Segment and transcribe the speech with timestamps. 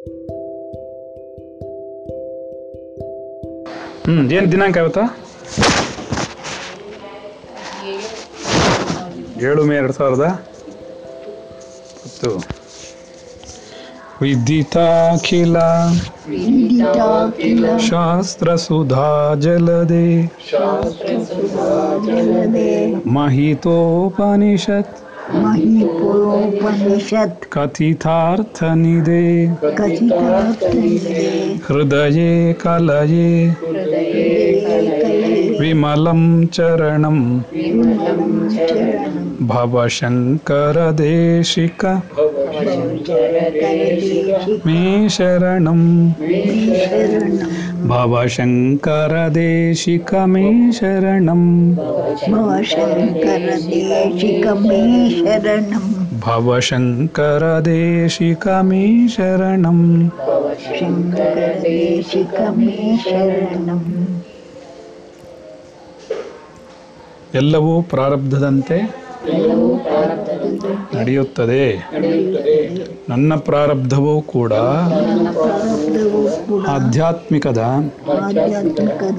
[0.00, 0.30] ಹ್ಞೂ
[4.30, 5.00] ಏನ್ ದಿನಾಂಕ ಇವತ್ತು?
[9.40, 10.46] ಏಳು ಮೇ ಎರಡ್ ಸಾವಿರದ
[12.04, 12.60] ಹತ್ತು.
[14.22, 15.56] ವಿದಿತಾಖಿಲ
[17.78, 20.38] ಶಾಸ್ತ್ರ ಸುಧಾ ಜಲದೆ.
[22.06, 22.94] ಜಲದೆ.
[25.34, 29.22] महीपुरोपनिषत् कथितार्थनिदे।
[31.68, 33.54] हृदये कलये।
[35.60, 37.40] विमलं चरणं।
[39.46, 41.84] भवशङ्करदेशिक।
[44.66, 46.10] मे शरणं।
[47.90, 51.42] ಭವಶಂಕರದೇಶಿಕ ಮೇ ಶರಣಂ
[52.30, 54.80] ಭವಶಂಕರ ದೇಶಿಕ ಮೇ
[55.18, 55.84] ಶರಣಂ
[56.26, 60.10] ಭವಶಂಕರದೇಶಿಕ ಮೇ ಶರಣಂ
[60.64, 63.82] ಶಂಕರ ದೇಶಿಕ ಮೇ ಶರಣಂ
[67.34, 68.78] ಎಲ್ಲವೂ ಪ್ರಾರಬ್ಧದಂತೆ
[70.96, 71.64] ನಡೆಯುತ್ತದೆ.
[73.10, 74.52] ನನ್ನ ಪ್ರಾರಬ್ಧವೂ ಕೂಡ
[76.68, 77.62] ಆಧ್ಯಾತ್ಮಿಕದ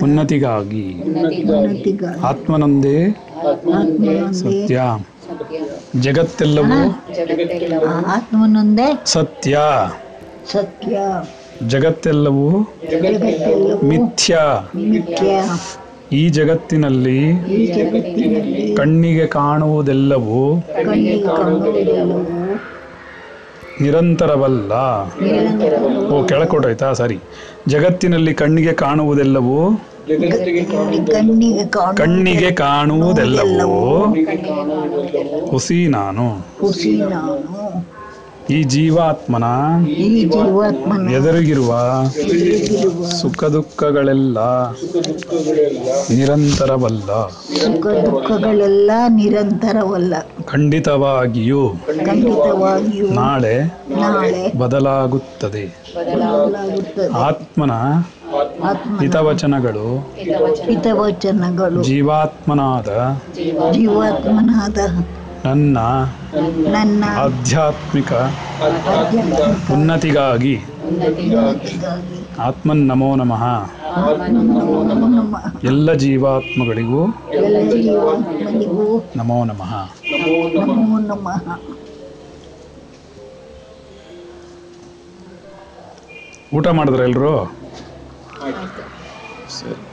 [0.04, 0.86] ಉನ್ನತಿಗಾಗಿ.
[2.24, 2.98] ಆತ್ಮನೊಂದೇ
[4.32, 4.82] ಸತ್ಯ.
[6.02, 6.80] ಜಗತ್ತೆಲ್ಲವೂ
[8.06, 9.58] ಆತ್ಮನೊಂದೇ ಸತ್ಯ.
[10.52, 10.98] ಸತ್ಯ.
[11.68, 12.50] ಜಗತ್ತೆಲ್ಲವೂ
[13.84, 14.72] ಮಿಥ್ಯಾ.
[16.12, 17.34] ಈ ಜಗತ್ತಿನಲ್ಲಿ
[18.76, 20.62] ಕಣ್ಣಿಗೆ ಕಾಣುವುದೆಲ್ಲವೂ
[23.82, 24.74] ನಿರಂತರವಲ್ಲ.
[25.04, 27.20] ನಿರಂತರವೂ ಓ ಕೆಳಕೊಟ್ರಾಯ್ತಾ ಸರಿ.
[27.68, 29.78] ಜಗತ್ತಿನಲ್ಲಿ ಕಣ್ಣಿಗೆ ಕಾಣುವುದೆಲ್ಲವೂ?
[31.96, 34.06] ಕಣ್ಣಿಗೆ ಕಾಣುವುದೆಲ್ಲವೋ?
[35.50, 36.28] ಹುಸಿ ನಾನು.
[38.50, 39.44] ಈ ಜೀವಾತ್ಮನ
[41.14, 41.72] ಎದುರಿಗಿರುವ
[43.22, 44.38] ಸುಖ ದುಃಖಗಳೆಲ್ಲ
[46.10, 47.10] ನಿರಂತರವಲ್ಲ.
[47.64, 50.14] ಸುಖ ದುಃಖಗಳೆಲ್ಲ ನಿರಂತರವಲ್ಲ.
[50.46, 51.74] ಖಂಡಿತವಾಗಿಯೂ
[52.06, 53.56] ಖಂಡಿತವಾಗಿಯೂ ನಾಳೆ
[54.58, 55.66] ಬದಲಾಗುತ್ತದೆ.
[57.14, 57.72] ಆತ್ಮನ
[59.00, 59.88] ಹಿತವಚನಗಳು
[60.66, 62.90] ಹಿತವಚನಗಳು ಜೀವಾತ್ಮನಾದ
[63.74, 64.78] ಜೀವಾತ್ಮನಾದ
[65.46, 65.78] ನನ್ನ
[66.72, 68.12] ನನ್ನ ಆಧ್ಯಾತ್ಮಿಕ
[69.74, 70.56] ಉನ್ನತಿಗಾಗಿ
[72.40, 73.44] ಆತ್ಮನ್ ನಮೋ ನಮಃ.
[75.64, 77.02] ಎಲ್ಲ ಜೀವಾತ್ಮಗಳಿಗೂ
[79.16, 79.74] ನಮೋ ನಮಃ.
[86.54, 87.34] ಊಟ ಮಾಡಿದ್ರೆ ಎಲ್ಲರೂ
[89.60, 89.84] ಸರಿ.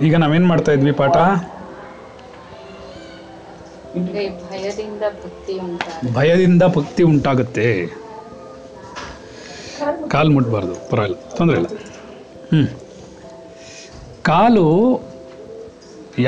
[0.00, 1.16] ಈಗ ನಾವೇನು ಮಾಡ್ತಾ ಇದ್ವಿ ಪಾಠ?
[6.16, 7.68] ಭಯದಿಂದ ಭಕ್ತಿ ಉಂಟಾಗುತ್ತೆ.
[10.12, 11.68] ಕಾಲು ಮುಟ್ಬಾರ್ದು, ಪರವಾಗಿಲ್ಲ, ತೊಂದರೆ ಇಲ್ಲ.
[12.50, 12.64] ಹ್ಞೂ
[14.28, 14.66] ಕಾಲು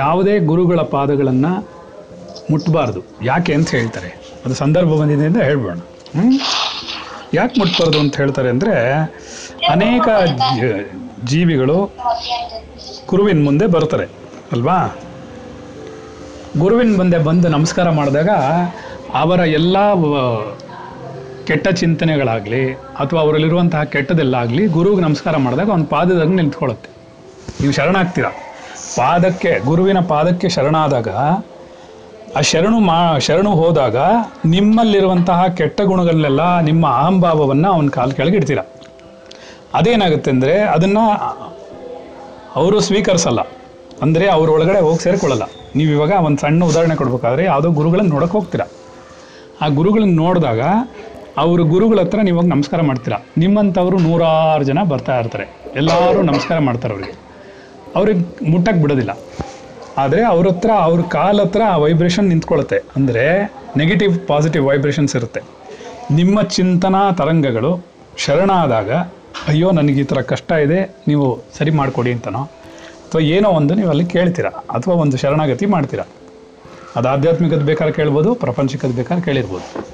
[0.03, 1.53] ಯಾವುದೇ ಗುರುಗಳ ಪಾದಗಳನ್ನು
[2.50, 3.00] ಮುಟ್ಬಾರ್ದು.
[3.25, 4.10] ಯಾಕೆ ಅಂತ ಹೇಳ್ತಾರೆ.
[4.44, 5.78] ಅದು ಸಂದರ್ಭ ಬಂದಿದೆ ಅಂತ ಹೇಳ್ಬೋಣ
[6.14, 6.31] ಹ್ಞೂ
[7.34, 8.75] ಯಾಕೆ ಮುಟ್ಬಾರ್ದು ಅಂತ ಹೇಳ್ತಾರೆ ಅಂದರೆ,
[9.75, 10.08] ಅನೇಕ
[11.31, 11.78] ಜೀವಿಗಳು
[13.10, 14.06] ಗುರುವಿನ ಮುಂದೆ ಬರ್ತಾರೆ
[14.52, 14.78] ಅಲ್ವಾ?
[16.59, 18.28] ಗುರುವಿನ ಮುಂದೆ ಬಂದು ನಮಸ್ಕಾರ ಮಾಡಿದಾಗ
[19.15, 19.77] ಅವರ ಎಲ್ಲ
[21.47, 26.91] ಕೆಟ್ಟ ಚಿಂತನೆಗಳಾಗಲಿ ಅಥವಾ ಅವರಲ್ಲಿರುವಂತಹ ಕೆಟ್ಟದೆಲ್ಲಾಗಲಿ ಗುರುವಿಗೆ ನಮಸ್ಕಾರ ಮಾಡಿದಾಗ ಅವನ ಪಾದದಾಗ ನಿಂತ್ಕೊಳ್ಳುತ್ತೆ.
[27.61, 28.25] ನೀವು ಶರಣಾಗ್ತೀರ?
[28.97, 31.09] ಪಾದಕ್ಕೆ, ಗುರುವಿನ ಪಾದಕ್ಕೆ ಶರಣಾದಾಗ,
[32.37, 33.97] ಆ ಶರಣು ಮಾ, ಶರಣು ಹೋದಾಗ
[34.44, 38.59] ನಿಮ್ಮಲ್ಲಿರುವಂತಹ ಕೆಟ್ಟ ಗುಣಗಳನ್ನೆಲ್ಲ, ನಿಮ್ಮ ಅಹಂಭಾವವನ್ನು ಅವನ ಕಾಲು ಕೆಳಗೆ ಇಡ್ತೀರ.
[39.75, 41.06] ಅದೇನಾಗುತ್ತೆ ಅಂದರೆ ಅದನ್ನು
[42.55, 43.41] ಅವರು ಸ್ವೀಕರಿಸಲ್ಲ.
[44.03, 45.43] ಅಂದರೆ ಅವರೊಳಗಡೆ ಹೋಗಿ ಸೇರಿಕೊಳ್ಳಲ್ಲ.
[45.76, 48.66] ನೀವು ಇವಾಗ ಒಂದು ಸಣ್ಣ ಉದಾಹರಣೆ ಕೊಡ್ಬೇಕಾದ್ರೆ ಯಾವುದೋ ಗುರುಗಳನ್ನ ನೋಡೋಕೆ ಹೋಗ್ತೀರಾ.
[49.60, 50.60] ಆ ಗುರುಗಳನ್ನ ನೋಡಿದಾಗ
[51.36, 53.19] ಅವರು ಗುರುಗಳ ಹತ್ರ ನೀವು ಹೋಗಿ ನಮಸ್ಕಾರ ಮಾಡ್ತೀರಾ.
[53.38, 55.72] ನಿಮ್ಮಂಥವ್ರು ನೂರಾರು ಜನ ಬರ್ತಾ ಇರ್ತಾರೆ.
[55.76, 57.14] ಎಲ್ಲರೂ ನಮಸ್ಕಾರ ಮಾಡ್ತಾರೆ ಅವ್ರಿಗೆ.
[57.94, 59.19] ಅವ್ರಿಗೆ ಮುಟ್ಟಕ್ಕೆ ಬಿಡೋದಿಲ್ಲ.
[59.97, 62.78] ಆದರೆ ಅವ್ರ ಹತ್ರ, ಅವ್ರ ಕಾಲ ಹತ್ರ ಆ ವೈಬ್ರೇಷನ್ ನಿಂತ್ಕೊಳ್ಳುತ್ತೆ.
[62.97, 65.41] ಅಂದರೆ ನೆಗೆಟಿವ್ ಪಾಸಿಟಿವ್ ವೈಬ್ರೇಷನ್ಸ್ ಇರುತ್ತೆ.
[66.10, 67.84] ನಿಮ್ಮ ಚಿಂತನಾ ತರಂಗಗಳು
[68.17, 68.93] ಶರಣಾದಾಗ,
[69.49, 72.50] ಅಯ್ಯೋ, ನನಗೆ ಈ ಥರ ಕಷ್ಟ ಇದೆ, ನೀವು ಸರಿ ಮಾಡಿಕೊಡಿ ಅಂತನೋ
[73.10, 76.04] ಅಥವಾ ಏನೋ ಒಂದು ನೀವು ಅಲ್ಲಿ ಕೇಳ್ತೀರಾ ಅಥವಾ ಒಂದು ಶರಣಾಗತಿ ಮಾಡ್ತೀರಾ?
[76.96, 79.86] ಅದು ಆಧ್ಯಾತ್ಮಿಕದ ಬೇಕಾದ್ರೆ ಕೇಳ್ಬೋದು ಪ್ರಪಂಚಿಕದ ಬೇಕಾದ್ರೆ ಕೇಳಿರ್ಬೋದು.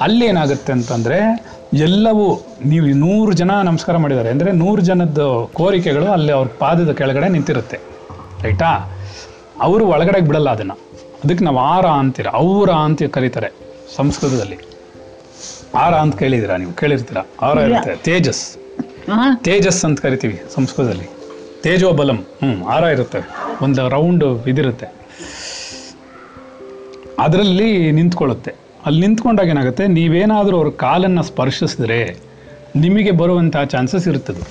[0.00, 4.30] ಅಲ್ಲಿ ಏನಾಗುತ್ತೆ ಅಂತಂದರೆ ಎಲ್ಲವೂ ನೀವು ನೂರು ಜನ ನಮಸ್ಕಾರ ಮಾಡಿದ್ದಾರೆ.
[4.30, 5.18] ಅಂದರೆ ನೂರು ಜನದ
[5.52, 7.78] ಕೋರಿಕೆಗಳು ಅಲ್ಲಿ ಅವ್ರ ಪಾದದ ಕೆಳಗಡೆ ನಿಂತಿರುತ್ತೆ.
[8.42, 8.98] ರೈಟಾ?
[9.60, 10.74] ಅವರು ಒಳಗಡೆಗೆ ಬಿಡಲ್ಲ ಅದನ್ನು.
[11.24, 12.26] ಅದಕ್ಕೆ ನಾವು ಆರ ಅಂತೀರ?
[12.32, 13.52] ಅವರ ಅಂತ ಕರೀತಾರೆ
[13.96, 14.58] ಸಂಸ್ಕೃತದಲ್ಲಿ.
[15.74, 16.72] ಆರ ಅಂತ ಕೇಳಿದಿರಾ ನೀವು?
[16.72, 17.22] ಕೇಳಿರ್ತೀರಾ?
[17.42, 17.96] ಆರ ಇರುತ್ತೆ.
[17.96, 18.56] ತೇಜಸ್.
[19.36, 21.17] ತೇಜಸ್ ಅಂತ ಕರಿತೀವಿ ಸಂಸ್ಕೃತದಲ್ಲಿ.
[21.62, 23.20] ತೇಜೋಬಲಂ ಹ್ಞೂ ಆರ ಇರುತ್ತೆ.
[23.62, 24.86] ಒಂದು ರೌಂಡ್ ಇದಿರುತ್ತೆ.
[27.18, 28.54] ಅದರಲ್ಲಿ ನಿಂತ್ಕೊಳ್ಳುತ್ತೆ.
[28.86, 29.86] ಅಲ್ಲಿ ನಿಂತ್ಕೊಂಡಾಗ ಏನಾಗುತ್ತೆ?
[29.86, 32.18] ನೀವೇನಾದರೂ ಅವ್ರ ಕಾಲನ್ನು ಸ್ಪರ್ಶಿಸಿದ್ರೆ
[32.76, 34.42] ನಿಮಗೆ ಬರುವಂಥ ಚಾನ್ಸಸ್ ಇರುತ್ತದೆ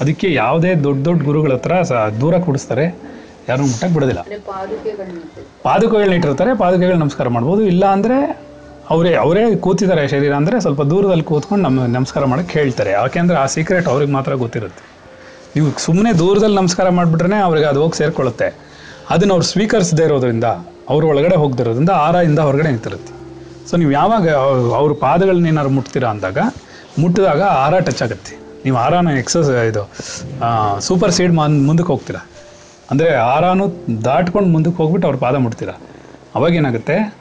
[0.00, 2.86] ಅದಕ್ಕೆ ಯಾವುದೇ ದೊಡ್ಡ ದೊಡ್ಡ ಗುರುಗಳ ಹತ್ರ ಸ ದೂರ ಕೂಡಿಸ್ತಾರೆ.
[3.48, 4.22] ಯಾರೂ ಮುಟ್ಟಕ್ಕೆ ಬಿಡೋದಿಲ್ಲ.
[5.62, 7.62] ಪಾದುಕೆಗಳನ್ನ ಇಟ್ಟಿರ್ತಾರೆ ಪಾದುಕೆಗಳು ನಮಸ್ಕಾರ ಮಾಡ್ಬೋದು.
[7.62, 8.18] ಇಲ್ಲ ಅಂದರೆ
[8.90, 12.90] ಅವರೇ ಅವರೇ ಕೂತಿದ್ದಾರೆ ಶರೀರ ಅಂದರೆ ಸ್ವಲ್ಪ ದೂರದಲ್ಲಿ ಕೂತ್ಕೊಂಡು ನಮ್ಮ ನಮಸ್ಕಾರ ಮಾಡೋಕ್ಕೆ ಹೇಳ್ತಾರೆ.
[12.90, 14.87] ಯಾಕೆಂದರೆ ಆ ಸೀಕ್ರೆಟ್ ಅವ್ರಿಗೆ ಮಾತ್ರ ಗೊತ್ತಿರುತ್ತೆ.
[15.58, 18.54] ನೀವು ಸುಮ್ಮನೆ ದೂರದಲ್ಲಿ ನಮಸ್ಕಾರ ಮಾಡಿಬಿಟ್ರೆ ಅವ್ರಿಗೆ ಅದು ಹೋಗಿ ಸೇರ್ಕೊಳ್ಳುತ್ತೆ.
[19.10, 20.44] ಅದನ್ನು ಅವ್ರು ಸ್ವೀಕರಿಸದೇ ಇರೋದ್ರಿಂದ,
[20.88, 21.90] ಅವ್ರ ಒಳಗಡೆ ಹೋಗ್ದಿರೋದ್ರಿಂದ
[22.24, 23.12] ಇಂದ ಹೊರಗಡೆ ನಿಂತಿರುತ್ತೆ.
[23.70, 26.38] ಸೊ ನೀವು ಯಾವಾಗ ಅವ್ರ- ಅವ್ರ ಪಾದಗಳನ್ನ ಏನಾದ್ರು ಮುಟ್ತೀರಾ ಅಂದಾಗ,
[26.98, 28.38] ಮುಟ್ಟಿದಾಗ ಆರ ಟಚ್ ಆಗುತ್ತೆ.
[28.64, 29.90] ನೀವು ಆರಾನ ಎಕ್ಸಸ್ ಇದು
[30.80, 32.26] ಸೂಪರ್ ಸೀಡ್ ಮುಂದಕ್ಕೆ ಹೋಗ್ತೀರಾ.
[32.90, 33.72] ಅಂದರೆ ಆರಾನು
[34.04, 35.72] ದಾಟ್ಕೊಂಡು ಮುಂದಕ್ಕೆ ಹೋಗ್ಬಿಟ್ಟು ಅವ್ರ ಪಾದ ಮುಟ್ತೀರಾ.
[36.34, 37.14] ಅವಾಗ ಏನಾಗುತ್ತೆ?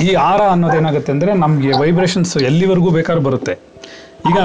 [0.00, 3.52] ಈ ಆರ ಅನ್ನೋದೇನಾಗುತ್ತೆ ಅಂದರೆ ನಮಗೆ ವೈಬ್ರೇಷನ್ಸ್ ಎಲ್ಲಿವರೆಗೂ ಬೇಕಾದ್ರೂ ಬರುತ್ತೆ.
[4.30, 4.38] ಈಗ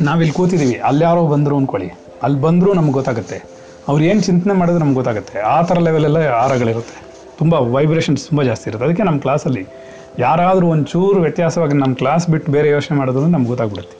[0.00, 1.90] ನಾವಿಲ್ಲಿ ಕೂತಿದ್ದೀವಿ ಅಲ್ಲಿ ಯಾರೋ ಬಂದರು ಅಂದ್ಕೊಳ್ಳಿ
[2.22, 3.42] ಅಲ್ಲಿ ಬಂದರೂ ನಮ್ಗೆ ಗೊತ್ತಾಗುತ್ತೆ.
[3.88, 5.40] ಅವ್ರು ಏನು ಚಿಂತನೆ ಮಾಡಿದ್ರೆ ನಮ್ಗೆ ಗೊತ್ತಾಗುತ್ತೆ.
[5.40, 7.06] ಆ ಥರ ಲೆವೆಲೆಲ್ಲ ಆರಗಳಿರುತ್ತೆ
[7.38, 8.86] ತುಂಬ ವೈಬ್ರೇಷನ್ಸ್ ತುಂಬ ಜಾಸ್ತಿ ಇರುತ್ತೆ.
[8.86, 9.66] ಅದಕ್ಕೆ ನಮ್ಮ ಕ್ಲಾಸಲ್ಲಿ
[10.18, 13.96] ಯಾರಾದರೂ ಒಂಚೂರು ವ್ಯತ್ಯಾಸವಾಗಿ ನಮ್ಮ ಕ್ಲಾಸ್ ಬಿಟ್ಟು ಬೇರೆ ಯೋಚನೆ ಮಾಡಿದ್ರು ನಮ್ಗೆ ಗೊತ್ತಾಗ್ಬಿಡುತ್ತೆ.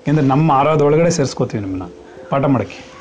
[0.00, 1.92] ಏಕೆಂದರೆ ನಮ್ಮ ಆರಾದೊಳಗಡೆ ಸೇರಿಸ್ಕೋತೀವಿ ನಿಮ್ಮನ್ನ
[2.30, 2.94] ಪಾಠ ಮಾಡೋಕ್ಕೆ.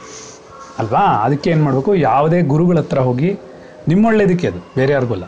[0.79, 0.99] ಅಲ್ವಾ?
[0.99, 1.95] ಅದಕ್ಕೆ ಏನು ಮಾಡಬೇಕು?
[1.95, 3.39] ಯಾವುದೇ ಗುರುಗಳ ಹತ್ರ ಹೋಗಿ
[3.87, 4.59] ನಿಮ್ಮೊಳ್ಳೇದಕ್ಕೆ ಅದು.
[4.75, 5.23] ಬೇರೆ ಯಾರಿಗೂ ಅಲ್ಲ.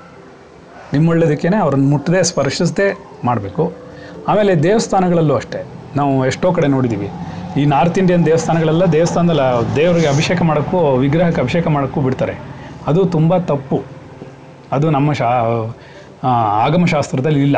[0.93, 3.73] ನಿಮ್ಮೊಳ್ಳೇದಕ್ಕೇ ಅವ್ರನ್ನ ಮುಟ್ಟದೆ ಸ್ಪರ್ಶಿಸದೆ ಮಾಡಬೇಕು.
[4.27, 5.74] ಆಮೇಲೆ ದೇವಸ್ಥಾನಗಳಲ್ಲೂ ಅಷ್ಟೇ.
[5.95, 7.09] ನಾವು ಎಷ್ಟೋ ಕಡೆ ನೋಡಿದ್ದೀವಿ
[7.61, 12.33] ಈ ನಾರ್ತ್ ಇಂಡಿಯನ್ ದೇವಸ್ಥಾನಗಳೆಲ್ಲ ದೇವಸ್ಥಾನದಲ್ಲಿ, ದೇವರಿಗೆ ಅಭಿಷೇಕ ಮಾಡೋಕ್ಕೂ, ವಿಗ್ರಹಕ್ಕೆ ಅಭಿಷೇಕ ಮಾಡೋಕ್ಕೂ ಬಿಡ್ತಾರೆ.
[12.87, 13.83] ಅದು ತುಂಬ ತಪ್ಪು.
[14.71, 15.29] ಅದು ನಮ್ಮ ಶಾ
[16.65, 17.57] ಆಗಮಶಾಸ್ತ್ರದಲ್ಲಿ ಇಲ್ಲ.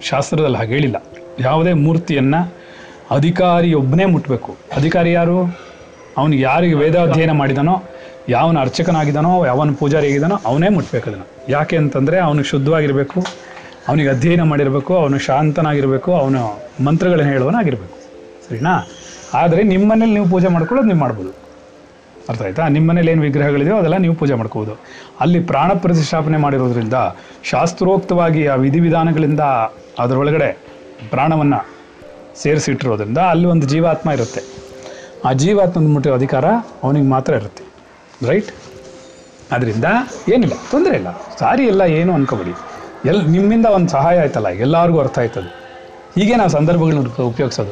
[0.00, 0.96] ಶಾಸ್ತ್ರದಲ್ಲಿ ಹಾಗೆ ಹೇಳಿಲ್ಲ.
[1.40, 2.40] ಯಾವುದೇ ಮೂರ್ತಿಯನ್ನು
[3.10, 5.38] ಅಧಿಕಾರಿಯೊಬ್ಬನೇ ಮುಟ್ಟಬೇಕು ಅಧಿಕಾರಿ ಯಾರು?
[6.18, 7.82] ಅವನು ಯಾರಿಗೆ ವೇದಾಧ್ಯಯನ ಮಾಡಿದಾನೋ,
[8.28, 11.26] ಯಾವನ ಅರ್ಚಕನಾಗಿದ್ದಾನೋ ಯಾವನ ಪೂಜಾರಿ ಆಗಿದ್ದಾನೋ ಅವನೇ ಮುಟ್ಬೇಕು ಅದನ್ನು.
[11.48, 13.20] ಯಾಕೆ ಅಂತಂದರೆ ಅವನಿಗೆ ಶುದ್ಧವಾಗಿರಬೇಕು.
[13.88, 16.40] ಅವನಿಗೆ ಅಧ್ಯಯನ ಮಾಡಿರಬೇಕು, ಅವನು ಶಾಂತನಾಗಿರಬೇಕು, ಅವನು
[16.86, 17.96] ಮಂತ್ರಗಳನ್ನು ಹೇಳುವನಾಗಿರಬೇಕು
[18.46, 18.74] ಸರಿನಾ?
[19.40, 21.30] ಆದರೆ ನಿಮ್ಮ ಮನೇಲಿ ನೀವು ಪೂಜೆ ಮಾಡ್ಕೊಳ್ಳೋದು ನೀವು ಮಾಡ್ಬೋದು.
[22.30, 22.64] ಅರ್ಥ ಆಯ್ತಾ?
[22.74, 24.74] ನಿಮ್ಮ ಮನೇಲಿ ಏನು ವಿಗ್ರಹಗಳಿದೆಯೋ ಅದೆಲ್ಲ ನೀವು ಪೂಜೆ ಮಾಡ್ಕೋಬೋದು.
[25.24, 26.96] ಅಲ್ಲಿ ಪ್ರಾಣ ಪ್ರತಿಷ್ಠಾಪನೆ ಮಾಡಿರೋದ್ರಿಂದ,
[27.52, 29.42] ಶಾಸ್ತ್ರೋಕ್ತವಾಗಿ ಆ ವಿಧಿವಿಧಾನಗಳಿಂದ
[30.04, 30.50] ಅದರೊಳಗಡೆ
[31.14, 31.60] ಪ್ರಾಣವನ್ನು
[32.42, 34.42] ಸೇರಿಸಿಟ್ಟಿರೋದ್ರಿಂದ ಅಲ್ಲಿ ಒಂದು ಜೀವಾತ್ಮ ಇರುತ್ತೆ.
[35.28, 36.46] ಆ ಜೀವಾತ್ಮನ ಮುಟ್ಟಿರೋ ಅಧಿಕಾರ
[36.84, 37.64] ಅವನಿಗೆ ಮಾತ್ರ ಇರುತ್ತೆ.
[38.28, 38.50] ರೈಟ್
[39.56, 39.86] ಅದರಿಂದ
[40.34, 41.10] ಏನಿಲ್ಲ, ತೊಂದರೆ ಇಲ್ಲ.
[41.40, 42.54] ಸಾರಿ ಇಲ್ಲ ಏನು ಅನ್ಕೋಬೇಡಿ.
[43.04, 45.58] ಎಲ್ ನಿಮ್ಮಿಂದ ಒಂದು ಸಹಾಯ ಆಯ್ತಲ್ಲ, ಎಲ್ಲರಿಗೂ ಅರ್ಥ ಆಯ್ತದೆ.
[46.20, 47.70] ಹೀಗೆ ನಾವು ಸಂದರ್ಭಗಳನ್ನ ಉಪ- ಉಪಯೋಗಿಸೋದು.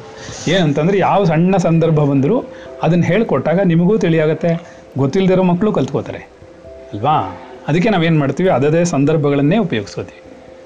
[0.51, 2.45] ಏನಂತಂದರೆ ಯಾವ ಸಣ್ಣ ಸಂದರ್ಭ ಬಂದರೂ
[2.83, 4.63] ಅದನ್ನು ಹೇಳಿಕೊಟ್ಟಾಗ ನಿಮಗೂ ತಿಳಿಯಾಗುತ್ತೆ.
[4.99, 6.19] ಗೊತ್ತಿಲ್ಲದಿರೋ ಮಕ್ಕಳು ಕಲ್ತ್ಕೋತಾರೆ.
[6.93, 7.41] ಅಲ್ವಾ?
[7.69, 8.49] ಅದಕ್ಕೆ ನಾವೇನು ಮಾಡ್ತೀವಿ?
[8.49, 10.23] ಅದೇ ಸಂದರ್ಭಗಳನ್ನೇ ಉಪಯೋಗಿಸೋದಿವಿ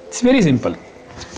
[0.07, 0.75] ಇಟ್ಸ್ ವೆರಿ ಸಿಂಪಲ್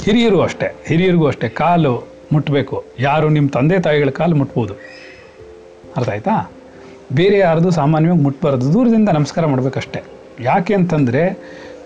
[0.04, 0.75] ಹಿರಿಯರು ಅಷ್ಟೇ.
[0.88, 1.50] ಹಿರಿಯರಿಗೂ ಅಷ್ಟೇ.
[1.50, 4.74] ಕಾಲು ಮುಟ್ಟಬೇಕು ಯಾರು ನಿಮ್ಮ ತಂದೆ ತಾಯಿಗಳ ಕಾಲು ಮುಟ್ಬೋದು.
[5.98, 6.52] ಅರ್ಥ ಆಯ್ತಾ?
[7.14, 8.74] ಬೇರೆ ಯಾರ್ದು ಸಾಮಾನ್ಯವಾಗಿ ಮುಟ್ಬಾರ್ದು.
[8.74, 10.02] ದೂರದಿಂದ ನಮಸ್ಕಾರ ಮಾಡಬೇಕಷ್ಟೆ.
[10.40, 11.38] ಯಾಕೆ ಅಂತಂದರೆ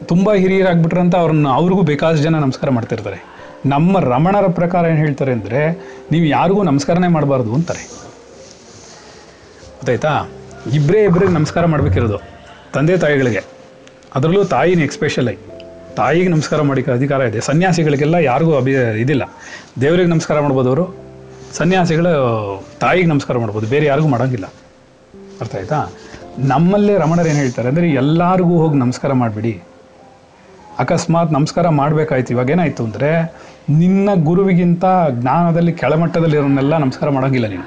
[0.06, 3.26] ತುಂಬ ಹಿರಿಯರಾಗ್ಬಿಟ್ರಂತ ಅವ್ರನ್ನ ಅವ್ರಿಗೂ ಬೇಕಾದಷ್ಟು ಜನ ನಮಸ್ಕಾರ ಮಾಡ್ತಿರ್ತಾರೆ.
[3.66, 5.72] ನಮ್ಮ ರಮಣರ ಪ್ರಕಾರ ಏನು ಹೇಳ್ತಾರೆ ಅಂದರೆ,
[6.12, 7.90] ನೀವು ಯಾರಿಗೂ ನಮಸ್ಕಾರನೇ ಮಾಡಬಾರ್ದು ಅಂತಾರೆ.
[9.76, 10.30] ಗೊತ್ತಾಯ್ತಾ?
[10.74, 12.18] ಇಬ್ಬರೇ ಇಬ್ಬರಿಗೆ ನಮಸ್ಕಾರ ಮಾಡಬೇಕಿರೋದು
[12.74, 13.42] ತಂದೆ ತಾಯಿಗಳಿಗೆ.
[14.16, 15.38] ಅದರಲ್ಲೂ ತಾಯಿನ ಎಕ್ಸ್ಪೆಷಲ್ ಆಗಿ
[15.96, 17.40] ತಾಯಿಗೆ ನಮಸ್ಕಾರ ಮಾಡಿಕ ಅಧಿಕಾರ ಇದೆ.
[17.40, 18.72] ಸನ್ಯಾಸಿಗಳಿಗೆಲ್ಲ ಯಾರಿಗೂ ಅಭಿ
[19.02, 19.24] ಇದಿಲ್ಲ.
[19.82, 20.96] ದೇವರಿಗೆ ನಮಸ್ಕಾರ ಮಾಡ್ಬೋದು ಅವರು.
[21.54, 22.12] ಸನ್ಯಾಸಿಗಳು
[22.80, 23.68] ತಾಯಿಗೆ ನಮಸ್ಕಾರ ಮಾಡ್ಬೋದು.
[23.68, 24.46] ಬೇರೆ ಯಾರಿಗೂ ಮಾಡೋಂಗಿಲ್ಲ.
[25.42, 25.90] ಅರ್ಥ ಆಯ್ತಾ?
[26.40, 29.64] ನಮ್ಮಲ್ಲೇ ರಮಣರು ಏನು ಹೇಳ್ತಾರೆ ಅಂದರೆ, ಎಲ್ಲರಿಗೂ ಹೋಗಿ ನಮಸ್ಕಾರ ಮಾಡಿಬಿಡಿ.
[30.82, 32.34] ಅಕಸ್ಮಾತ್ ನಮಸ್ಕಾರ ಮಾಡಬೇಕಾಯ್ತು.
[32.34, 33.10] ಇವಾಗ ಏನಾಯಿತು ಅಂದರೆ,
[33.82, 34.86] ನಿನ್ನ ಗುರುವಿಗಿಂತ
[35.20, 37.66] ಜ್ಞಾನದಲ್ಲಿ ಕೆಳಮಟ್ಟದಲ್ಲಿರೋನ್ನೆಲ್ಲ ನಮಸ್ಕಾರ ಮಾಡೋಂಗಿಲ್ಲ ನೀನು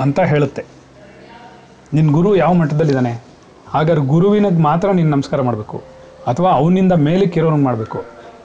[0.00, 0.62] ಅಂತ ಹೇಳುತ್ತೆ.
[1.94, 3.12] ನಿನ್ನ ಗುರು ಯಾವ ಮಟ್ಟದಲ್ಲಿದ್ದಾನೆ?
[3.68, 5.78] ಹಾಗಾದ್ರೆ ಗುರುವಿನಗೆ ಮಾತ್ರ ನೀನು ನಮಸ್ಕಾರ ಮಾಡಬೇಕು
[6.26, 7.98] ಅಥವಾ ಅವನಿಂದ ಮೇಲಕ್ಕೆ ಇರೋನಿಗೆ ಮಾಡಬೇಕು?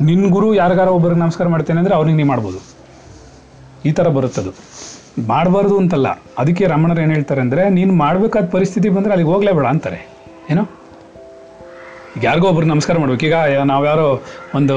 [0.09, 2.61] ನಿನ್ನ ಗುರು ಯಾರಿಗಾರ ಒಬ್ಬರಿಗೆ ನಮಸ್ಕಾರ ಮಾಡ್ತೇನೆ ಅಂದರೆ ಅವ್ರಿಗೆ ನೀ ಮಾಡ್ಬೋದು.
[3.85, 4.53] ಈ ಥರ ಬರುತ್ತದು
[5.27, 6.09] ಮಾಡಬಾರ್ದು ಅಂತಲ್ಲ.
[6.37, 9.99] ಅದಕ್ಕೆ ರಮಣರು ಏನು ಹೇಳ್ತಾರೆ ಅಂದರೆ, ನೀನು ಮಾಡಬೇಕಾದ ಪರಿಸ್ಥಿತಿ ಬಂದರೆ ಅಲ್ಲಿಗೆ ಹೋಗ್ಲೇಬೇಡ ಅಂತಾರೆ.
[10.49, 10.63] ಏನೋ?
[12.17, 13.25] ಈಗ ಯಾರಿಗೋ ಒಬ್ರು ನಮಸ್ಕಾರ ಮಾಡ್ಬೇಕು.
[13.25, 13.35] ಈಗ
[13.71, 14.07] ನಾವು ಯಾರೋ
[14.55, 14.75] ಒಂದು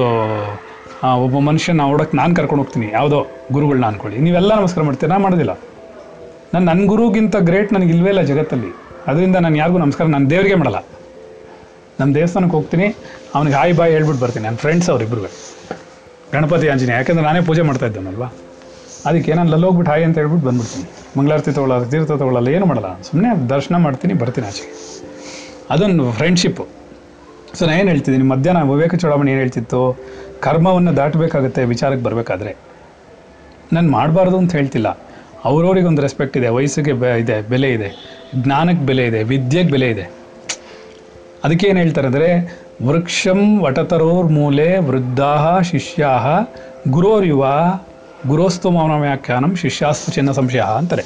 [1.25, 2.87] ಒಬ್ಬ ಮನುಷ್ಯನ ನೋಡೋಕೆ ನಾನು ಕರ್ಕೊಂಡು ಹೋಗ್ತೀನಿ.
[2.93, 3.19] ಯಾವುದೋ
[3.53, 4.19] ಗುರುಗಳನ್ನ ಅನ್ಕೊಳ್ಳಿ.
[4.26, 5.11] ನೀವೆಲ್ಲ ನಮಸ್ಕಾರ ಮಾಡ್ತೀರಾ?
[5.12, 5.55] ನಾನು ಮಾಡೋದಿಲ್ಲ.
[6.55, 8.71] ನಾನು ನನ್ನ ಗುರುಗಿಂತ ಗ್ರೇಟ್ ನನಗೆ ಇಲ್ವೇ ಇಲ್ಲ ಜಗತ್ತಲ್ಲಿ.
[9.11, 10.81] ಅದರಿಂದ ನಾನು ಯಾರಿಗೂ ನಮಸ್ಕಾರ ನಾನು ದೇವರಿಗೆ ಮಾಡಲ್ಲ.
[12.00, 12.87] ನಮ್ಮ ದೇವಸ್ಥಾನಕ್ಕೆ ಹೋಗ್ತೀನಿ.
[13.35, 14.45] ಅವ್ನಿಗೆ ಹಾಯ್ ಬಾಯ್ ಹೇಳ್ಬಿಟ್ಟು ಬರ್ತೀನಿ.
[14.47, 15.23] ನನ್ನ ಫ್ರೆಂಡ್ಸ್ ಅವ್ರಿಬ್ರು
[16.35, 16.97] ಗಣಪತಿ ಆಂಜನೇಯ.
[16.97, 18.29] ಯಾಕೆಂದ್ರೆ ನಾನೇ ಪೂಜೆ ಮಾಡ್ತಾ ಇದ್ದೇನಲ್ವಾ?
[19.09, 20.87] ಅದಕ್ಕೆ ನಾನು ಅಲ್ಲಿ ಹೋಗ್ಬಿಟ್ಟು ಹಾಯ್ ಅಂತ ಹೇಳ್ಬಿಟ್ಟು ಬಂದ್ಬಿಡ್ತೀನಿ.
[21.19, 22.91] ಮಂಗಳಾರತಿ ತೊಗೊಳ್ಳಲ್ಲ ತೀರ್ಥ ತೊಗೊಳ್ಳಲ್ಲ ಏನು ಮಾಡಲ್ಲ.
[23.09, 24.73] ಸುಮ್ಮನೆ ದರ್ಶನ ಮಾಡ್ತೀನಿ, ಬರ್ತೀನಿ ಆಚೆಗೆ.
[25.71, 26.64] ಅದೊಂದು ಫ್ರೆಂಡ್ಶಿಪ್ಪು
[27.54, 28.28] ಸೊ ನಾನು ಏನು ಹೇಳ್ತಿದ್ದೀನಿ?
[28.28, 29.99] ಮಧ್ಯಾಹ್ನ ವಿವೇಕ ಚೂಡಾಮಣಿ ಏನು ಹೇಳ್ತಿತ್ತು?
[30.40, 32.56] ಕರ್ಮವನ್ನು ದಾಟಬೇಕಾಗುತ್ತೆ, ವಿಚಾರಕ್ಕೆ ಬರಬೇಕಾದ್ರೆ.
[33.73, 34.99] ನಾನು ಮಾಡಬಾರ್ದು ಅಂತ ಹೇಳ್ತಿಲ್ಲ.
[35.44, 40.02] ಅವ್ರವ್ರಿಗೆ ಒಂದು ರೆಸ್ಪೆಕ್ಟ್ ಇದೆ, ವಯಸ್ಸಿಗೆ ಬೆ, ಇದೆ, ಬೆಲೆ ಇದೆ, ಜ್ಞಾನಕ್ಕೆ ಬೆಲೆ ಇದೆ, ವಿದ್ಯೆಗೆ ಬೆಲೆ ಇದೆ.
[41.44, 46.18] ಅದಕ್ಕೆ ಏನು ಹೇಳ್ತಾರೆ ಅಂದರೆ, ವೃಕ್ಷಂ ವಟತರೋರ್ ಮೂಲೆ ವೃದ್ಧಾ ಶಿಷ್ಯಾ
[46.88, 47.49] ಗುರೋರ್ಯುವ
[48.26, 51.02] ಗುರೋಸ್ತು ಮೌನ ವ್ಯಾಖ್ಯಾನಂ ಶಿಷ್ಯಾಸ್ತು ಚಿನ್ನ ಸಂಶಯ ಅಂತಾರೆ.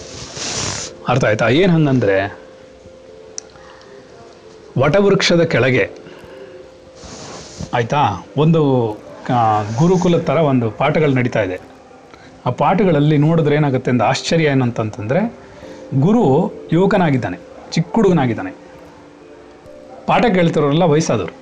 [1.09, 1.49] ಅರ್ಥ ಆಯ್ತಾ?
[1.49, 2.38] ಏನು ಹಂಗಂದ್ರೆ,
[4.78, 6.08] ವಟವೃಕ್ಷದ ಕೆಳಗೆ
[7.75, 8.27] ಆಯಿತಾ?
[8.37, 8.93] ಒಂದು
[9.79, 11.61] ಗುರುಕುಲ ಥರ ಒಂದು ಪಾಠಗಳು ನಡೀತಾ ಇದೆ.
[12.47, 15.38] ಆ ಪಾಠಗಳಲ್ಲಿ ನೋಡಿದ್ರೆ ಏನಾಗುತ್ತೆ ಅಂತ ಆಶ್ಚರ್ಯ ಏನಂತಂತಂದರೆ,
[15.95, 17.38] ಗುರು ಯುವಕನಾಗಿದ್ದಾನೆ,
[17.71, 18.57] ಚಿಕ್ಕ ಹುಡುಗನಾಗಿದ್ದಾನೆ.
[20.07, 21.35] ಪಾಠ ಕೇಳ್ತಿರೋರೆಲ್ಲ ವಯಸ್ಸಾದವರು.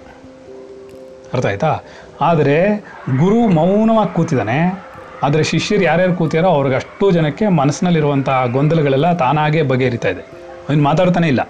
[1.35, 1.79] ಅರ್ಥ ಆಯ್ತಾ?
[2.21, 2.77] ಆದರೆ
[3.19, 4.87] ಗುರು ಮೌನವಾಗಿ ಕೂತಿದ್ದಾನೆ.
[5.23, 10.21] ಆದರೆ ಶಿಷ್ಯರು ಯಾರ್ಯಾರು ಕೂತಿಯಾರೋ ಅವ್ರಿಗೆ ಅಷ್ಟು ಜನಕ್ಕೆ ಮನಸ್ಸಿನಲ್ಲಿರುವಂಥ ಗೊಂದಲಗಳೆಲ್ಲ ತಾನಾಗೇ ಬಗೆಹರಿತಾ ಇದೆ.
[10.69, 11.49] ಅವನು ಮಾತಾಡ್ತಾನೆ ಇಲ್ಲ.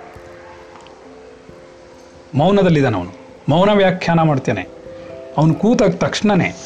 [2.34, 3.25] ಮೌನದಲ್ಲಿದ್ದಾನೆ ಅವನು.
[3.48, 4.68] ಮೌನ ವ್ಯಾಖ್ಯಾನ ಮಾಡ್ತೇನೆ.
[5.38, 6.56] ಅವನು ಕೂತ ತಕ್ಷಣವೇ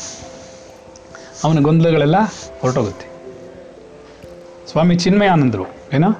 [1.44, 2.16] ಅವನ ಗೊಂದಲಗಳೆಲ್ಲ
[2.60, 3.06] ಹೊರಟೋಗುತ್ತೆ.
[4.70, 6.12] ಸ್ವಾಮಿ ಚಿನ್ಮಯಾನಂದರು, ಏನೋ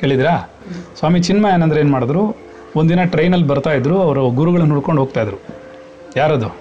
[0.00, 0.50] ಕೇಳಿದ್ರಾ
[0.98, 2.36] ಸ್ವಾಮಿ ಚಿನ್ಮಯಾನಂದ್ರ ಏನು ಮಾಡಿದ್ರು?
[2.76, 5.36] ಒಂದಿನ ಟ್ರೈನಲ್ಲಿ ಬರ್ತಾ ಇದ್ರು, ಅವರು ಗುರುಗಳನ್ನ ಹುಡ್ಕೊಂಡು ಹೋಗ್ತಾ ಇದ್ರು.
[6.16, 6.56] ಯಾರದು?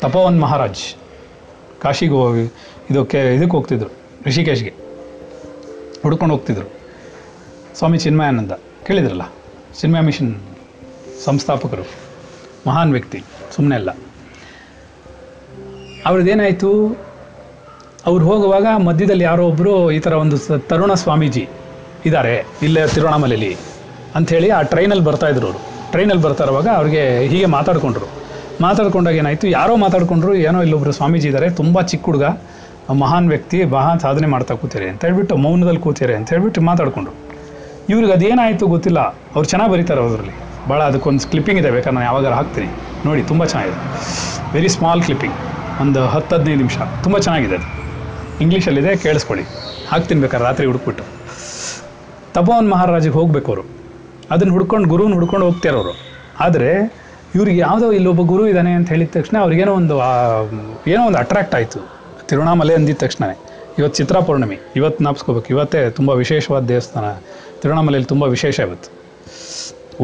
[0.00, 0.96] ತಪೋವನ್ ಮಹಾರಾಜ್.
[1.80, 2.54] ಕಾಶಿಗೆ ಹೋಗಿ
[2.90, 3.90] ಇದಕ್ಕೆ ಇದಕ್ಕೆ ಹೋಗ್ತಿದ್ರು
[4.26, 4.74] ಋಷಿಕೇಶ್ಗೆ
[6.02, 6.70] ಹುಡ್ಕೊಂಡು ಹೋಗ್ತಿದ್ರು.
[7.78, 8.52] ಸ್ವಾಮಿ ಚಿನ್ಮಯಾನಂದ,
[8.86, 9.22] ಕೇಳಿದ್ರಲ್ಲ?
[9.80, 10.40] ಚಿನ್ಮಯ ಮಿಷನ್
[11.24, 12.05] ಸಂಸ್ಥಾಪಕರು.
[12.66, 13.24] ಮಹಾನ್ ವ್ಯಕ್ತಿ
[13.56, 13.90] ಸುಮ್ಮನೆ ಅಲ್ಲ.
[16.06, 16.70] ಅವ್ರದ್ದೇನಾಯಿತು?
[18.06, 21.48] ಅವ್ರು ಹೋಗುವಾಗ ಮಧ್ಯದಲ್ಲಿ ಯಾರೋ ಒಬ್ಬರು ಈ ಥರ ಒಂದು ತರುಣ ಸ್ವಾಮೀಜಿ
[22.06, 23.56] ಇದ್ದಾರೆ ಇಲ್ಲೇ ತಿರುವಣ್ಣಾಮಲೆಯಲ್ಲಿ
[24.14, 25.58] ಅಂಥೇಳಿ ಆ ಟ್ರೈನಲ್ಲಿ ಬರ್ತಾ ಇದ್ರು ಅವರು.
[25.90, 28.06] ಟ್ರೈನಲ್ಲಿ ಬರ್ತಾ ಇರುವಾಗ ಅವ್ರಿಗೆ ಹೀಗೆ ಮಾತಾಡ್ಕೊಂಡ್ರು.
[28.60, 29.48] ಮಾತಾಡ್ಕೊಂಡಾಗ ಏನಾಯಿತು?
[29.48, 32.24] ಯಾರೋ ಮಾತಾಡ್ಕೊಂಡ್ರು, ಏನೋ ಇಲ್ಲೊಬ್ಬರು ಸ್ವಾಮೀಜಿ ಇದ್ದಾರೆ ತುಂಬ ಚಿಕ್ಕ ಹುಡುಗ,
[32.92, 37.14] ಮಹಾನ್ ವ್ಯಕ್ತಿ ಮಹಾನ್ ಸಾಧನೆ ಮಾಡ್ತಾ ಕೂತೀರಿ ಅಂತ ಹೇಳ್ಬಿಟ್ಟು ಮೌನದಲ್ಲಿ ಕೂತೀರಿ ಅಂತ ಹೇಳ್ಬಿಟ್ಟು ಮಾತಾಡ್ಕೊಂಡ್ರು.
[37.88, 38.98] ಇವ್ರಿಗೆ ಅದೇನಾಯಿತು ಗೊತ್ತಿಲ್ಲ.
[38.98, 42.66] ಅವ್ರು ಚೆನ್ನಾಗಿ ಬರೀತಾರೆ ಅದರಲ್ಲಿ ಭಾಳ ಅದಕ್ಕೊಂದು ಕ್ಲಿಪ್ಪಿಂಗ್ ಇದೆ ಬೇಕಾದ್ರೆ ನಾನು ಯಾವಾಗಾರು ಹಾಕ್ತೀನಿ.
[43.04, 43.78] ನೋಡಿ, ತುಂಬ ಚೆನ್ನಾಗಿದೆ.
[44.52, 45.34] ವೆರಿ ಸ್ಮಾಲ್ ಕ್ಲಿಪ್ಪಿಂಗ್
[45.80, 46.78] ಒಂದು ಹತ್ತು, ಹದಿನೈದು ನಿಮಿಷ.
[47.02, 47.86] ತುಂಬ ಚೆನ್ನಾಗಿದೆ ಅದು.
[48.40, 49.44] ಇಂಗ್ಲೀಷಲ್ಲಿದೆ ಕೇಳಿಸ್ಕೊಳ್ಳಿ.
[49.88, 51.04] ಹಾಕ್ತೀನಿ ಬೇಕಾದ್ರೆ ರಾತ್ರಿ ಹುಡುಕ್ಬಿಟ್ಟು.
[52.34, 53.62] ತಪೋವನ್ ಮಹಾರಾಜಿಗೆ ಹೋಗಬೇಕು ಅವರು.
[54.30, 55.98] ಅದನ್ನು ಹುಡ್ಕೊಂಡು ಗುರುನ ಹುಡ್ಕೊಂಡು ಹೋಗ್ತಿರೋರು
[56.40, 56.98] ಆದರೆ,
[57.34, 59.98] ಇವ್ರಿಗೆ ಯಾವುದೋ ಇಲ್ಲೊಬ್ಬ ಗುರು ಇದ್ದಾನೆ ಅಂತ ಹೇಳಿದ ತಕ್ಷಣ ಅವ್ರಿಗೇನೋ ಒಂದು
[60.90, 61.78] ಏನೋ ಒಂದು ಅಟ್ರಾಕ್ಟ್ ಆಯಿತು.
[62.28, 63.38] ತಿರುವಣಾಮಲೆ ಅಂದಿದ ತಕ್ಷಣವೇ
[63.78, 64.58] ಇವತ್ತು ಚಿತ್ರಾ ಪೌರ್ಣಮಿ.
[64.76, 65.46] ಇವತ್ತು ನಾಪ್ಸ್ಕೋಬೇಕು.
[65.50, 67.04] ಇವತ್ತೇ ತುಂಬ ವಿಶೇಷವಾದ ದೇವಸ್ಥಾನ.
[67.62, 68.95] ತಿರುವಣಾಮಲೆಯಲ್ಲಿ ತುಂಬ ವಿಶೇಷ ಇವತ್ತು.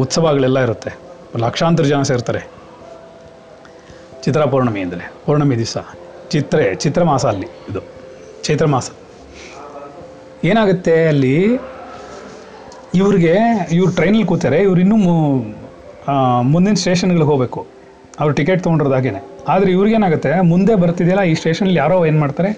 [0.01, 0.91] ಉತ್ಸವಗಳೆಲ್ಲ ಇರುತ್ತೆ.
[1.43, 2.41] ಲಕ್ಷಾಂತರ ಜನ ಸೇರ್ತಾರೆ.
[4.23, 5.77] ಚಿತ್ರ ಪೌರ್ಣಮಿ ಅಂದರೆ ಪೌರ್ಣಮಿ ದಿವಸ.
[6.33, 7.81] ಚಿತ್ರೆ, ಚಿತ್ರಮಾಸ ಅಲ್ಲಿ ಇದು.
[8.45, 8.89] ಚೈತ್ರ ಮಾಸ
[10.49, 11.35] ಏನಾಗುತ್ತೆ ಅಲ್ಲಿ?
[12.99, 13.35] ಇವ್ರಿಗೆ,
[13.77, 14.57] ಇವ್ರು ಟ್ರೈನಲ್ಲಿ ಕೂತಾರೆ.
[14.67, 14.97] ಇವ್ರು ಇನ್ನೂ
[16.53, 17.61] ಮುಂದಿನ ಸ್ಟೇಷನ್ಗಳಿಗೆ ಹೋಗಬೇಕು.
[18.21, 19.21] ಅವ್ರು ಟಿಕೆಟ್ ತೊಗೊಂಡಿರೋದಾಗೇನೆ
[19.51, 22.51] ಆದರೆ ಇವ್ರಿಗೇನಾಗುತ್ತೆ ಮುಂದೆ ಬರ್ತಿದೆಯಲ್ಲ, ಈ ಸ್ಟೇಷನಲ್ಲಿ ಯಾರೋ ಏನು ಮಾಡ್ತಾರೆ?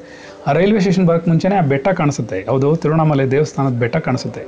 [0.47, 2.39] ಆ ರೈಲ್ವೆ ಸ್ಟೇಷನ್ ಬರೋಕ್ಕೆ ಮುಂಚೆನೇ ಆ ಬೆಟ್ಟ ಕಾಣಿಸುತ್ತೆ.
[2.51, 4.43] ಹೌದು ತಿರುವಣ್ಣಾಮಲೆ ದೇವಸ್ಥಾನದ ಬೆಟ್ಟ ಕಾಣಿಸುತ್ತೆ.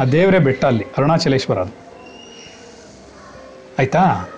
[0.00, 1.58] ಆ ದೇವರೇ ಬೆಟ್ಟ ಅಲ್ಲಿ, ಅರುಣಾಚಲೇಶ್ವರ
[3.78, 4.28] ಆಯಿತಾ?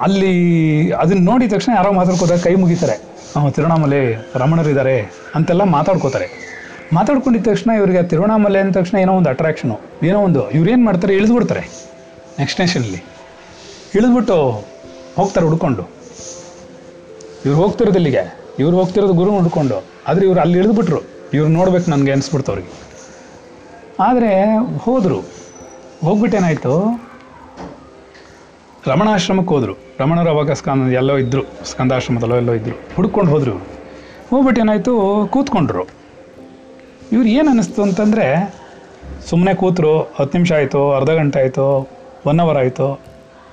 [0.00, 3.10] ಅಲ್ಲಿ ಅದನ್ನ ನೋಡಿದ ತಕ್ಷಣ ಯಾರೋ ಮಾತಾಡ್ಕೋತಾರೆ, ಕೈ ಮುಗಿತಾರೆ.
[3.36, 6.50] ಅವ ತಿರುವಣ್ಣಾಮಲೆ ರಮಣರಿದ್ದಾರೆ ಅಂತೆಲ್ಲ ಮಾತಾಡ್ಕೋತಾರೆ.
[6.92, 11.60] ಮಾತಾಡ್ಕೊಂಡಿದ್ದ ತಕ್ಷಣ ಇವರಿಗೆ ತಿರುವಣಾಮಲೆ ಅಂದ ತಕ್ಷಣ ಏನೋ ಒಂದು ಅಟ್ರಾಕ್ಷನು ಏನೋ ಒಂದು, ಇವ್ರೇನು ಮಾಡ್ತಾರೆ ಇಳಿದ್ಬಿಡ್ತಾರೆ.
[12.38, 13.04] ನೆಕ್ಸ್ಟ್ ಸ್ಟೇಷನಲ್ಲಿ
[13.94, 14.64] ಇಳಿದ್ಬಿಟ್ಟು
[15.16, 15.82] ಹೋಗ್ತಾರೆ ಹುಡ್ಕೊಂಡು.
[17.46, 18.38] ಇವ್ರು ಹೋಗ್ತಿರೋದು ಇಲ್ಲಿಗೆ.
[18.58, 19.84] ಇವ್ರು ಹೋಗ್ತಿರೋದು ಗುರು ಹುಡ್ಕೊಂಡು.
[20.08, 21.00] ಆದರೆ ಇವ್ರು ಅಲ್ಲಿ ಇಳಿದ್ಬಿಟ್ರು.
[21.34, 22.72] ಇವ್ರು ನೋಡ್ಬೇಕು ನನಗೆ ಅನಿಸ್ಬಿಡ್ತು ಅವ್ರಿಗೆ.
[24.00, 25.20] ಆದರೆ ಹೋದರು.
[26.04, 27.02] ಹೋಗ್ಬಿಟ್ಟೇನಾಯಿತು
[28.86, 29.74] ರಮಣಾಶ್ರಮಕ್ಕೆ ಹೋದರು.
[29.98, 33.64] ರಮಣರು ಅವಾಗ ಸ್ಕಂದ ಎಲ್ಲೋ ಇದ್ದರು ಸ್ಕಂದಾಶ್ರಮದಲ್ಲೋ ಎಲ್ಲೋ ಇದ್ದರು ಹುಡ್ಕೊಂಡು ಹೋದರು ಇವರು.
[34.30, 35.26] ಹೋಗ್ಬಿಟ್ಟು ಏನಾಯಿತು?
[35.30, 35.82] ಕೂತ್ಕೊಂಡ್ರು.
[37.12, 38.54] ಇವ್ರು ಏನು ಅನ್ನಿಸ್ತು ಅಂತಂದರೆ
[39.28, 41.88] ಸುಮ್ಮನೆ ಕೂತರು, ಹತ್ತು ನಿಮಿಷ ಆಯಿತು, ಅರ್ಧ ಗಂಟೆ ಆಯಿತು
[42.26, 43.00] ಒನ್ ಅವರ್ ಆಯಿತು,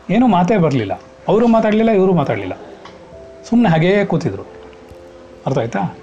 [0.10, 1.01] ಏನೂ ಮಾತೇ ಬರಲಿಲ್ಲ.
[1.27, 2.53] ಅವರು ಮಾತಾಡಲಿಲ್ಲ, ಇವರು ಮಾತಾಡಲಿಲ್ಲ.
[3.50, 4.43] ಸುಮ್ಮನೆ ಹಾಗೇ ಕೂತಿದ್ರು.
[5.46, 5.98] ಅರ್ಥ ಆಯ್ತಾ?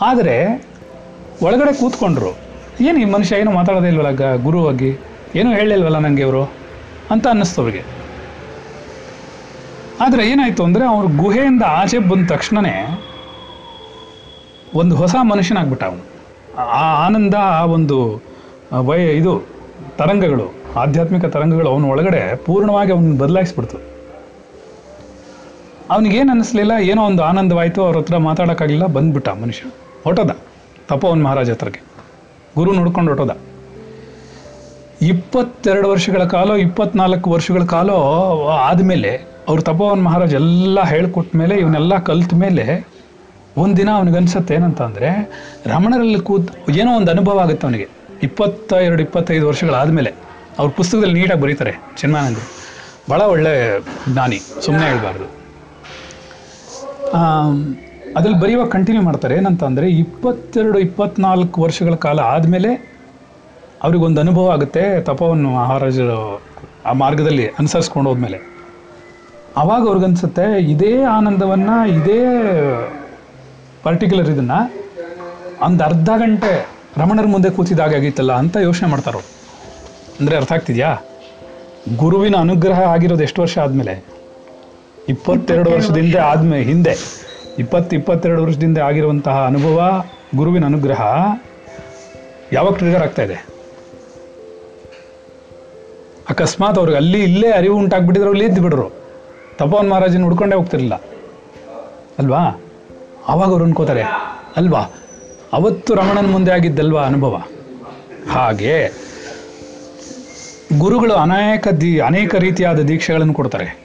[0.00, 0.66] ಆದರೆ,
[1.42, 2.36] ಒಳಗಡೆ ಕೂತ್ಕೊಂಡ್ರು.
[2.80, 4.98] ಏನು ಈ ಮನುಷ್ಯ ಏನು ಮಾತಾಡೋದೇ ಇಲ್ವಲ್ಲ ಗ ಗುರು ಆಗಿ?
[5.34, 6.63] ಏನೂ ಹೇಳಿಲ್ವಲ್ಲ ನನಗೆ ಇವರು?
[7.10, 7.84] ಅಂತ ಅನ್ನಿಸ್ತು ಅವ್ರಿಗೆ
[10.00, 13.04] ಆದರೆ ಏನಾಯಿತು ಅಂದರೆ ಅವ್ರ ಗುಹೆಯಿಂದ ಆಚೆ ಬಂದ ತಕ್ಷಣವೇ
[14.74, 16.04] ಒಂದು ಹೊಸ ಮನುಷ್ಯನಾಗ್ಬಿಟ್ಟ ಅವನು.
[16.56, 18.22] ಆ ಆನಂದ, ಆ ಒಂದು
[18.80, 19.42] ವಯ ಇದು,
[19.96, 23.76] ತರಂಗಗಳು, ಆಧ್ಯಾತ್ಮಿಕ ತರಂಗಗಳು ಅವನ ಒಳಗಡೆ ಪೂರ್ಣವಾಗಿ ಅವನ್ನ ಬದಲಾಯಿಸ್ಬಿಡ್ತು.
[25.90, 29.70] ಅವನಿಗೇನು ಅನ್ನಿಸ್ಲಿಲ್ಲ, ಏನೋ ಒಂದು ಆನಂದವಾಯಿತು, ಅವ್ರ ಹತ್ರ ಮಾತಾಡೋಕ್ಕಾಗಲಿಲ್ಲ, ಬಂದ್ಬಿಟ್ಟ ಮನುಷ್ಯ.
[30.04, 30.30] ಹೊಟ್ಟೋದ.
[30.88, 31.80] ತಪೋವನ್ ಮಹಾರಾಜ ಹತ್ರಕ್ಕೆ.
[32.56, 33.53] ಗುರು ನೋಡ್ಕೊಂಡು ಹೊಟ್ಟೋದ.
[35.12, 37.90] ಇಪ್ಪತ್ತೆರಡು ವರ್ಷಗಳ ಕಾಲ, ಇಪ್ಪತ್ನಾಲ್ಕು ವರ್ಷಗಳ ಕಾಲ
[38.68, 39.12] ಆದಮೇಲೆ
[39.48, 42.64] ಅವ್ರ ತಪೋವನ್ ಮಹಾರಾಜ್ ಎಲ್ಲ ಹೇಳ್ಕೊಟ್ಟ ಮೇಲೆ, ಇವನ್ನೆಲ್ಲ ಕಲ್ತ ಮೇಲೆ
[43.62, 45.10] ಒಂದಿನ ಅವನಿಗನ್ಸತ್ತೆ ಏನಂತ ಅಂದರೆ,
[45.72, 46.48] ರಮಣರಲ್ಲಿ ಕೂತ್
[46.80, 47.88] ಏನೋ ಒಂದು ಅನುಭವ ಆಗುತ್ತೆ ಅವನಿಗೆ.
[48.28, 50.12] ಇಪ್ಪತ್ತ ಎರಡು ಇಪ್ಪತ್ತೈದು ವರ್ಷಗಳಾದಮೇಲೆ
[50.58, 52.46] ಅವ್ರ ಪುಸ್ತಕದಲ್ಲಿ ನೀಟಾಗಿ ಬರೀತಾರೆ ಚಿನ್ಮಾನಂದರು
[53.10, 53.52] ಭಾಳ ಒಳ್ಳೆ
[54.12, 55.26] ಜ್ಞಾನಿ ಸುಮ್ಮನೆ ಹೇಳ್ಬಾರ್ದು.
[58.16, 62.70] ಅದ್ರಲ್ಲಿ ಬರೆಯುವಾಗ ಕಂಟಿನ್ಯೂ ಮಾಡ್ತಾರೆ ಏನಂತ ಅಂದರೆ, ಇಪ್ಪತ್ತೆರಡು, ಇಪ್ಪತ್ನಾಲ್ಕು ವರ್ಷಗಳ ಕಾಲ ಆದಮೇಲೆ
[63.84, 66.42] ಅವ್ರಿಗೊಂದು ಅನುಭವ ಆಗುತ್ತೆ ತಪವನ್ನು ಮಹಾರಾಜರು
[66.86, 68.38] ಆ ಮಾರ್ಗದಲ್ಲಿ ಅನುಸರಿಸ್ಕೊಂಡು ಹೋದ್ಮೇಲೆ.
[69.56, 72.20] ಆವಾಗ ಅವ್ರಿಗನ್ಸುತ್ತೆ ಇದೇ ಆನಂದವನ್ನು ಇದೇ
[73.82, 74.58] ಪರ್ಟಿಕ್ಯುಲರ್ ಇದನ್ನು
[75.66, 79.20] ಒಂದು ಅರ್ಧ ಗಂಟೆ ರಮಣರ ಮುಂದೆ ಕೂತಿದಾಗ ಆಗಿತ್ತಲ್ಲ ಅಂತ ಯೋಚನೆ ಮಾಡ್ತಾರೋ
[80.20, 80.90] ಅಂದರೆ ಅರ್ಥ ಆಗ್ತಿದ್ಯಾ?
[81.96, 84.04] ಗುರುವಿನ ಅನುಗ್ರಹ ಆಗಿರೋದು ಎಷ್ಟು ವರ್ಷ ಆದಮೇಲೆ?
[85.08, 86.94] ಇಪ್ಪತ್ತೆರಡು ವರ್ಷದಿಂದ ಆದ್ಮೇ ಹಿಂದೆ.
[87.58, 90.04] ಇಪ್ಪತ್ತು ಇಪ್ಪತ್ತೆರಡು ವರ್ಷದಿಂದ ಆಗಿರುವಂತಹ ಅನುಭವ
[90.36, 91.00] ಗುರುವಿನ ಅನುಗ್ರಹ
[92.52, 93.53] ಯಾವಾಗ ಟ್ರಿಗರ್ ಆಗ್ತಾ ಇದೆ?
[96.30, 98.90] ಅಕಸ್ಮಾತ್ ಅವ್ರಿಗೆ ಅಲ್ಲಿ ಇಲ್ಲೇ ಅರಿವು ಉಂಟಾಗ್ಬಿಟ್ಟಿದ್ರು ಅಲ್ಲಿ ಇದ್ದು ಬಿಡ್ರು.
[99.58, 100.94] ತಪೋನ್ ಮಹಾರಾಜನ ಹುಡ್ಕೊಂಡೇ ಹೋಗ್ತಿರ್ಲಿಲ್ಲ.
[102.18, 102.42] ಅಲ್ವಾ?
[103.28, 104.02] ಆವಾಗ ಅವ್ರು ಅನ್ಕೋತಾರೆ,
[104.56, 104.82] ಅಲ್ವಾ?
[105.52, 107.42] ಅವತ್ತು ರಮಣನ ಮುಂದೆ ಆಗಿದ್ದಲ್ವಾ ಅನುಭವ?
[108.30, 108.92] ಹಾಗೆ
[110.78, 113.84] ಗುರುಗಳು ಅನೇಕ ದಿ, ಅನೇಕ ರೀತಿಯಾದ ದೀಕ್ಷೆಗಳನ್ನು ಕೊಡ್ತಾರೆ.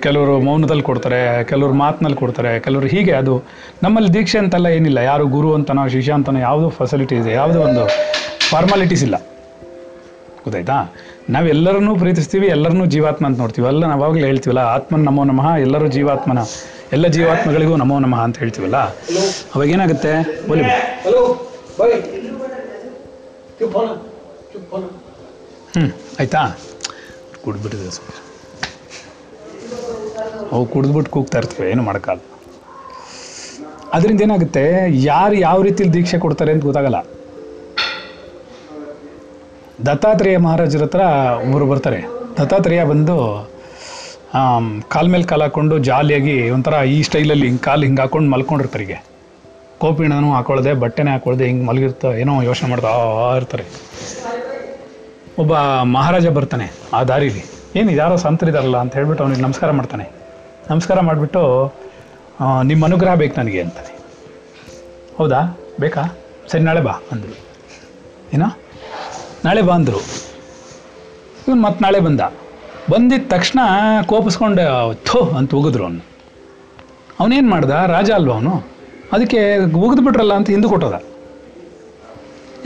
[0.00, 3.42] ಕೆಲವರು ಮೌನದಲ್ಲಿ ಕೊಡ್ತಾರೆ, ಕೆಲವರು ಮಾತಿನಲ್ಲಿ ಕೊಡ್ತಾರೆ, ಕೆಲವರು ಹೀಗೆ ಅದು
[3.82, 4.98] ನಮ್ಮಲ್ಲಿ ದೀಕ್ಷೆ ಅಂತೆಲ್ಲ ಏನಿಲ್ಲ.
[4.98, 7.88] ಯಾರು ಗುರು ಅಂತನೋ, ಶಿಷ್ಯ ಅಂತನೋ, ಯಾವುದೋ ಫೆಸಿಲಿಟೀಸ್ ಯಾವುದೋ ಒಂದು
[8.50, 9.16] ಫಾರ್ಮಾಲಿಟೀಸ್ ಇಲ್ಲ.
[10.44, 10.94] ಗೊತ್ತಾಯ್ತಾ?
[11.34, 13.66] ನಾವೆಲ್ಲರನ್ನೂ ಪ್ರೀತಿಸ್ತೀವಿ ಎಲ್ಲರನ್ನೂ ಜೀವಾತ್ಮ ಅಂತ ನೋಡ್ತೀವಿ.
[13.68, 16.40] ಅಲ್ಲ ನಾವಾಗಲೇ ಹೇಳ್ತೀವಲ್ಲ ಆತ್ಮನ ನಮೋ ನಮಃ ಎಲ್ಲರೂ ಜೀವಾತ್ಮನ.
[16.96, 18.78] ಎಲ್ಲ ಜೀವಾತ್ಮಗಳಿಗೂ ನಮೋ ನಮಃ ಅಂತ ಹೇಳ್ತೀವಲ್ಲ?
[19.54, 20.12] ಅವಾಗ ಏನಾಗುತ್ತೆ
[20.48, 20.64] ಬೋಲಿ
[25.74, 25.86] ಹ್ಞೂ
[26.20, 26.42] ಆಯ್ತಾ?
[27.44, 27.88] ಕುಡ್ಬಿಟ್ಟಿದೆ
[30.52, 32.22] ಅವು ಕುಡಿದ್ಬಿಟ್ಟು ಕೂಗ್ತಾ ಇರ್ತವೆ ಏನು ಮಾಡೋಕ್ಕಾಗಲ್ಲ.
[33.96, 34.62] ಅದರಿಂದ ಏನಾಗುತ್ತೆ?
[35.10, 36.98] ಯಾರು ಯಾವ ರೀತಿಯಲ್ಲಿ ದೀಕ್ಷೆ ಕೊಡ್ತಾರೆ ಅಂತ ಗೊತ್ತಾಗಲ್ಲ.
[39.84, 41.00] ದತ್ತಾತ್ರೇಯ ಮಹಾರಾಜರ ಹತ್ರ
[41.44, 42.00] ಒಬ್ಬರು ಬರ್ತಾರೆ.
[42.38, 43.16] ದತ್ತಾತ್ರೇಯ ಬಂದು
[44.88, 49.04] ಕಾಲ್ ಮೇಲೆ ಕಾಲು ಹಾಕ್ಕೊಂಡು ಜಾಲಿಯಾಗಿ ಒಂಥರ ಈ ಸ್ಟೈಲಲ್ಲಿ ಹಿಂಗೆ ಕಾಲು ಹಿಂಗೆ ಹಾಕೊಂಡು ಮಲ್ಕೊಂಡಿರ್ತಾರೆ ಹೀಗೆ.
[49.78, 52.88] ಕೋಪಿಣನೂ ಹಾಕೊಳ್ಳದೆ ಬಟ್ಟೆನೇ ಹಾಕೊಳ್ಳದೆ ಹಿಂಗೆ ಮಲಗಿರ್ತಾ ಏನೋ ಯೋಚನೆ ಮಾಡ್ತಾ
[53.36, 53.64] ಇರ್ತಾರೆ.
[55.38, 55.56] ಒಬ್ಬ
[55.96, 57.44] ಮಹಾರಾಜ ಬರ್ತಾನೆ ಆ ದಾರಿಲಿ.
[57.76, 60.06] ಏನು ಯಾರೋ ಸಂತರಿದಾರಲ್ಲ ಅಂತ ಹೇಳ್ಬಿಟ್ಟು ಅವನಿಗೆ ನಮಸ್ಕಾರ ಮಾಡ್ತಾನೆ.
[60.70, 61.42] ನಮಸ್ಕಾರ ಮಾಡಿಬಿಟ್ಟು
[62.62, 63.92] ನಿಮ್ಮ ಅನುಗ್ರಹ ಬೇಕು ನನಗೆ ಅಂತಾನೆ.
[65.18, 65.40] ಹೌದಾ?
[65.80, 66.02] ಬೇಕಾ?
[66.50, 67.34] ಸರಿ ನಾಳೆ ಬಾ ಅಂದರು
[68.34, 68.48] ಏನೋ?
[69.44, 70.00] ನಾಳೆ ಬಂದರು.
[71.48, 72.20] ಇವನು ಮತ್ತೆ ನಾಳೆ ಬಂದ.
[72.90, 73.60] ಬಂದಿದ್ದ ತಕ್ಷಣ
[74.06, 76.04] ಕೋಪಿಸ್ಕೊಂಡು, ಥೋ ಅಂತ ಉಗಿದ್ರು ಅವನು.
[77.20, 77.70] ಅವನೇನು ಮಾಡ್ದ?
[77.70, 78.66] ರಾಜ ಅಲ್ವ ಅವನು?
[79.12, 81.02] ಅದಕ್ಕೆ ಉಗಿದ್ಬಿಟ್ರಲ್ಲ ಅಂತ ಹಿಂದೆ ಕೊಟ್ಟೋದ.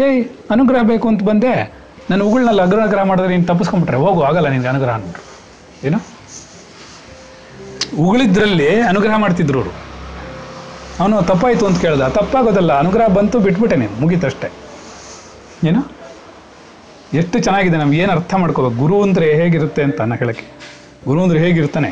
[0.01, 1.81] ಏಯ್, ಅನುಗ್ರಹ ಬೇಕು ಅಂತ ಬಂದೆ.
[2.11, 5.23] ನನ್ನ ಉಗುಳ್ನಲ್ಲಿ ಅನುಗ್ರಹ ಮಾಡಿದ್ರೆ ನೀನು ತಪ್ಪಿಸ್ಕೊಂಡ್ಬಿಟ್ರೆ, ಹೋಗು, ಆಗಲ್ಲ ನಿನಗೆ ಅನುಗ್ರಹ ಅಂದ್ಬಿಟ್ರು
[5.87, 5.99] ಏನು?
[7.99, 9.71] ಉಗುಳಿದ್ರಲ್ಲಿ ಅನುಗ್ರಹ ಮಾಡ್ತಿದ್ರು ಅವರು.
[11.01, 12.03] ಅವನು ತಪ್ಪಾಯಿತು ಅಂತ ಕೇಳ್ದ.
[12.03, 14.53] ತಪ್ಪಾಗೋದಲ್ಲ, ಅನುಗ್ರಹ ಬಂತು, ಬಿಟ್ಬಿಟ್ಟೆ ನೀನು, ಮುಗೀತಷ್ಟೇ.
[15.65, 16.00] ಏನು?
[17.15, 18.77] ಎಷ್ಟು ಚೆನ್ನಾಗಿದೆ ನಮ್ಗೆ, ಏನು ಅರ್ಥ ಮಾಡ್ಕೋಬೇಕು?
[18.77, 20.45] ಗುರು ಅಂದರೆ ಹೇಗಿರುತ್ತೆ ಅಂತ ನಾನು ಹೇಳಕ್ಕೆ.
[21.07, 21.89] ಗುರು ಅಂದರೆ ಹೇಗಿರ್ತಾನೆ?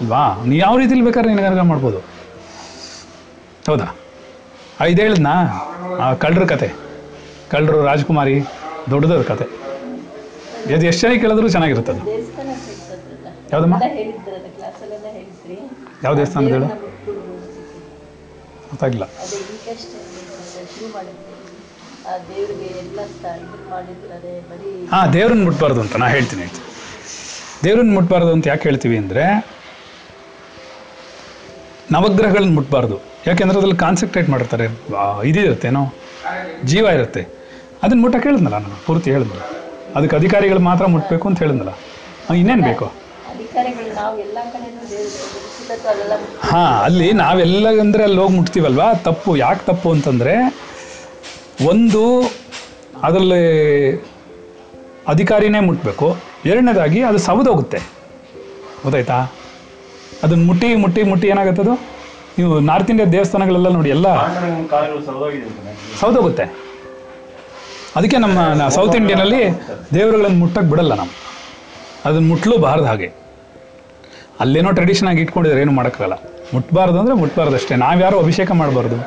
[0.00, 0.44] ಅಲ್ವಾ?
[0.46, 1.98] ನೀ ಯಾವ ರೀತಿಲಿ ಬೇಕಾದ್ರೆ ನಿನಗೆ ಅನುಗ್ರಹ ಮಾಡ್ಬೋದು.
[3.66, 3.96] ಹೌದಾ?
[4.88, 5.34] ಇದು ಹೇಳಿದ್ನಾ?
[6.00, 6.72] ಆ ಕಳ್ಳರ ಕತೆ.
[7.50, 8.42] ಕಳ್ಳರು ರಾಜ್ಕುಮಾರಿ,
[8.90, 9.44] ದೊಡ್ಡದವ್ರ ಕತೆ.
[10.74, 12.04] ಅದು ಎಷ್ಟು ಜನ ಕೇಳಿದ್ರು ಚೆನ್ನಾಗಿರುತ್ತೆ ಅದು.
[12.06, 12.48] ದೇವಸ್ಥಾನ
[13.52, 13.74] ಯಾವುದಮ್ಮ?
[16.04, 16.66] ಯಾವ ದೇವಸ್ಥಾನದ ಹೇಳು.
[18.70, 19.04] ಗೊತ್ತಾಗಿಲ್ಲ
[24.92, 26.66] ಹಾಂ ದೇವ್ರನ್ನ ಮುಟ್ಬಾರ್ದು ಅಂತ ನಾ ಹೇಳ್ತೀನಿ ಹೇಳ್ತೀನಿ
[27.64, 29.24] ದೇವ್ರನ್ನ ಮುಟ್ಬಾರ್ದು ಅಂತ ಯಾಕೆ ಹೇಳ್ತೀವಿ ಅಂದರೆ
[31.94, 35.82] ನವಗ್ರಹಗಳನ್ನ ಮುಟ್ಬಾರ್ದು ಯಾಕೆಂದ್ರೆ ಅದ್ರಲ್ಲಿ ಕಾನ್ಸಂಟ್ರೇಟ್ ಮಾಡಿರ್ತಾರೆ ಆ, ಇದಿರುತ್ತೆ ಏನೋ
[36.64, 37.22] ಜೀವ ಇರುತ್ತೆ
[37.82, 39.44] ಅದನ್ನ ಮುಟ್ಟಕ್ಕೆ ಹೇಳಿದ್ನಲ್ಲ ನಾನು ಪೂರ್ತಿ ಹೇಳಿದ್ನಲ್ಲ
[39.94, 41.72] ಅದಕ್ಕೆ ಅಧಿಕಾರಿಗಳು ಮಾತ್ರ ಮುಟ್ಬೇಕು ಅಂತ ಹೇಳಿದ್ನಲ್ಲ
[42.36, 42.86] ಇನ್ನೇನು ಬೇಕು
[46.48, 50.34] ಹಾಂ ಅಲ್ಲಿ ನಾವೆಲ್ಲ ಅಂದರೆ ಅಲ್ಲಿ ಹೋಗಿ ಮುಟ್ತೀವಲ್ವಾ ತಪ್ಪು ಯಾಕೆ ತಪ್ಪು ಅಂತಂದರೆ
[51.70, 52.02] ಒಂದು
[53.06, 53.42] ಅದರಲ್ಲಿ
[55.12, 56.06] ಅಧಿಕಾರಿನೇ ಮುಟ್ಟಬೇಕು
[56.50, 57.80] ಎರಡನೇದಾಗಿ ಅದು ಸವದೋಗುತ್ತೆ
[58.84, 59.18] ಗೊತ್ತಾಯ್ತಾ?
[60.24, 61.74] ಅದನ್ನು ಮುಟ್ಟಿ ಮುಟ್ಟಿ ಮುಟ್ಟಿ ಏನಾಗುತ್ತದು
[62.38, 64.06] ನೀವು ನಾರ್ತ್ ಇಂಡಿಯಾ ದೇವಸ್ಥಾನಗಳೆಲ್ಲ ನೋಡಿ, ಎಲ್ಲ.
[66.02, 66.46] ಸೌದೋಗುತ್ತೆ
[67.96, 68.38] ಅದಕ್ಕೆ ನಮ್ಮ
[68.76, 69.42] ಸೌತ್ ಇಂಡಿಯನಲ್ಲಿ
[69.96, 71.12] ದೇವರುಗಳನ್ನು ಮುಟ್ಟಕ್ಕೆ ಬಿಡಲ್ಲ ನಾವು.
[72.06, 73.08] ಅದನ್ನ ಮುಟ್ಲೂಬಾರ್ದು ಹಾಗೆ.
[74.44, 76.16] ಅಲ್ಲೇನೋ ಟ್ರೆಡಿಷನ್ ಆಗಿ ಇಟ್ಕೊಂಡಿದ್ದಾರೆ ಏನು ಮಾಡೋಕ್ಕಾಗಲ್ಲ.
[76.54, 78.98] ಮುಟ್ಬಾರ್ದು ಅಂದರೆ ಮುಟ್ಬಾರ್ದು ಅಷ್ಟೇ ನಾವ್ಯಾರು ಅಭಿಷೇಕ ಮಾಡಬಾರ್ದು.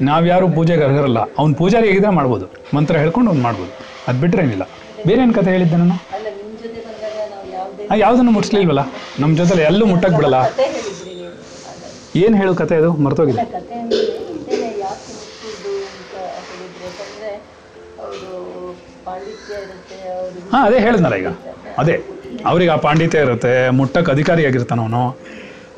[0.00, 2.46] ನಾವ್ಯಾರು ಪೂಜೆಗೆ ಅರ್ಹರಲ್ಲ ಅವ್ನು ಪೂಜಾರಿ ಹೇಗಿದ್ರೆ ಮಾಡ್ಬೋದು.
[2.74, 3.72] ಮಂತ್ರ ಹೇಳ್ಕೊಂಡು ಅವ್ನು ಮಾಡ್ಬೋದು.
[4.08, 4.62] ಅದು ಬಿಟ್ಟರೆ ಏನಿಲ್ಲ.
[5.06, 5.94] ಬೇರೆ ಏನು ಕತೆ ಹೇಳಿದ್ದೆ ನಾನು?
[7.88, 8.80] ನಾವು ಯಾವುದನ್ನು ಮುಟ್ಸ್ಲಿಲ್ವಲ್ಲ?
[9.18, 12.16] ನಮ್ಮ ಜೊತೆಲಿ ಎಲ್ಲೂ ಮುಟ್ಟಕ್ಕೆ ಬಿಡಲ್ಲ ನೀವು.
[12.16, 12.92] ಏನು ಹೇಳು ಕತೆ ಅದು?
[12.92, 13.40] ಮರ್ತೋಗಿದೆ.
[20.52, 21.26] ಹಾಂ ಅದೇ ಹೇಳಿದ್ನಲ್ಲ ಈಗ.
[21.78, 22.04] ಅದೇ.
[22.46, 25.18] ಅವ್ರಿಗೆ ಆ ಪಾಂಡಿತ್ಯ ಇರುತ್ತೆ ಮುಟ್ಟಕ್ಕೆ ಅಧಿಕಾರಿಯಾಗಿರ್ತಾನವನು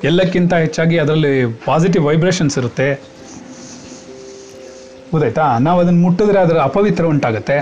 [0.05, 3.14] ಎಲ್ಲಕ್ಕಿಂತ ಹೆಚ್ಚಾಗಿ ಅದರಲ್ಲಿ ಪಾಸಿಟಿವ್ ವೈಬ್ರೇಷನ್ಸ್ ಇರುತ್ತೆ.
[5.13, 5.59] ಗೊತ್ತಾಯ್ತಾ?
[5.59, 7.57] ನಾವು ಅದನ್ನು ಮುಟ್ಟಿದ್ರೆ ಅದರ ಅಪವಿತ್ರ ಉಂಟಾಗುತ್ತೆ.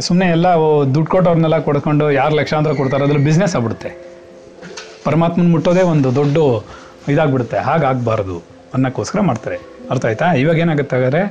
[0.00, 0.46] ಸುಮ್ಮನೆ ಎಲ್ಲ
[0.94, 3.90] ದುಡ್ಡು ಕೊಟ್ಟವ್ರನ್ನೆಲ್ಲ ಕೊಡ್ಕೊಂಡು ಯಾರು ಲಕ್ಷಾಂತರ ಕೊಡ್ತಾರೋ ಅದ್ರಲ್ಲಿ ಬಿಸ್ನೆಸ್ ಆಗ್ಬಿಡುತ್ತೆ.
[5.04, 6.36] ಪರಮಾತ್ಮನ ಮುಟ್ಟೋದೇ ಒಂದು ದೊಡ್ಡ
[7.08, 7.56] ಇದಾಗ್ಬಿಡುತ್ತೆ.
[7.56, 8.36] ಹಾಗಾಗಬಾರ್ದು
[8.74, 9.58] ಅನ್ನೋಕ್ಕೋಸ್ಕರ ಮಾಡ್ತಾರೆ.
[9.90, 10.32] ಅರ್ಥ ಆಯ್ತಾ?
[10.32, 11.22] ಇವಾಗ ಏನಾಗುತ್ತೆ ಹಾಗಾದ್ರೆ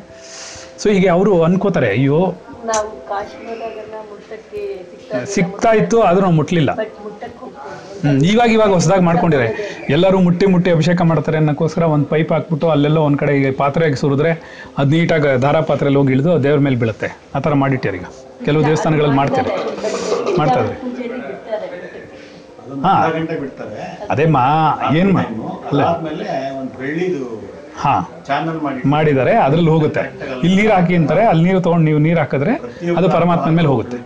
[0.82, 2.20] ಸೊ ಹೀಗೆ ಅವರು ಅನ್ಕೋತಾರೆ ಅಯ್ಯೋ
[4.92, 6.72] ಸಿಗ್ತಾ ಸಿಗ್ತಾ ಇತ್ತು ಆದ್ರೂ ನಾವು ಮುಟ್ಲಿಲ್ಲ.
[8.32, 9.50] ಇವಾಗ ಇವಾಗ ಹೊಸದಾಗಿ ಮಾಡ್ಕೊಂಡಿದ್ದಾರೆ.
[9.96, 14.32] ಎಲ್ಲರೂ ಮುಟ್ಟಿ ಮುಟ್ಟಿ ಅಭಿಷೇಕ ಮಾಡ್ತಾರೆ ಅನ್ನೋಕ್ಕೋಸ್ಕರ ಒಂದು ಪೈಪ್ ಹಾಕ್ಬಿಟ್ಟು ಅಲ್ಲೆಲ್ಲೋ ಒಂದು ಕಡೆ ಈಗ ಪಾತ್ರೆಗೆ ಸುರಿದ್ರೆ
[14.80, 17.10] ಅದು ನೀಟಾಗಿ ದಾರ ಪಾತ್ರೆಯಲ್ಲಿ ಹೋಗಿ ಇಳಿದು ದೇವ್ರ ಮೇಲೆ ಬೀಳುತ್ತೆ.
[17.36, 18.08] ಆ ಥರ ಮಾಡಿಟ್ಟಾರೆ ಈಗ.
[18.48, 19.50] ಕೆಲವು ದೇವಸ್ಥಾನಗಳಲ್ಲಿ ಮಾಡ್ತಾರೆ.
[20.40, 20.78] ಮಾಡ್ತಾ ಇದ್ದಾರೆ.
[20.84, 21.68] ಪೂಜೆಯಲ್ಲಿ ಬಿಡ್ತಾರೆ.
[21.74, 22.94] ಮುಟ್ಟಕ್ಕೆ ಹಾ.
[23.04, 23.82] ಅರ್ಧ ಗಂಟೆ ಬಿಡ್ತಾರೆ
[24.14, 24.46] ಅದೇ ಮಾ
[25.02, 25.24] ಏನು ಮಾ
[25.72, 25.82] ಅಲ್ಲ.
[26.62, 27.24] ಒಂದು ಬೆಳ್ಳಿದು
[27.82, 28.02] ಹಾಂ.
[28.86, 30.02] ಮಾಡಿದ್ದಾರೆ ಅದ್ರಲ್ಲಿ ಹೋಗುತ್ತೆ.
[30.44, 32.54] ಇಲ್ಲಿ ನೀರು ಹಾಕಿ ಅಂತಾರೆ ಅಲ್ಲಿ ನೀರು ತೊಗೊಂಡು ನೀವು ನೀರು ಹಾಕಿದ್ರೆ
[32.98, 33.98] ಅದು ಪರಮಾತ್ಮನ ಮೇಲೆ ಹೋಗುತ್ತೆ.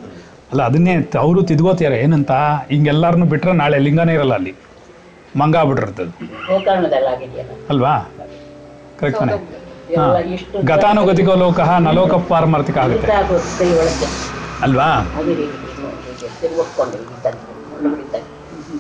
[0.52, 2.34] ಅಲ್ಲ ಅದನ್ನೇ ಅವರು ತಿದ್ಕೋತಾರೆ ಏನಂತ?
[2.72, 4.54] ಹಿಂಗೆಲ್ಲಾರನ್ನು ಬಿಟ್ರೆ ನಾಳೆ ಲಿಂಗನೇ ಇರಲ್ಲ ಅಲ್ಲಿ.
[5.36, 6.12] ಮಂಗ ಆಗ್ಬಿಟ್ಟಿರ್ತದೆ.
[7.70, 7.94] ಅಲ್ವಾ?
[9.00, 9.34] ಕರೆಕ್ಟ್ ತಾನೆ?
[9.98, 10.14] ಹಾಂ.
[10.64, 13.08] ಗತಾನುಗತಿಕೋ ಲೋಕ ನಲೋಕ ಪಾರಮಾರ್ಥಿಕ ಆಗುತ್ತೆ.
[14.62, 14.88] ಅಲ್ವಾ?
[15.20, 15.46] ಅದು ಹೀಗೆ
[16.06, 17.38] ಹೀಗೆ ತಿರುಗಿಸ್ಕೊಂಡು ಹಿಡಿತಾರೆ
[17.72, 18.26] ಮುಳ್ಳು ಹಿಡಿತಾರೆ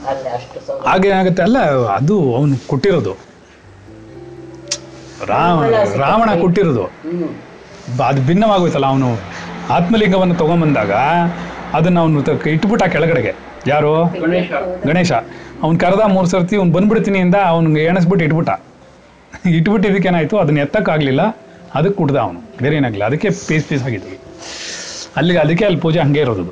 [0.10, 1.58] ಅಲ್ಲಿ ಅಷ್ಟು ಹಾಗೆ ಏನಾಗುತ್ತೆ ಅಲ್ಲ
[1.97, 3.13] ಅದು ಅವನು ಕೊಟ್ಟಿರೋದು.
[5.23, 5.63] ರಾಮ
[5.97, 6.86] ರಾವಣ ಕೊಟ್ಟಿರೋದು.
[8.04, 9.10] ಅದು ಭಿನ್ನವಾಗೋಯ್ತಲ್ಲ ಅವನು.
[9.69, 10.91] ಆತ್ಮಲಿಂಗವನ್ನು ತಗೊಂಬಂದಾಗ
[11.73, 13.36] ಅದನ್ನು ಅವನು ಇಟ್ಬಿಟ್ಟ ಕೆಳಗಡೆಗೆ.
[13.67, 14.06] ಯಾರು?
[14.06, 14.51] ಗಣೇಶ.
[14.86, 15.12] ಗಣೇಶ.
[15.63, 18.49] ಅವ್ನು ಕರೆದ ಮೂರು ಸರ್ತಿ ಅವ್ನು ಬಂದ್ಬಿಡ್ತೀನಿ ಅಂದ ಅವ್ನಿಗೆ ಎಣಿಸ್ಬಿಟ್ಟು ಇಟ್ಬಿಟ್ಟ.
[19.45, 21.21] ಇಟ್ಬಿಟ್ಟಿದ್ದಕ್ಕೇನಾಯ್ತು ಅದನ್ನ ಎತ್ತಕ್ಕಾಗಲಿಲ್ಲ.
[21.75, 22.39] ಅದಕ್ಕೆ ಕುಡ್ದ ಅವನು.
[22.62, 23.06] ಬೇರೆ ಏನಾಗ್ಲಿಲ್ಲ.
[23.06, 24.19] ಅದಕ್ಕೆ ಪೀಸ್ ಪೀಸ್ ಆಗಿದ್ವಿ
[25.17, 26.43] ಅಲ್ಲಿಗೆ ಅದಕ್ಕೆ ಅಲ್ಲಿ ಪೂಜೆ ಹಂಗೆ ಇರೋದು.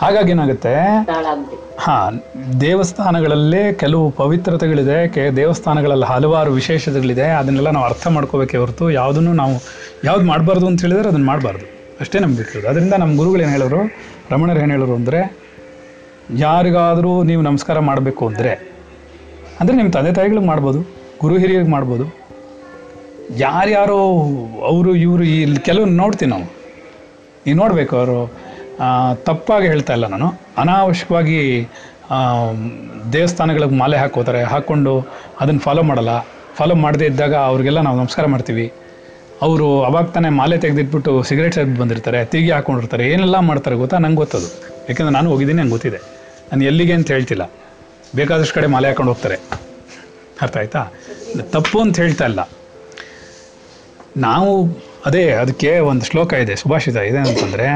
[0.00, 0.72] ಹಾಗಾಗಿ ಏನಾಗುತ್ತೆ?
[1.84, 2.12] ಹಾಂ
[2.64, 9.54] ದೇವಸ್ಥಾನಗಳಲ್ಲೇ ಕೆಲವು ಪವಿತ್ರತೆಗಳಿದೆ ಕೆ ದೇವಸ್ಥಾನಗಳಲ್ಲಿ ಹಲವಾರು ವಿಶೇಷತೆಗಳಿದೆ ಅದನ್ನೆಲ್ಲ ನಾವು ಅರ್ಥ ಮಾಡ್ಕೋಬೇಕೇ ಹೊರತು ಯಾವುದನ್ನು ನಾವು
[10.08, 11.66] ಯಾವ್ದು ಮಾಡಬಾರ್ದು ಅಂತ ಹೇಳಿದ್ರೆ ಅದನ್ನು ಮಾಡಬಾರ್ದು.
[12.02, 13.80] ಅಷ್ಟೇ ನಮ್ಗೆ ಬಿಟ್ಟಿರೋದು ಅದರಿಂದ ನಮ್ಮ ಗುರುಗಳು ಏನು ಹೇಳೋರು?
[14.32, 15.20] ರಮಣರು ಏನು ಹೇಳೋರು ಅಂದರೆ
[16.44, 18.52] ಯಾರಿಗಾದರೂ ನೀವು ನಮಸ್ಕಾರ ಮಾಡಬೇಕು ಅಂದರೆ
[19.60, 20.80] ಅಂದರೆ ನಿಮ್ಮ ತಂದೆ ತಾಯಿಗಳಿಗೆ ಮಾಡ್ಬೋದು
[21.22, 22.04] ಗುರು ಹಿರಿಯರಿಗೆ ಮಾಡ್ಬೋದು
[23.44, 23.96] ಯಾರ್ಯಾರೋ
[24.70, 26.46] ಅವರು ಇವರು ಇಲ್ಲಿ ಕೆಲವು ನೋಡ್ತೀವಿ ನಾವು.
[27.46, 28.18] ನೀವು ನೋಡಬೇಕು ಅವರು
[29.28, 30.28] ತಪ್ಪಾಗಿ ಹೇಳ್ತಾ ಇಲ್ಲ ನಾನು.
[30.58, 31.40] ಅನಾವಶ್ಯಕವಾಗಿ
[33.12, 34.92] ದೇವಸ್ಥಾನಗಳಿಗೆ ಮಾಲೆ ಹಾಕೋತಾರೆ, ಹಾಕ್ಕೊಂಡು
[35.40, 36.12] ಅದನ್ನು ಫಾಲೋ ಮಾಡಲ್ಲ.
[36.56, 38.66] ಫಾಲೋ ಮಾಡದೇ ಇದ್ದಾಗ ಅವ್ರಿಗೆಲ್ಲ ನಾವು ನಮಸ್ಕಾರ ಮಾಡ್ತೀವಿ.
[39.42, 43.98] ಅವರು ಅವಾಗ ತಾನೇ ಮಾಲೆ ತೆಗೆದಿಟ್ಬಿಟ್ಟು ಸಿಗರೇಟ್ ಸೇರಿ ಬಂದಿರ್ತಾರೆ, ತಿರುಗಿ ಹಾಕೊಂಡಿರ್ತಾರೆ, ಏನೆಲ್ಲ ಮಾಡ್ತಾರೆ ಗೊತ್ತಾ?
[43.98, 44.48] ನಂಗೆ ಗೊತ್ತದು.
[44.88, 46.00] ಯಾಕೆಂದ್ರೆ ನಾನು ಹೋಗಿದ್ದೀನಿ, ನಂಗೆ ಗೊತ್ತಿದೆ.
[46.50, 47.44] ನಾನು ಎಲ್ಲಿಗೆ ಅಂತ ಹೇಳ್ತಿಲ್ಲ.
[48.16, 49.36] ಬೇಕಾದಷ್ಟು ಕಡೆ ಮಾಲೆ ಹಾಕೊಂಡು ಹೋಗ್ತಾರೆ.
[50.42, 50.82] ಅರ್ಥ ಆಯ್ತಾ?
[51.52, 52.40] ತಪ್ಪು ಅಂತ ಹೇಳ್ತಾ ಇಲ್ಲ.
[54.16, 54.52] ನಾವು,
[55.06, 57.66] ಅದೇ, ಅದಕ್ಕೆ ಒಂದು ಶ್ಲೋಕ ಇದೆ, ಸುಭಾಷಿತ ಇದೆ ಅಂತಂದರೆ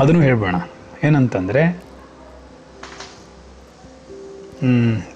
[0.00, 0.56] ಅದನ್ನು ಹೇಳ್ಬೋಣ.
[1.06, 1.62] ಏನಂತಂದರೆ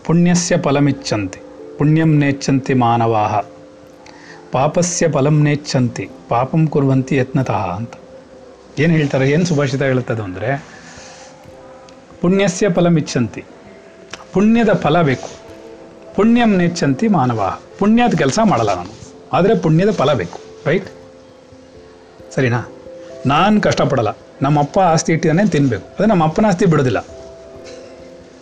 [0.07, 1.41] ಪುಣ್ಯಸ್ಯ ಫಲಮಿಚ್ಛಂತಿ,
[1.79, 3.35] ಪುಣ್ಯಂ ನೇಚ್ಛಂತಿ ಮಾನವಾಹ,
[4.55, 7.95] ಪಾಪಸ್ಯ ಫಲಂ ನೇಚ್ಛಂತಿ, ಪಾಪಂ ಕುರುವಂತಿ ಯತ್ನತಃ ಅಂತ.
[8.83, 10.51] ಏನು ಹೇಳ್ತಾರೆ, ಏನು ಸುಭಾಷಿತ ಹೇಳುತ್ತದು ಅಂದರೆ,
[12.23, 13.43] ಪುಣ್ಯಸ್ಯ ಫಲಮಿಚ್ಛಂತಿ,
[14.33, 15.31] ಪುಣ್ಯದ ಫಲ ಬೇಕು.
[16.17, 17.41] ಪುಣ್ಯಂ ನೇಚ್ಛಂತಿ ಮಾನವ
[17.79, 18.95] ಪುಣ್ಯದ ಕೆಲಸ ಮಾಡಲ್ಲ ನಾನು
[19.37, 20.39] ಆದರೆ ಪುಣ್ಯದ ಫಲ ಬೇಕು
[20.69, 20.89] ರೈಟ್
[22.35, 22.61] ಸರಿನಾ?
[23.27, 24.09] ನಾನು ಕಷ್ಟಪಡಲ್ಲ.
[24.43, 27.07] ನಮ್ಮ ಅಪ್ಪ ಆಸ್ತಿ ಇಟ್ಟಿದ್ದಾನೆ ತಿನ್ನಬೇಕು ಅದೇ ನಮ್ಮ ಅಪ್ಪನ ಆಸ್ತಿ ಬಿಡೋದಿಲ್ಲ.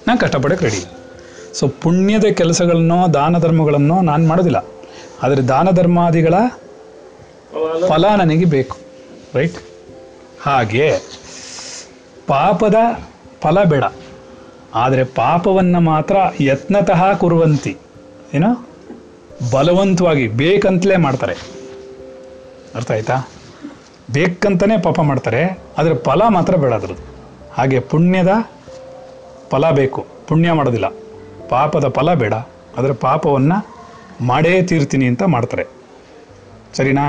[0.07, 0.85] ನಾನು ಕಷ್ಟಪಡೋಕೆ ರೆಡಿ
[1.55, 4.65] ಸೊ ಪುಣ್ಯದ ಕೆಲಸಗಳನ್ನೋ, ದಾನ ಧರ್ಮಗಳನ್ನೋ ನಾನು ಮಾಡೋದಿಲ್ಲ.
[5.23, 6.35] ಆದರೆ ದಾನ ಧರ್ಮಾದಿಗಳ
[7.89, 8.77] ಫಲ ನನಗೆ ಬೇಕು.
[9.35, 9.57] ರೈಟ್
[10.43, 10.99] ಹಾಗೆ
[12.27, 12.75] ಪಾಪದ
[13.41, 13.85] ಫಲ ಬೇಡ.
[14.75, 17.77] ಆದರೆ ಪಾಪವನ್ನು ಮಾತ್ರ ಯತ್ನತಃ ಕುರುವಂತಿ.
[18.35, 18.69] ಏನೋ?
[19.53, 21.35] ಬಲವಂತವಾಗಿ ಬೇಕಂತಲೇ ಮಾಡ್ತಾರೆ.
[22.75, 23.29] ಅರ್ಥ ಆಯ್ತಾ?
[24.15, 25.41] ಬೇಕಂತಲೇ ಪಾಪ ಮಾಡ್ತಾರೆ,
[25.79, 27.05] ಆದರೆ ಫಲ ಮಾತ್ರ ಬೇಡದ್ರದ್ದು
[27.57, 28.33] ಹಾಗೆ ಪುಣ್ಯದ
[29.51, 30.01] ಫಲ ಬೇಕು.
[30.29, 30.89] ಪುಣ್ಯ ಮಾಡೋದಿಲ್ಲ.
[31.51, 32.35] ಪಾಪದ ಫಲ ಬೇಡ.
[32.79, 33.59] ಆದರೆ ಪಾಪವನ್ನು
[34.27, 35.65] ಮಾಡೇ ತೀರ್ತೀನಿ ಅಂತ ಮಾಡ್ತಾರೆ.
[36.77, 37.05] ಸರಿನಾ?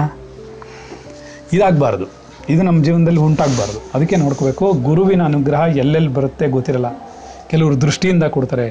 [1.54, 2.06] ಇದಾಗಬಾರ್ದು.
[2.50, 3.80] ಇದು ನಮ್ಮ ಜೀವನದಲ್ಲಿ ಉಂಟಾಗಬಾರ್ದು.
[3.94, 6.90] ಅದಕ್ಕೆ ನೋಡ್ಕೋಬೇಕು, ಗುರುವಿನ ಅನುಗ್ರಹ ಎಲ್ಲೆಲ್ಲಿ ಬರುತ್ತೆ ಗೊತ್ತಿರಲ್ಲ.
[7.50, 8.68] ಕೆಲವರು ದೃಷ್ಟಿಯಿಂದ ಕೊಡ್ತಾರೆ.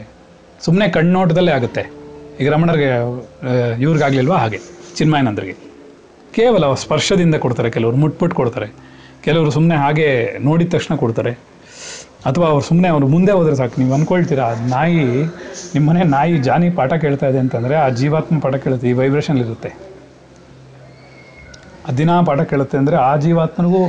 [0.65, 1.85] ಸುಮ್ಮನೆ ಕಣ್ಣೋಟದಲ್ಲೇ ಆಗುತ್ತೆ.
[2.41, 2.91] ಈಗ ರಮಣರಿಗೆ
[3.85, 4.61] ಇವ್ರಿಗಾಗಲಿಲ್ವಾ ಹಾಗೆ,
[4.97, 5.57] ಚಿನ್ಮಯನಂದರಿಗೆ.
[6.39, 7.69] ಕೇವಲ ಸ್ಪರ್ಶದಿಂದ ಕೊಡ್ತಾರೆ.
[7.77, 8.67] ಕೆಲವರು ಮುಟ್ಬಿಟ್ಟು ಕೊಡ್ತಾರೆ.
[9.27, 10.09] ಕೆಲವರು ಸುಮ್ಮನೆ ಹಾಗೆ
[10.49, 11.33] ನೋಡಿದ ತಕ್ಷಣ ಕೊಡ್ತಾರೆ.
[12.29, 13.75] ಅಥವಾ ಅವ್ರು ಸುಮ್ಮನೆ ಅವ್ರು ಮುಂದೆ ಹೋದ್ರೆ ಸಾಕು.
[13.81, 15.05] ನೀವು ಅಂದ್ಕೊಳ್ತೀರಾ ಆ ನಾಯಿ
[15.75, 19.71] ನಿಮ್ಮನೆ ನಾಯಿ ಜಾನಿ ಪಾಠ ಕೇಳ್ತಾ ಇದೆ ಅಂತಂದರೆ ಆ ಜೀವಾತ್ಮ ಪಾಠ ಕೇಳುತ್ತೆ, ಈ ವೈಬ್ರೇಷನ್ ಇರುತ್ತೆ.
[21.99, 23.83] ದಿನ ಪಾಠ ಕೇಳುತ್ತೆ ಅಂದರೆ ಆ ಜೀವಾತ್ಮನಿಗೂ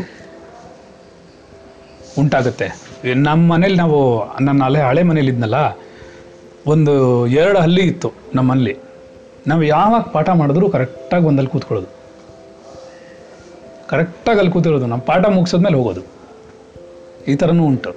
[2.21, 2.67] ಉಂಟಾಗುತ್ತೆ.
[3.27, 3.99] ನಮ್ಮ ಮನೇಲಿ ನಾವು,
[4.41, 5.59] ನನ್ನ ಅಲೆ ಹಳೆ ಮನೇಲಿ ಇದ್ನಲ್ಲ,
[6.67, 6.93] ಒಂದು
[7.41, 8.75] ಎರಡು ಹಲ್ಲಿ ಇತ್ತು ನಮ್ಮಲ್ಲಿ.
[9.47, 11.98] ನಾವು ಯಾವಾಗ ಪಾಠ ಮಾಡಿದ್ರು ಕರೆಕ್ಟಾಗಿ ಒಂದಲ್ಲಿ ಕೂತ್ಕೊಳ್ಳೋದು.
[13.89, 16.01] ಕರೆಕ್ಟಾಗಿ ಅಲ್ಲಿ ಕೂತಿರೋದು, ನಮ್ಮ ಪಾಠ ಮುಗಿಸಿದ್ಮೇಲೆ ಹೋಗೋದು.
[17.27, 17.89] ಈ ಥರನೂ ಉಂಟು.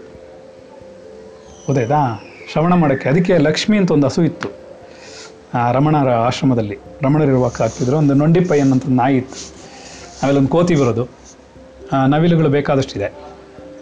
[1.66, 2.24] ಗೊತ್ತಾಯ್ತಾ?
[2.52, 3.08] ಶ್ರವಣ ಮಾಡೋಕ್ಕೆ.
[3.08, 4.48] ಅದಕ್ಕೆ ಲಕ್ಷ್ಮಿ ಅಂತ ಒಂದು ಹಸು ಇತ್ತು.
[5.54, 6.78] ಆ, ರಮಣರ ಆಶ್ರಮದಲ್ಲಿ.
[7.02, 9.54] ರಮಣರಿರುವಾಗ ಆಗ್ತಿದ್ರು ಒಂದು ನೊಂಡಿಪೈ ಅನ್ನೋಂಥ ನಾಯಿ ಇತ್ತು.
[10.22, 11.08] ಆಮೇಲೆ ಒಂದು ಕೋತಿ ಬರೋದು.
[12.06, 13.04] ನವಿಲುಗಳು ಬೇಕಾದಷ್ಟಿದೆ.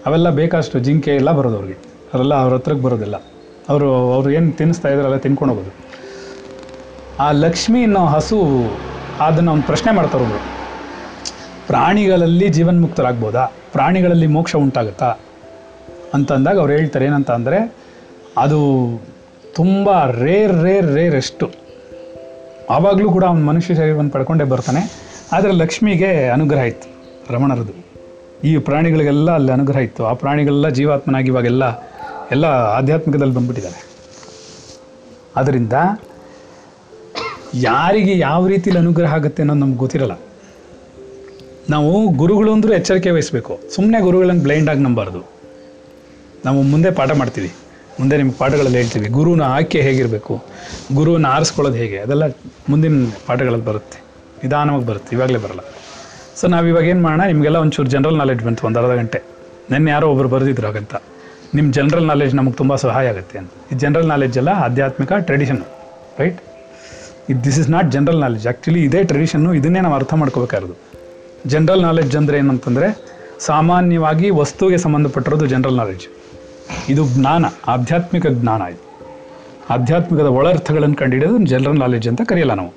[0.07, 1.79] ಅವೆಲ್ಲ ಬೇಕಾದಷ್ಟು ಜಿಂಕೆ ಎಲ್ಲ ಬರೋದು ಅವ್ರಿಗೆ.
[2.15, 3.17] ಅವರೆಲ್ಲ ಅವ್ರ ಹತ್ರಕ್ಕೆ ಬರೋದಿಲ್ಲ.
[3.69, 5.75] ಅವರು, ಅವ್ರು ಏನು ತಿನ್ನಿಸ್ತಾ ಇದ್ದಾರಲ್ಲ ತಿನ್ಕೊಂಡು ಹೋಗೋದು.
[7.21, 8.49] ಆ ಲಕ್ಷ್ಮಿ ಅನ್ನೋ ಹಸು,
[9.21, 10.60] ಅದನ್ನು ಒಂದು ಪ್ರಶ್ನೆ ಮಾಡ್ತಾರೆ ಒಬ್ರು
[11.71, 13.45] ಪ್ರಾಣಿಗಳಲ್ಲಿ ಜೀವನ್ಮುಕ್ತರಾಗ್ಬೋದಾ?
[13.73, 15.11] ಪ್ರಾಣಿಗಳಲ್ಲಿ ಮೋಕ್ಷ ಉಂಟಾಗುತ್ತಾ?
[16.15, 17.75] ಅಂತಂದಾಗ ಅವ್ರು ಹೇಳ್ತಾರೆ ಏನಂತ ಅಂದರೆ,
[18.37, 18.59] ಅದು
[19.55, 21.51] ತುಂಬ ರೇರ್ ರೇರ್ ರೇರ್ ಎಷ್ಟು.
[22.71, 24.83] ಆವಾಗಲೂ ಕೂಡ ಅವನು ಮನುಷ್ಯ ಶರೀರವನ್ನು ಪಡ್ಕೊಂಡೇ ಬರ್ತಾನೆ.
[25.33, 26.89] ಆದರೆ ಲಕ್ಷ್ಮಿಗೆ ಅನುಗ್ರಹ ಇತ್ತು,
[27.33, 27.75] ರಮಣರದು.
[28.45, 30.07] ಈ ಪ್ರಾಣಿಗಳಿಗೆಲ್ಲ ಅಲ್ಲಿ ಅನುಗ್ರಹ ಇತ್ತು.
[30.07, 31.65] ಆ ಪ್ರಾಣಿಗಳೆಲ್ಲ ಜೀವಾತ್ಮನಾಗಿ ಇವಾಗೆಲ್ಲ
[32.31, 32.45] ಎಲ್ಲ
[32.79, 33.87] ಆಧ್ಯಾತ್ಮಿಕದಲ್ಲಿ ಬಂದ್ಬಿಟ್ಟಿದ್ದಾರೆ
[35.37, 35.73] ಅದರಿಂದ
[37.55, 40.13] ಯಾರಿಗೆ ಯಾವ ರೀತಿಯಲ್ಲಿ ಅನುಗ್ರಹ ಆಗುತ್ತೆ ಅನ್ನೋದು ನಮ್ಗೆ ಗೊತ್ತಿರಲ್ಲ.
[41.73, 43.61] ನಾವು ಗುರುಗಳು ಅಂದರೂ ಎಚ್ಚರಿಕೆ ವಹಿಸಬೇಕು.
[43.75, 45.21] ಸುಮ್ಮನೆ ಗುರುಗಳನ್ನು ಬ್ಲೈಂಡಾಗಿ ನಂಬಾರ್ದು.
[46.45, 47.51] ನಾವು ಮುಂದೆ ಪಾಠ ಮಾಡ್ತೀವಿ.
[48.01, 50.35] ಮುಂದೆ ನಿಮ್ಗೆ ಪಾಠಗಳಲ್ಲಿ ಹೇಳ್ತೀವಿ, ಗುರುನ ಆಯ್ಕೆ ಹೇಗಿರಬೇಕು?
[50.95, 51.99] ಗುರುವನ್ನು ಆರಿಸ್ಕೊಳ್ಳೋದು ಹೇಗೆ?
[51.99, 52.25] ಅದೆಲ್ಲ
[52.69, 53.99] ಮುಂದಿನ ಪಾಠಗಳಲ್ಲಿ ಬರುತ್ತೆ.
[54.43, 55.63] ನಿಧಾನವಾಗಿ ಬರುತ್ತೆ, ಇವಾಗಲೇ ಬರಲ್ಲ.
[56.37, 57.23] ಸೊ ನಾವು ಇವಾಗ ಏನು ಮಾಡೋಣ?
[57.33, 59.23] ನಿಮಗೆಲ್ಲ ಒಂಚೂರು ಜನರಲ್ ನಾಲೆಡ್ಜ್ ಬಂತು, ಒಂದು ಅರ್ಧ ಗಂಟೆ.
[59.71, 60.95] ನೆನ್ನೆ ಯಾರೋ ಒಬ್ಬರು ಬರೆದಿದ್ರು ಹಾಗಂತ.
[61.55, 63.51] ನಿಮ್ಮ ಜನರಲ್ ನಾಲೆಡ್ಜ್ ನಮಗೆ ತುಂಬ ಸಹಾಯ ಆಗುತ್ತೆ ಅಂತ.
[63.73, 65.63] ಈ ಜನರಲ್ ನಾಲೆಡ್ಜ್ ಎಲ್ಲ ಆಧ್ಯಾತ್ಮಿಕ ಟ್ರೆಡಿಷನ್
[66.21, 66.41] ರೈಟ್
[67.31, 70.90] ಇದು this is not general knowledge actually ಇದೇ ಟ್ರೆಡಿಷನ್ನು ಇದನ್ನೇ ನಾವು ಅರ್ಥ ಮಾಡ್ಕೋಬೇಕಾಗಿರೋದು.
[71.47, 72.89] ಜನರಲ್ ನಾಲೆಡ್ಜ್ ಅಂದರೆ ಏನಂತಂದರೆ
[73.41, 76.07] ಸಾಮಾನ್ಯವಾಗಿ ವಸ್ತುವಿಗೆ ಸಂಬಂಧಪಟ್ಟಿರೋದು ಜನರಲ್ ನಾಲೆಡ್ಜ್
[76.89, 78.83] ಇದು ಜ್ಞಾನ, ಆಧ್ಯಾತ್ಮಿಕ ಜ್ಞಾನ ಇದು.
[79.71, 82.73] ಆಧ್ಯಾತ್ಮಿಕದ ಒಳರ್ಥಗಳನ್ನು ಕಂಡುಹಿಡಿಯೋದು ಜನರಲ್ ನಾಲೆಡ್ಜ್ ಅಂತ ಕರೆಯಲ್ಲ ನಾವು.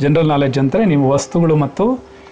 [0.00, 1.84] ಜನರಲ್ ನಾಲೆಡ್ಜ್ ಅಂದರೆ ನೀವು ವಸ್ತುಗಳು ಮತ್ತು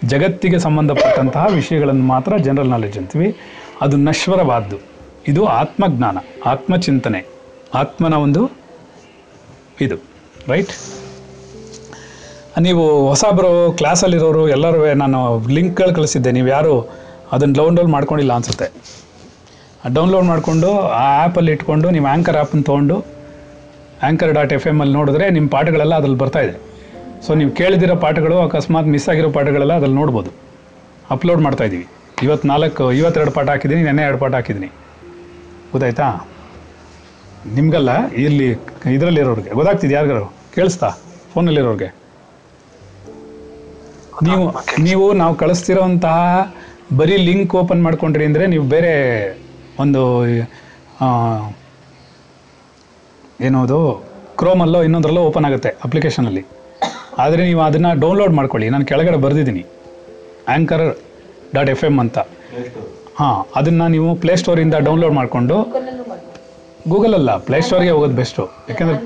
[0.04, 3.28] ಜಗತ್ತಿಗೆ ಸಂಬಂಧಪಟ್ಟಂತಹ ವಿಷಯಗಳನ್ನು ಮಾತ್ರ ಜನರಲ್ ನಾಲೆಡ್ಜ್ ಅಂತೀವಿ.
[3.80, 4.78] ಅದು ನಶ್ವರವಾದ್ದು.
[5.28, 7.26] ಇದು ಆತ್ಮಜ್ಞಾನ, ಆತ್ಮಚಿಂತನೆ,
[7.74, 8.42] ಆತ್ಮನ ಒಂದು
[9.80, 9.96] ಇದು
[10.48, 10.72] ರೈಟ್
[12.64, 16.30] ನೀವು ಹೊಸಬ್ರು ಕ್ಲಾಸಲ್ಲಿರೋರು ಎಲ್ಲರೂ ನಾನು ಲಿಂಕ್ಗಳು ಕಳಿಸಿದ್ದೆ.
[16.32, 16.88] ನೀವು ಯಾರು
[17.32, 18.66] ಅದನ್ನು ಡೌನ್ಲೋಡ್ ಮಾಡ್ಕೊಂಡಿಲ್ಲ ಅನಿಸುತ್ತೆ.
[19.94, 25.30] ಡೌನ್ಲೋಡ್ ಮಾಡಿಕೊಂಡು ಆ ಆ್ಯಪಲ್ಲಿ ಇಟ್ಕೊಂಡು ನೀವು ಆ್ಯಂಕರ್ ಆ್ಯಪನ್ನು ತೊಗೊಂಡು ಆ್ಯಂಕರ್ ಡಾಟ್ ಎಫ್ ಎಂ ಅಲ್ಲಿ ನೋಡಿದ್ರೆ
[25.30, 26.54] ನಿಮ್ಮ ಪಾಠಗಳೆಲ್ಲ ಅದ್ರಲ್ಲಿ ಬರ್ತಾ ಇದೆ.
[27.26, 30.30] ಸೊ ನೀವು ಕೇಳಿದಿರೋ ಪಾಠಗಳು, ಅಕಸ್ಮಾತ್ ಮಿಸ್ ಆಗಿರೋ ಪಾಠಗಳೆಲ್ಲ ಅದ್ರಲ್ಲಿ ನೋಡ್ಬೋದು.
[31.10, 31.86] ಅಪ್ಲೋಡ್ ಮಾಡ್ತಾ ಇದ್ದೀವಿ
[32.22, 34.66] ಇವತ್ತು ನಾಲ್ಕು, ಇವತ್ತೆರಡು ಪಾಠ ಹಾಕಿದ್ದೀನಿ, ನೆನ್ನೆ ಎರಡು ಪಾಠ ಹಾಕಿದ್ದೀನಿ.
[35.72, 36.26] ಗೊತ್ತಾಯ್ತಾ?
[37.54, 38.48] ನಿಮಗಲ್ಲ ಇಲ್ಲಿ
[38.94, 40.26] ಇದರಲ್ಲಿರೋರಿಗೆ ಗೊತ್ತಾಗ್ತಿದೆ ಯಾರಿಗಾರು?
[40.54, 40.90] ಕೇಳಿಸ್ತಾ?
[41.34, 42.05] ಫೋನಲ್ಲಿರೋರಿಗೆ.
[44.22, 44.44] ನೀವು
[44.78, 46.18] ನೀವು ನಾವು ಕಳಿಸ್ತಿರೋಂತಹ
[46.92, 48.92] ಬರೀ ಲಿಂಕ್ ಓಪನ್ ಮಾಡ್ಕೊಂಡ್ರಿ ಅಂದರೆ ನೀವು ಬೇರೆ
[49.78, 50.02] ಒಂದು
[51.00, 51.08] ಆ,
[53.40, 53.78] ಏನೋದು
[54.38, 56.42] ಕ್ರೋಮಲ್ಲೋ ಇನ್ನೊಂದರಲ್ಲೋ ಓಪನ್ ಆಗುತ್ತೆ ಅಪ್ಲಿಕೇಶನಲ್ಲಿ
[57.18, 58.68] ಆದರೆ ನೀವು ಅದನ್ನು ಡೌನ್ಲೋಡ್ ಮಾಡ್ಕೊಳ್ಳಿ.
[58.68, 59.62] ನಾನು ಕೆಳಗಡೆ ಬರೆದಿದ್ದೀನಿ.
[60.48, 60.84] ಆ್ಯಂಕರ್
[61.54, 62.18] ಡಾಟ್ ಎಫ್ ಎಂ ಅಂತ.
[63.16, 65.56] ಹಾಂ ಅದನ್ನು ನೀವು ಪ್ಲೇಸ್ಟೋರಿಂದ ಡೌನ್ಲೋಡ್ ಮಾಡಿಕೊಂಡು
[66.88, 68.96] ಗೂಗಲಲ್ಲೂ ಪ್ಲೇಸ್ಟೋರ್ಗೆ ಹೋಗೋದು ಬೆಸ್ಟು ಯಾಕೆಂದರೆ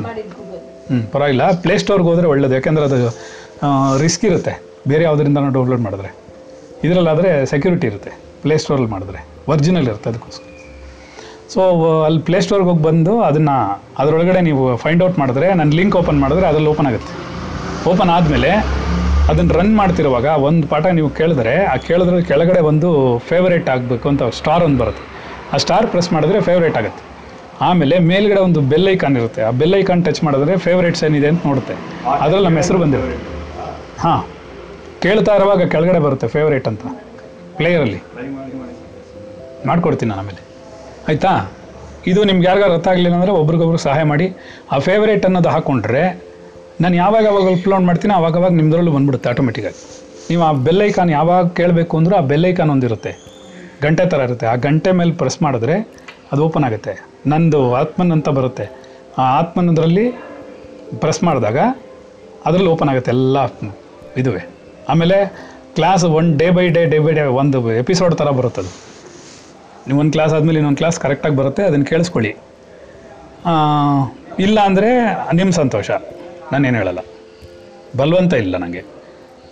[0.88, 1.44] ಹ್ಞೂ ಪರವಾಗಿಲ್ಲ.
[1.62, 2.55] ಪ್ಲೇಸ್ಟೋರ್ಗೆ ಹೋದರೆ ಒಳ್ಳೇದು.
[2.55, 2.99] ಯಾಕೆಂದರೆ ಅದು
[4.03, 4.55] ರಿಸ್ಕ್ ಇರುತ್ತೆ.
[4.88, 6.14] ಬೇರೆ ಯಾವುದರಿಂದ ಡೌನ್ಲೋಡ್ ಮಾಡಿದ್ರೆ.
[6.85, 8.11] ಇದರಲ್ಲಾದರೆ ಸೆಕ್ಯೂರಿಟಿ ಇರುತ್ತೆ.
[8.43, 9.27] ಪ್ಲೇಸ್ಟೋರಲ್ಲಿ ಮಾಡಿದ್ರೆ.
[9.49, 10.47] ಒರಿಜಿನಲ್ ಇರುತ್ತೆ ಅದಕ್ಕೋಸ್ಕರ.
[11.49, 16.47] ಸೊ ಅಲ್ಲಿ ಪ್ಲೇಸ್ಟೋರ್ಗೆ ಹೋಗಿ ಬಂದು ಅದನ್ನು ಅದರೊಳಗಡೆ ನೀವು ಫೈಂಡ್ ಔಟ್ ಮಾಡಿದ್ರೆ, ನಾನು ಲಿಂಕ್ ಓಪನ್ ಮಾಡಿದ್ರೆ
[16.47, 17.31] ಅದ್ರಲ್ಲಿ ಓಪನ್ ಆಗುತ್ತೆ.
[17.90, 18.51] ಓಪನ್ ಆದಮೇಲೆ
[19.29, 24.64] ಅದನ್ನು ರನ್ ಮಾಡ್ತಿರುವಾಗ ಒಂದು ಪಾಠ ನೀವು ಕೇಳಿದ್ರೆ, ಆ ಕೇಳಿದ್ರೆ ಕೆಳಗಡೆ ಒಂದು ಫೇವರೇಟ್ ಆಗಬೇಕು ಅಂತ ಸ್ಟಾರ್
[24.64, 25.11] ಒಂದು ಬರುತ್ತೆ.
[25.53, 27.11] ಆ ಸ್ಟಾರ್ ಪ್ರೆಸ್ ಮಾಡಿದ್ರೆ ಫೇವ್ರೇಟ್ ಆಗುತ್ತೆ.
[27.61, 29.43] ಆಮೇಲೆ ಮೇಲ್ಗಡೆ ಒಂದು ಬೆಲ್ ಐಕಾನ್ ಇರುತ್ತೆ.
[29.43, 31.75] ಆ ಬೆಲ್ ಐಕಾನ್ ಟಚ್ ಮಾಡಿದ್ರೆ ಫೇವ್ರೇಟ್ಸ್ ಏನಿದೆ ಅಂತ ನೋಡುತ್ತೆ.
[32.09, 33.16] ಅದರಲ್ಲಿ ನಮ್ಮ ಹೆಸರು ಬಂದಿರುತ್ತೆ.
[33.99, 34.25] ಹಾಂ.
[35.03, 36.83] ಕೇಳ್ತಾ ಇರುವಾಗ ಕೆಳಗಡೆ ಬರುತ್ತೆ ಫೇವ್ರೇಟ್ ಅಂತ.
[37.57, 38.01] ಪ್ಲೇಯರಲ್ಲಿ
[39.67, 40.43] ಮಾಡ್ಕೊಡ್ತೀನಿ ನಾನು ಆಮೇಲೆ.
[41.09, 41.33] ಆಯಿತಾ?
[42.07, 44.27] ಇದು ನಿಮ್ಗೆ ಯಾರಿಗಾರು ಅರ್ಥ ಆಗಲಿಲ್ಲ ಅಂದರೆ ಒಬ್ರಿಗೊಬ್ರು ಸಹಾಯ ಮಾಡಿ.
[44.73, 46.03] ಆ ಫೇವ್ರೇಟ್ ಅನ್ನೋದು ಹಾಕ್ಕೊಂಡ್ರೆ
[46.81, 49.81] ನಾನು ಯಾವಾಗ ಯಾವಾಗ ಅಪ್ಲೋಡ್ ಮಾಡ್ತೀನಿ ಆವಾಗ ಅವಾಗ ನಿಮ್ಮದ್ರಲ್ಲೂ ಬಂದ್ಬಿಡುತ್ತೆ ಆಟೋಮೆಟಿಕ್ಕಾಗಿ
[50.31, 53.13] ನೀವು ಆ ಬೆಲ್ ಐಕಾನ್ ಯಾವಾಗ ಕೇಳಬೇಕು ಅಂದರೂ ಆ ಬೆಲ್ ಐಕಾನ್ ಒಂದಿರುತ್ತೆ.
[53.83, 54.47] ಗಂಟೆ ಥರ ಇರುತ್ತೆ.
[54.47, 55.77] ಆ ಗಂಟೆ ಮೇಲೆ ಪ್ರೆಸ್ ಮಾಡಿದ್ರೆ
[56.33, 56.95] ಅದು ಓಪನ್ ಆಗುತ್ತೆ.
[57.27, 58.67] ನಂದು ಆತ್ಮನ್ ಅಂತ ಬರುತ್ತೆ.
[59.19, 60.11] ಆ ಆತ್ಮನದ್ರಲ್ಲಿ
[61.01, 61.59] ಪ್ರೆಸ್ ಮಾಡಿದಾಗ
[62.45, 63.39] ಅದರಲ್ಲಿ ಓಪನ್ ಆಗುತ್ತೆ ಎಲ್ಲ
[64.17, 64.60] ಇದುವೆ.
[64.92, 65.16] ಆಮೇಲೆ
[65.76, 68.72] class one day by day day by day ಒಂದು ಎಪಿಸೋಡ್ ಥರ ಬರುತ್ತೆ ಅದು
[69.87, 72.33] ನೀವು ಒಂದು ಕ್ಲಾಸ್ ಆದಮೇಲೆ ಇನ್ನೊಂದು ಕ್ಲಾಸ್ ಕರೆಕ್ಟಾಗಿ ಬರುತ್ತೆ, ಅದನ್ನು ಕೇಳಿಸ್ಕೊಳ್ಳಿ.
[74.46, 74.90] ಇಲ್ಲ ಅಂದರೆ
[75.38, 75.90] ನಿಮ್ಮ ಸಂತೋಷ.
[76.53, 77.03] ನಾನೇನು ಹೇಳಲ್ಲ.
[78.00, 78.83] ಬಲವಂತ ಇಲ್ಲ ನನಗೆ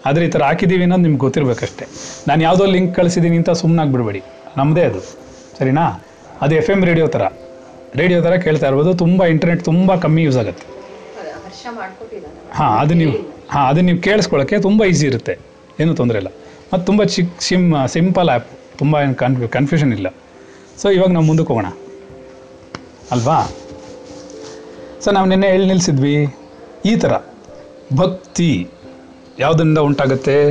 [0.09, 1.87] ಆದರೆ ಈ ಥರ ಹಾಕಿದ್ದೀವಿ ಅನ್ನೋದು ನಿಮ್ಗೆ ಗೊತ್ತಿರಬೇಕಷ್ಟೇ.
[2.29, 4.21] ನಾನು ಯಾವುದೋ ಲಿಂಕ್ ಕಳಿಸಿದ್ದೀನಿ ಅಂತ ಸುಮ್ಮನಾಗಿ ಬಿಡಬೇಡಿ
[4.59, 5.01] ನಮ್ಮದೇ ಅದು.
[5.59, 5.87] ಸರಿನಾ?
[6.45, 7.25] ಅದು ಎಫ್ ಎಂ ರೇಡಿಯೋ ಥರ
[8.01, 8.93] ರೇಡಿಯೋ ಥರ ಕೇಳ್ತಾ ಇರ್ಬೋದು.
[9.03, 10.67] ತುಂಬ ಇಂಟರ್ನೆಟ್ ತುಂಬ ಕಮ್ಮಿ ಯೂಸ್ ಆಗುತ್ತೆ.
[12.53, 13.13] ಹಾಂ ಅದು ನೀವು
[13.51, 15.39] ಹಾಂ ಅದು ನೀವು ಕೇಳಿಸ್ಕೊಳ್ಳೋಕ್ಕೆ ತುಂಬ ಈಸಿ ಇರುತ್ತೆ.
[15.81, 16.29] ಏನೂ ತೊಂದರೆ ಇಲ್ಲ.
[16.73, 18.47] ಮತ್ತು ತುಂಬ ಚಿಕ್ ಸಿಮ್ ಸಿಂಪಲ್ ಆ್ಯಪ್
[18.79, 20.07] ತುಂಬ ಏನು ಕನ್ ಕನ್ಫ್ಯೂಷನ್ ಇಲ್ಲ.
[20.79, 21.67] ಸೊ ಇವಾಗ ನಾವು ಮುಂದಕ್ಕೆ ಹೋಗೋಣ.
[23.11, 23.49] ಅಲ್ವಾ?
[25.05, 26.37] ಸೊ ನಾವು ನಿನ್ನೆ ಹೇಳಿ ನಿಲ್ಲಿಸಿದ್ವಿ
[26.85, 27.13] ಈ ಥರ
[27.97, 28.69] ಭಕ್ತಿ.
[29.39, 30.51] ಯಾವುದರಿಂದ ಉಂಟಾಗುತ್ತೆ?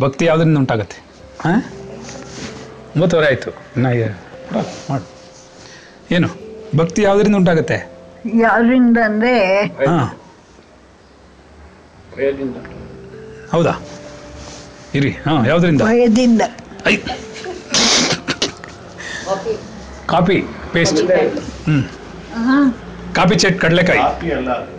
[0.00, 1.04] ಭಕ್ತಿ ಯಾವುದರಿಂದ ಉಂಟಾಗುತ್ತೆ?
[1.40, 1.64] ಹಾಂ?
[2.96, 3.50] ಒಂಬತ್ತುವರೆ ಆಯಿತು.
[3.50, 3.90] ಇನ್ನು
[4.90, 5.04] ಮಾಡು.
[6.14, 6.28] ಏನು?
[6.76, 7.95] ಭಕ್ತಿ ಯಾವುದರಿಂದ ಉಂಟಾಗುತ್ತೆ?
[8.42, 9.34] ಯಾವ್ದ್ರಿಂದ ಅಂದ್ರೆ
[9.88, 10.06] ಹಾಂ
[13.52, 13.72] ಹೌದಾ?
[14.94, 15.82] ಇರಿ ಹಾಂ ಯಾವ್ದ್ರಿಂದ?
[15.88, 16.42] ಭಯದಿಂದ
[16.86, 16.94] ಐ.
[20.06, 20.38] ಕಾಪಿ.
[20.72, 21.00] ಪೇಸ್ಟ್.
[21.66, 21.76] ಹ್ಞೂ
[22.36, 24.00] ಕಾಫಿ ಕಾಪಿ ಚಟ್ ಕಡಲೆಕಾಯಿ.
[24.00, 24.72] ಕಾಪಿ ಅಲ್ಲ ಅದು.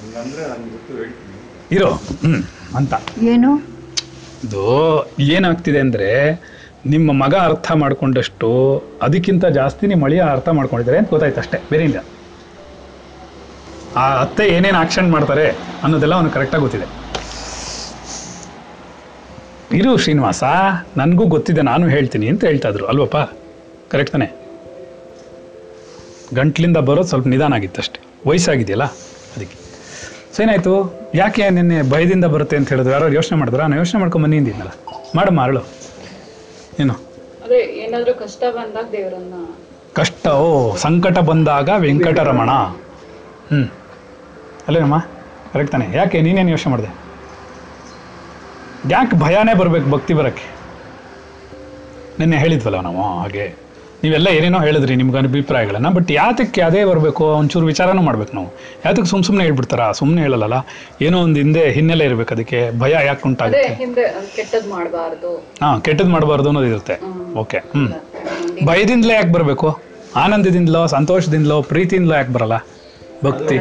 [0.00, 1.36] ಹಿಂಗಂದ್ರೆ ನಂಗೆ ಗೊತ್ತು ಹೇಳ್ತೀನಿ.
[1.76, 1.90] ಇರೋ
[2.24, 2.42] ಹ್ಮ್
[2.76, 2.94] ಅಂತ.
[3.32, 3.50] ಏನು?
[4.44, 4.64] ಇದು
[5.28, 6.10] ಏನಾಗ್ತಿದೆ ಅಂದ್ರೆ
[6.86, 8.48] ನಿಮ್ಮ ಮಗ ಅರ್ಥ ಮಾಡ್ಕೊಂಡಷ್ಟು
[9.02, 12.00] ಅದಕ್ಕಿಂತ ಜಾಸ್ತಿ ನಿಮ್ಮ ಮಳಿಯ ಅರ್ಥ ಮಾಡ್ಕೊಂಡಿದ್ದಾರೆ ಅಂತ ಗೊತ್ತಾಯ್ತು ಅಷ್ಟೇ ಬೇರೆ ಇಲ್ಲ.
[13.96, 15.50] ಆ ಅತ್ತೆ ಏನೇನು ಆಕ್ಷನ್ ಮಾಡ್ತಾರೆ
[15.82, 16.86] ಅನ್ನೋದೆಲ್ಲ ಅವನು ಕರೆಕ್ಟಾಗಿ ಗೊತ್ತಿದೆ.
[19.76, 20.44] ಇರು ಶ್ರೀನಿವಾಸ
[20.96, 22.86] ನನಗೂ ಗೊತ್ತಿದೆ ನಾನು ಹೇಳ್ತೀನಿ ಅಂತ ಹೇಳ್ತಾ ಇದ್ರು.
[22.86, 23.16] ಅಲ್ವಪ್ಪ?
[23.90, 24.48] ಕರೆಕ್ಟ್ ತಾನೆ?
[26.34, 28.00] ಗಂಟ್ಲಿಂದ ಬರೋದು ಸ್ವಲ್ಪ ನಿಧಾನ ಆಗಿತ್ತು ಅಷ್ಟೇ.
[28.26, 28.84] ವಯಸ್ಸಾಗಿದೆಯಲ್ಲ?
[29.36, 29.56] ಅದಕ್ಕೆ.
[30.36, 31.00] ಸೊ ಏನಾಯಿತು?
[31.14, 32.92] ಯಾಕೆ ನಿನ್ನೆ ಭಯದಿಂದ ಬರುತ್ತೆ ಅಂತ ಹೇಳಿದ್ರು?
[32.92, 33.60] ಯಾರು ಯೋಚನೆ ಮಾಡಿದ್ರ?
[33.60, 34.70] ನಾನು ಯೋಚನೆ ಮಾಡ್ಕೊಂಡು ಬಂದಿದ್ದೀನಲ್ಲ
[35.14, 35.60] ಮಾಡು ಮಾರಳು
[36.80, 36.94] ಏನು?
[37.44, 38.94] ಅದೇ ಏನಾದ್ರೂ ಕಷ್ಟ ಬಂದಾಗ
[39.92, 42.50] ಕಷ್ಟ ಓ ಸಂಕಟ ಬಂದಾಗ ವೆಂಕಟರಮಣ.
[43.50, 43.77] ಹ್ಞೂ
[44.68, 44.98] ಅಲ್ಲೇನಮ್ಮ
[45.52, 45.96] ಕರೆಕ್ಟ್ ತಾನೆ.
[45.96, 46.20] ಯಾಕೆ?
[46.20, 46.90] ನೀನೇನು ಯೋಚನೆ ಮಾಡಿದೆ?
[48.90, 50.44] ಯಾಕೆ ಭಯನೇ ಬರಬೇಕು ಭಕ್ತಿ ಬರೋಕ್ಕೆ?
[52.18, 53.68] ನಿನ್ನೆ ಹೇಳಿದ್ವಲ್ಲ ನಾವು ಹಾಗೆ.
[54.04, 57.24] ನೀವೆಲ್ಲ ಏನೇನೋ ಹೇಳಿದ್ರಿ ನಿಮ್ಗೆ ಅಭಿಪ್ರಾಯಗಳನ್ನ ಬಟ್ ಯಾತಕ್ಕೆ ಅದೇ ಬರಬೇಕು?
[57.24, 58.46] ಒಂಚೂರು ವಿಚಾರನೂ ಮಾಡ್ಬೇಕು ನಾವು.
[58.84, 59.92] ಯಾತಕ್ಕೆ ಸುಮ್ಮ ಸುಮ್ಮನೆ ಹೇಳ್ಬಿಡ್ತಾರಾ?
[59.92, 60.66] ಸುಮ್ಮನೆ ಹೇಳಲ್ಲ
[61.02, 62.78] ಏನೋ ಒಂದು ಹಿಂದೆ ಹಿನ್ನೆಲೆ ಇರಬೇಕು ಅದಕ್ಕೆ.
[62.78, 63.74] ಭಯ ಯಾಕೆ ಉಂಟಾಗುತ್ತೆ?
[63.74, 64.04] ಹಿಂದೆ
[64.36, 65.46] ಕೆಟ್ಟದ್ ಮಾಡಬಾರ್ದು.
[65.62, 67.00] ಹಾಂ ಕೆಟ್ಟದ್ದು ಮಾಡಬಾರ್ದು ಅನ್ನೋದು ಇರುತ್ತೆ.
[67.34, 69.80] ಓಕೆ ಹ್ಞೂ ಭಯದಿಂದಲೇ ಯಾಕೆ ಬರಬೇಕು?
[70.16, 72.56] ಆನಂದದಿಂದಲೋ ಸಂತೋಷದಿಂದಲೋ ಪ್ರೀತಿಯಿಂದಲೋ ಯಾಕೆ ಬರಲ್ಲ?
[73.24, 73.56] ಭಕ್ತಿ.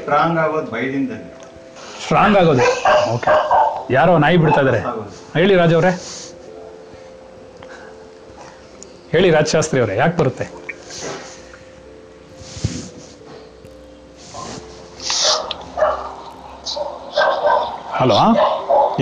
[0.00, 1.24] ಸ್ಟ್ರಾಂಗ್ ಆಗೋದು ಭಯದಿಂದಲೇ
[2.04, 2.64] ಸ್ಟ್ರಾಂಗ್ ಆಗೋದು.
[3.14, 3.32] ಓಕೆ
[3.96, 4.80] ಯಾರೋ ನಾಯಿ ಬಿಡ್ತಾ ಇದ್ದಾರೆ
[5.38, 5.92] ಹೇಳಿ ರಾಜ್ ಅವರೇ.
[9.12, 10.46] ಹೇಳಿ ರಾಜಶಾಸ್ತ್ರಿ ಅವರೇ ಯಾಕೆ ಬರುತ್ತೆ?
[17.98, 18.16] ಹಲೋ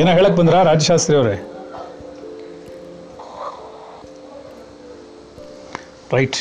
[0.01, 1.37] ಏನೋ ಹೇಳಕ್ ಬಂದ್ರ ರಾಜಶಾಸ್ತ್ರಿ ಅವರೇ?
[6.15, 6.39] ರೈಟ್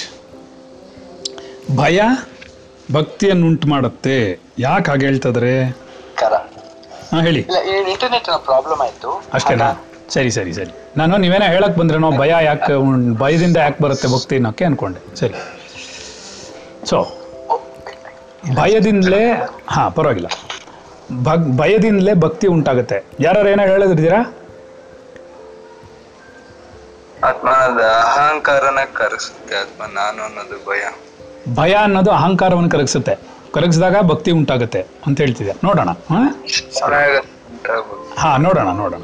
[1.79, 1.99] ಭಯ
[2.93, 5.71] ಭಕ್ತಿಯನ್ನುಂಟು ಮಾಡುತ್ತೆ ಯಾಕೆ ಹಾಗೆ ಹೇಳ್ತದ್ರೆ?
[6.15, 6.33] ಕರ.
[7.11, 7.39] ಹಾಂ ಹೇಳಿ.
[7.39, 7.57] ಇಲ್ಲ
[7.91, 9.23] ಇಂಟರ್ನೆಟ್ ಪ್ರಾಬ್ಲಮ್ ಆಯ್ತು.
[9.33, 9.85] ಅಷ್ಟೇನಾ?
[10.09, 10.89] ಸರಿ ಸರಿ ಸರಿ.
[10.97, 15.15] ನಾನು ನೀವೇನೋ ಹೇಳಕ್ ಬಂದ್ರೇನೋ ಭಯ ಯಾಕೆ ಉಂ- ಭಯದಿಂದ ಯಾಕೆ ಬರುತ್ತೆ ಭಕ್ತಿ ಅನ್ನೋಕೆ ಅನ್ಕೊಂಡೆ.
[15.15, 15.33] ಸರಿ.
[16.85, 17.07] ಸೊ
[18.55, 19.31] ಭಯದಿಂದಲೇ
[19.67, 20.27] ಹಾ ಪರವಾಗಿಲ್ಲ.
[21.23, 23.03] ಭಗ್ ಭಯದಿಂದಲೇ ಭಕ್ತಿ ಉಂಟಾಗುತ್ತೆ.
[23.19, 24.21] ಯಾರು ಏನೋ ಹೇಳಿದ್ರಿದ್ದೀರಾ
[27.23, 31.10] ಆತ್ಮನದ ಅಹಂಕಾರನ ಕರೆಸುತ್ತೆ ಆತ್ಮ ನಾನು ಅನ್ನೋದು ಭಯ.
[31.53, 33.15] ಭಯ ಅನ್ನೋದು ಅಹಂಕಾರವನ್ನು ಕರಗಿಸುತ್ತೆ.
[33.53, 35.53] ಕರಗಿಸಿದಾಗ ಭಕ್ತಿ ಉಂಟಾಗುತ್ತೆ ಅಂತ ಹೇಳ್ತಿದ್ದೆ.
[35.63, 35.89] ನೋಡೋಣ.
[35.89, 36.35] ಹಾಂ?
[38.41, 39.01] ನೋಡೋಣ ನೋಡೋಣ.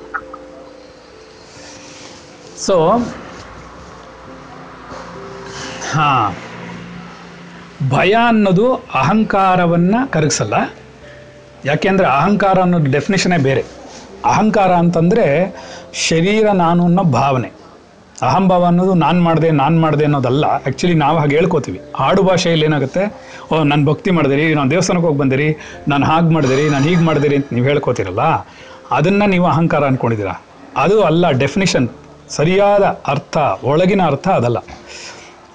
[2.58, 2.91] ಸೊ
[5.93, 6.36] ಹಾ.
[7.89, 10.73] ಭಯ ಅನ್ನೋದು ಅಹಂಕಾರವನ್ನ ಕರಗಿಸಲ್ಲ.
[11.65, 13.65] ಯಾಕೆಂದ್ರೆ ಅಹಂಕಾರ ಅನ್ನೋದು ಡೆಫಿನೇಷನೇ ಬೇರೆ.
[14.26, 15.56] ಅಹಂಕಾರ ಅಂತಂದ್ರೆ
[15.93, 17.57] ಶರೀರ, ನಾನು ಅನ್ನೋ ಭಾವನೆ.
[18.22, 20.46] ಅಹಂಭಾವ ಅನ್ನೋದು ನಾನು ಮಾಡಿದೆ ನಾನು ಮಾಡಿದೆ ಅನ್ನೋದಲ್ಲ.
[20.46, 21.82] ಆ್ಯಕ್ಚುಲಿ ನಾವು ಹಾಗೆ ಹೇಳ್ಕೋತೀವಿ.
[22.00, 23.22] ಆಡು ಭಾಷೆಯಲ್ಲಿ ಏನಾಗುತ್ತೆ?
[23.52, 27.46] ಓ, ನಾನು ಭಕ್ತಿ ಮಾಡಿದಿರಿ, ನಾನು ದೇವಸ್ಥಾನಕ್ಕೆ ಹೋಗಿ ಬಂದಿರಿ, ನಾನು ಹಾಗೆ ಮಾಡಿದಿರಿ, ನಾನು ಹೀಗೆ ಮಾಡಿದಿರಿ ಅಂತ
[27.52, 28.22] ನೀವು ಹೇಳ್ಕೋತೀರಲ್ಲ?
[28.92, 30.28] ಅದನ್ನು ನೀವು ಅಹಂಕಾರ ಅಂದ್ಕೊಂಡಿದ್ದೀರ
[30.78, 31.90] ಅದು ಅಲ್ಲ ಡೆಫಿನಿಷನ್
[32.30, 34.58] ಸರಿಯಾದ ಅರ್ಥ, ಒಳಗಿನ ಅರ್ಥ ಅದಲ್ಲ.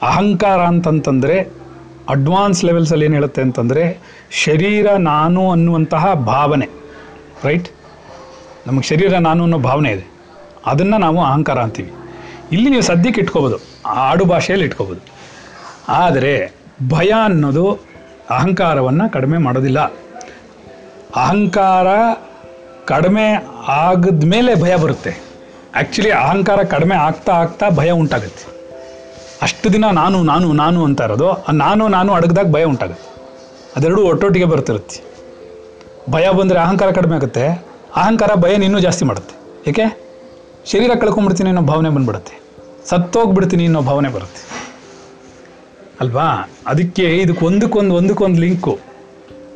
[0.03, 1.48] ಅಹಂಕಾರ ಅಂತಂತಂದರೆ
[2.09, 3.98] ಅಡ್ವಾನ್ಸ್ ಲೆವೆಲ್ಸಲ್ಲಿ ಏನು ಹೇಳುತ್ತೆ ಅಂತಂದರೆ,
[4.31, 6.68] ಶರೀರ ನಾನು ಅನ್ನುವಂತಹ ಭಾವನೆ.
[7.44, 7.68] ರೈಟ್
[8.66, 10.12] ನಮಗೆ ಶರೀರ ನಾನು ಅನ್ನೋ ಭಾವನೆ ಇದೆ.
[10.66, 11.92] ಅದನ್ನು ನಾವು ಅಹಂಕಾರ ಅಂತೀವಿ.
[12.52, 13.56] ಇಲ್ಲಿ ನೀವು ಸದ್ಯಕ್ಕೆ ಇಟ್ಕೋಬೋದು.
[13.86, 15.00] ಆಡು ಭಾಷೆಯಲ್ಲಿ ಇಟ್ಕೋಬೋದು.
[15.88, 16.54] ಆದರೆ
[16.88, 17.80] ಭಯ ಅನ್ನೋದು
[18.30, 19.80] ಅಹಂಕಾರವನ್ನು ಕಡಿಮೆ ಮಾಡೋದಿಲ್ಲ.
[21.16, 21.86] ಅಹಂಕಾರ
[22.84, 25.22] ಕಡಿಮೆ ಆಗದ್ಮೇಲೆ ಭಯ ಬರುತ್ತೆ.
[25.74, 28.52] ಆ್ಯಕ್ಚುಲಿ ಅಹಂಕಾರ ಕಡಿಮೆ ಆಗ್ತಾ ಆಗ್ತಾ ಭಯ ಉಂಟಾಗುತ್ತೆ.
[29.42, 33.08] ಅಷ್ಟು ದಿನ ನಾನು ನಾನು ನಾನು ಅಂತ ಇರೋದು, ನಾನು ನಾನು ಅಡಗ್ದಾಗ ಭಯ ಉಂಟಾಗುತ್ತೆ.
[33.76, 35.04] ಅದೆರಡೂ ಒಟ್ಟೊಟ್ಟಿಗೆ ಬರ್ತಿರುತ್ತೆ.
[36.10, 37.66] ಭಯ ಬಂದರೆ ಅಹಂಕಾರ ಕಡಿಮೆ ಆಗುತ್ತೆ.
[37.96, 39.34] ಅಹಂಕಾರ ಭಯ ಇನ್ನೂ ಜಾಸ್ತಿ ಮಾಡುತ್ತೆ.
[39.70, 39.98] ಏಕೆ?
[40.66, 42.41] ಶರೀರ ಕಳ್ಕೊಂಡ್ಬಿಡ್ತೀನಿ ಅನ್ನೋ ಭಾವನೆ ಬಂದ್ಬಿಡುತ್ತೆ.
[42.86, 44.52] ಸತ್ತೋಗ್ಬಿಡ್ತೀನಿ ಅನ್ನೋ ಭಾವನೆ ಬರುತ್ತೆ.
[46.00, 46.50] ಅಲ್ವಾ?
[46.66, 48.78] ಅದಕ್ಕೆ ಇದಕ್ಕೆ ಒಂದಕ್ಕೊಂದು ಒಂದಕ್ಕೊಂದು ಲಿಂಕು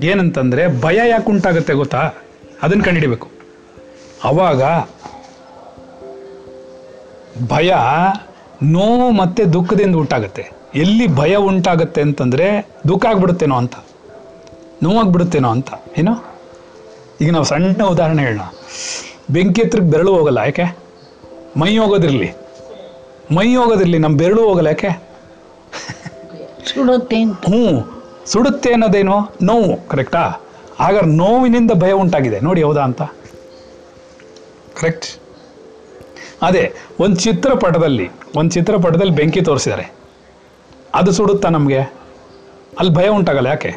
[0.03, 2.11] ಏನಂತಂದರೆ ಭಯ ಯಾಕೆ ಉಂಟಾಗುತ್ತೆ ಗೊತ್ತಾ?
[2.63, 3.29] ಅದನ್ನು ಕಂಡಿಡಿಬೇಕು.
[4.25, 4.63] ಅವಾಗ
[7.49, 7.75] ಭಯ
[8.63, 10.51] ನೋವು ಮತ್ತು ದುಃಖದಿಂದ ಉಂಟಾಗುತ್ತೆ.
[10.75, 13.73] ಎಲ್ಲಿ ಭಯ ಉಂಟಾಗುತ್ತೆ ಅಂತಂದರೆ ದುಃಖ ಆಗ್ಬಿಡುತ್ತೇನೋ ಅಂತ.
[14.83, 15.69] ನೋವಾಗ್ಬಿಡುತ್ತೇನೋ ಅಂತ.
[15.99, 16.25] ಏನೋ?
[17.21, 18.41] ಈಗ ನಾವು ಸಣ್ಣ ಉದಾಹರಣೆ ಹೇಳೋಣ.
[19.31, 20.79] ಬೆಂಕಿ ಹತ್ರಕ್ಕೆ ಬೆರಳು ಹೋಗಲ್ಲ, ಯಾಕೆ?
[21.57, 21.77] ಮೈ
[23.35, 24.89] ಮೈ ಹೋಗೋದಿರಲಿ ನಮ್ಮ ಬೆರಳು ಹೋಗಲ್ಲ ಯಾಕೆ?
[26.75, 29.35] ಸುಡುತ್ತೆ ಹ್ಞೂ ಸುಡುತ್ತೆ ಅನ್ನೋದೇನು?
[29.43, 30.41] ನೋವು ಕರೆಕ್ಟಾ
[30.81, 32.41] ಆಗ ನೋವಿನಿಂದ ಭಯ ಉಂಟಾಗಿದೆ.
[32.41, 33.03] ನೋಡಿ ಹೌದಾ ಅಂತ.
[34.81, 35.07] ಕರೆಕ್ಟ್
[36.43, 39.93] ಅದೇ ಒಂದು ಚಿತ್ರಪಟದಲ್ಲಿ ಒಂದು ಚಿತ್ರಪಟದಲ್ಲಿ ಬೆಂಕಿ ತೋರಿಸಿದ್ದಾರೆ.
[40.95, 41.79] ಅದು ಸುಡುತ್ತಾ ನಮಗೆ?
[42.79, 43.77] ಅಲ್ಲಿ ಭಯ ಉಂಟಾಗಲ್ಲ ಯಾಕೆ?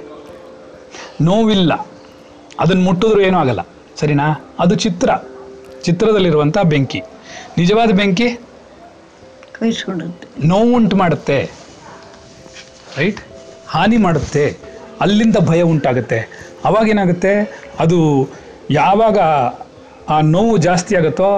[1.21, 1.87] ನೋವಿಲ್ಲ.
[2.59, 3.59] ಅದನ್ನು ಮುಟ್ಟಿದ್ರೂ ಏನೂ ಆಗಲ್ಲ.
[3.95, 4.55] ಸರಿನಾ?
[4.59, 5.09] ಅದು ಚಿತ್ರ.
[5.81, 7.03] ಚಿತ್ರದಲ್ಲಿರುವಂಥ ಬೆಂಕಿ.
[7.57, 8.39] ನಿಜವಾದ ಬೆಂಕಿ?
[10.45, 11.37] ನೋವುಂಟು ಮಾಡುತ್ತೆ
[12.97, 13.19] ರೈಟ್
[13.67, 14.45] ಹಾನಿ ಮಾಡುತ್ತೆ,
[15.01, 16.19] ಅಲ್ಲಿಂದ ಭಯ ಉಂಟಾಗುತ್ತೆ.
[16.65, 17.33] ಅವಾಗೇನಾಗುತ್ತೆ
[17.79, 17.97] ಅದು
[18.71, 19.17] ಯಾವಾಗ
[20.13, 21.29] ಆ ನೋವು ಜಾಸ್ತಿ ಆಗುತ್ತೋ,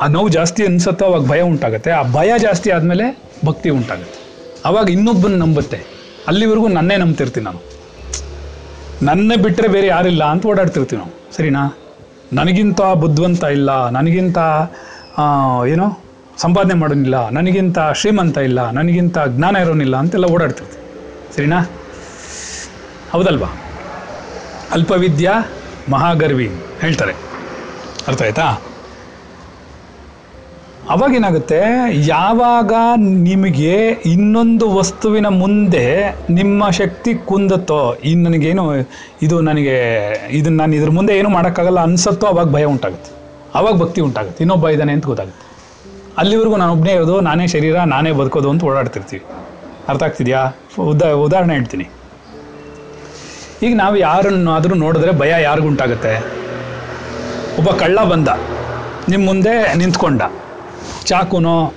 [0.00, 1.90] ಆ ನೋವು ಜಾಸ್ತಿ ಅನಿಸುತ್ತೋ ಅವಾಗ ಭಯ ಉಂಟಾಗುತ್ತೆ.
[1.90, 3.06] ಆ ಭಯ ಜಾಸ್ತಿ ಆದಮೇಲೆ
[3.44, 4.20] ಭಕ್ತಿ ಉಂಟಾಗುತ್ತೆ.
[4.64, 5.80] ಅವಾಗ ಇನ್ನೊಬ್ಬನ ನಂಬುತ್ತೆ.
[6.26, 7.60] ಅಲ್ಲಿವರೆಗೂ ನನ್ನೇ ನಂಬ್ತಿರ್ತೀನಿ ನಾನು.
[9.02, 11.12] ನನ್ನ ಬಿಟ್ಟರೆ ಬೇರೆ ಯಾರಿಲ್ಲ ಅಂತ ಓಡಾಡ್ತಿರ್ತೀವಿ ನಾವು.
[11.36, 11.62] ಸರಿನಾ?
[12.32, 14.38] ನನಗಿಂತ ಬುದ್ಧಿವಂತ ಇಲ್ಲ, ನನಗಿಂತ
[15.66, 15.86] ಏನೋ
[16.42, 20.84] ಸಂಪಾದನೆ ಮಾಡೋನಿಲ್ಲ, ನನಗಿಂತ ಶ್ರೀಮಂತ ಇಲ್ಲ, ನನಗಿಂತ ಜ್ಞಾನ ಇರೋನಿಲ್ಲ ಅಂತೆಲ್ಲ ಓಡಾಡ್ತಿರ್ತೀವಿ.
[21.36, 21.60] ಸರಿನಾ?
[23.10, 23.48] ಹೌದಲ್ವಾ?
[24.70, 25.34] ಅಲ್ಪವಿದ್ಯಾ,
[25.88, 26.46] ಮಹಾಗರ್ವಿ
[26.80, 27.14] ಹೇಳ್ತಾರೆ.
[28.08, 28.46] ಅರ್ಥ ಆಯ್ತಾ?
[30.90, 31.60] ಅವಾಗೇನಾಗುತ್ತೆ?
[32.06, 35.86] ಯಾವಾಗ ನಿಮಗೆ ಇನ್ನೊಂದು ವಸ್ತುವಿನ ಮುಂದೆ
[36.30, 38.64] ನಿಮ್ಮ ಶಕ್ತಿ ಕುಂದತ್ತೋ ಇನ್ನು ನನಗೇನು
[39.22, 39.76] ಇದು ನನಗೆ,
[40.30, 43.10] ಇದನ್ನ ನಾನು ಇದ್ರ ಮುಂದೆ ಏನು ಮಾಡೋಕ್ಕಾಗಲ್ಲ ಅನ್ಸತ್ತೋ, ಅವಾಗ ಭಯ ಉಂಟಾಗುತ್ತೆ.
[43.54, 44.44] ಅವಾಗ ಭಕ್ತಿ ಉಂಟಾಗುತ್ತೆ.
[44.44, 45.51] ಇನ್ನೊಬ್ಬ ಇದ್ದಾನೆ ಅಂತ ಗೊತ್ತಾಗುತ್ತೆ.
[46.18, 49.24] ಅಲ್ಲಿವರೆಗೂ ನಾನು ಒಬ್ಬನೇ ಇರೋದು, ನಾನೇ ಶರೀರ, ನಾನೇ ಬದುಕೋದು ಅಂತ ಓಡಾಡ್ತಿರ್ತೀವಿ.
[49.88, 50.52] ಅರ್ಥ ಆಗ್ತಿದೆಯಾ?
[50.78, 51.88] ಉದಾ, ಉದಾಹರಣೆ ಹೇಳ್ತೀನಿ.
[53.62, 56.42] ಈಗ ನಾವು ಯಾರನ್ನಾದರೂ ನೋಡಿದ್ರೆ ಭಯ ಯಾರಿಗುಂಟಾಗುತ್ತೆ
[57.58, 58.28] ಒಬ್ಬ ಕಳ್ಳ ಬಂದ.
[59.08, 60.22] ನಿಮ್ಮ ಮುಂದೆ ನಿಂತ್ಕೊಂಡ.
[61.04, 61.74] ಚಾಕುನೋ,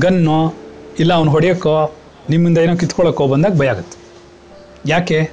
[0.00, 0.54] ಗನ್ನೋ,
[0.98, 1.98] ಇಲ್ಲ ಅವ್ನು ಹೊಡೆಯೋಕ್ಕೋ
[2.30, 3.98] ನಿಮ್ಮಿಂದ ಏನೋ ಕಿತ್ಕೊಳ್ಳೋಕ್ಕೋ ಬಂದಾಗ ಭಯ ಆಗುತ್ತೆ.
[4.86, 5.30] ಯಾಕೆ?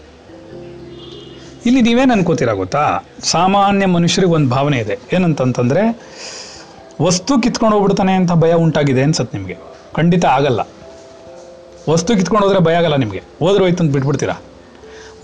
[1.65, 3.09] ಇಲ್ಲಿ ನೀವೇನು ಅನ್ಕೋತೀರಾ ಗೊತ್ತಾ?
[3.23, 4.97] ಸಾಮಾನ್ಯ ಮನುಷ್ಯರಿಗೆ ಒಂದು ಭಾವನೆ ಇದೆ.
[5.13, 5.81] ಏನಂತಂತಂದರೆ
[7.01, 9.57] ವಸ್ತು ಕಿತ್ಕೊಂಡು ಹೋಗ್ಬಿಡ್ತಾನೆ ಅಂತ ಭಯ ಉಂಟಾಗಿದೆ ಅನ್ಸತ್ತೆ ನಿಮಗೆ.
[9.95, 10.59] ಖಂಡಿತ ಆಗಲ್ಲ.
[11.89, 13.23] ವಸ್ತು ಕಿತ್ಕೊಂಡು ಹೋದ್ರೆ ಭಯ ಆಗಲ್ಲ ನಿಮಗೆ.
[13.39, 14.33] ಹೋದ್ರೆ ಹೋಯ್ತು ಅಂತ ಬಿಟ್ಬಿಡ್ತೀರಾ?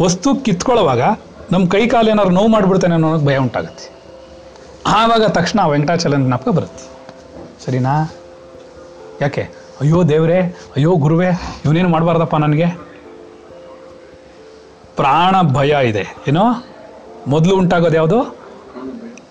[0.02, 1.02] ವಸ್ತು ಕಿತ್ಕೊಳ್ಳೋವಾಗ
[1.52, 3.98] ನಮ್ಮ ಕೈ ಕಾಲು ಏನಾದ್ರು ನೋವು ಮಾಡಿಬಿಡ್ತಾನೆ ಅನ್ನೋಕ್ಕೆ ಭಯ ಉಂಟಾಗುತ್ತೆ.
[4.88, 6.90] ಆವಾಗ ತಕ್ಷಣ ವೆಂಕಟಾಚಲನ ಜ್ಞಾಪಕ ಬರುತ್ತೆ.
[7.66, 8.14] ಸರಿನಾ?
[9.22, 9.50] ಯಾಕೆ?
[9.82, 10.42] ಅಯ್ಯೋ ದೇವರೇ,
[10.76, 11.28] ಅಯ್ಯೋ ಗುರುವೇ,
[11.66, 12.66] ಇವನೇನು ಮಾಡಬಾರ್ದಪ್ಪ ನನಗೆ?
[14.96, 16.08] ಪ್ರಾಣ ಭಯ ಇದೆ.
[16.28, 16.64] ಏನೋ?
[17.28, 18.36] ಮೊದಲು ಉಂಟಾಗೋದು ಯಾವುದು?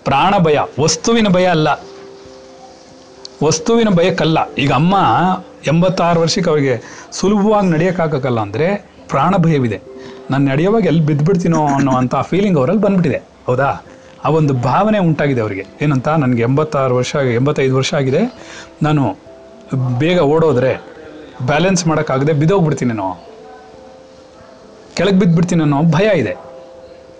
[0.03, 0.59] ಪ್ರಾಣ ಭಯ.
[0.79, 1.67] ವಸ್ತುವಿನ ಭಯ ಅಲ್ಲ.
[3.43, 4.95] ವಸ್ತುವಿನ ಭಯಕ್ಕಲ್ಲ ಈಗ ಅಮ್ಮ
[5.67, 6.81] ಎಂಬತ್ತಾರು ವರ್ಷಕ್ಕೆ ಅವರಿಗೆ
[7.11, 8.75] ಸುಲಭವಾಗಿ ನಡೆಯೋಕ್ಕಾಗಲ್ಲ ಅಂದರೆ
[9.09, 9.81] ಪ್ರಾಣ ಭಯವಿದೆ.
[10.31, 13.21] ನಾನು ನಡೆಯುವಾಗ ಎಲ್ಲಿ ಬಿದ್ದುಬಿಡ್ತೀನೋ ಅನ್ನೋ ಅಂಥ ಫೀಲಿಂಗ್ ಅವರಲ್ಲಿ ಬಂದ್ಬಿಟ್ಟಿದೆ.
[13.47, 13.85] ಹೌದಾ?
[14.25, 15.65] ಆ ಒಂದು ಭಾವನೆ ಉಂಟಾಗಿದೆ ಅವರಿಗೆ.
[15.81, 16.07] ಏನಂತ?
[16.07, 18.33] ನನಗೆ ಎಂಬತ್ತಾರು ವರ್ಷ, ಎಂಬತ್ತೈದು ವರ್ಷ ಆಗಿದೆ.
[18.83, 19.17] ನಾನು
[19.99, 20.81] ಬೇಗ ಓಡೋದ್ರೆ
[21.45, 23.23] ಬ್ಯಾಲೆನ್ಸ್ ಮಾಡೋಕ್ಕಾಗದೆ ಬಿದ್ದೋಗ್ಬಿಡ್ತೀನೇನೋ
[24.95, 26.37] ಕೆಳಗೆ ಬಿದ್ದುಬಿಡ್ತೀನಿ ಅನ್ನೋ ಭಯ ಇದೆ.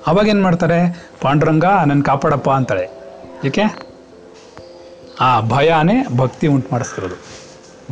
[0.08, 1.10] ಅವಾಗೇನು ಮಾಡ್ತಾರೆ?
[1.22, 2.90] ಪಾಂಡುರಂಗ ನನ್ನ ಕಾಪಾಡಪ್ಪ ಅಂತಾಳೆ.
[3.46, 3.87] ಏಕೆ?
[5.22, 7.18] ಆ ಭಯನೇ ಭಕ್ತಿ ಉಂಟು ಮಾಡಿಸ್ತಿರೋದು.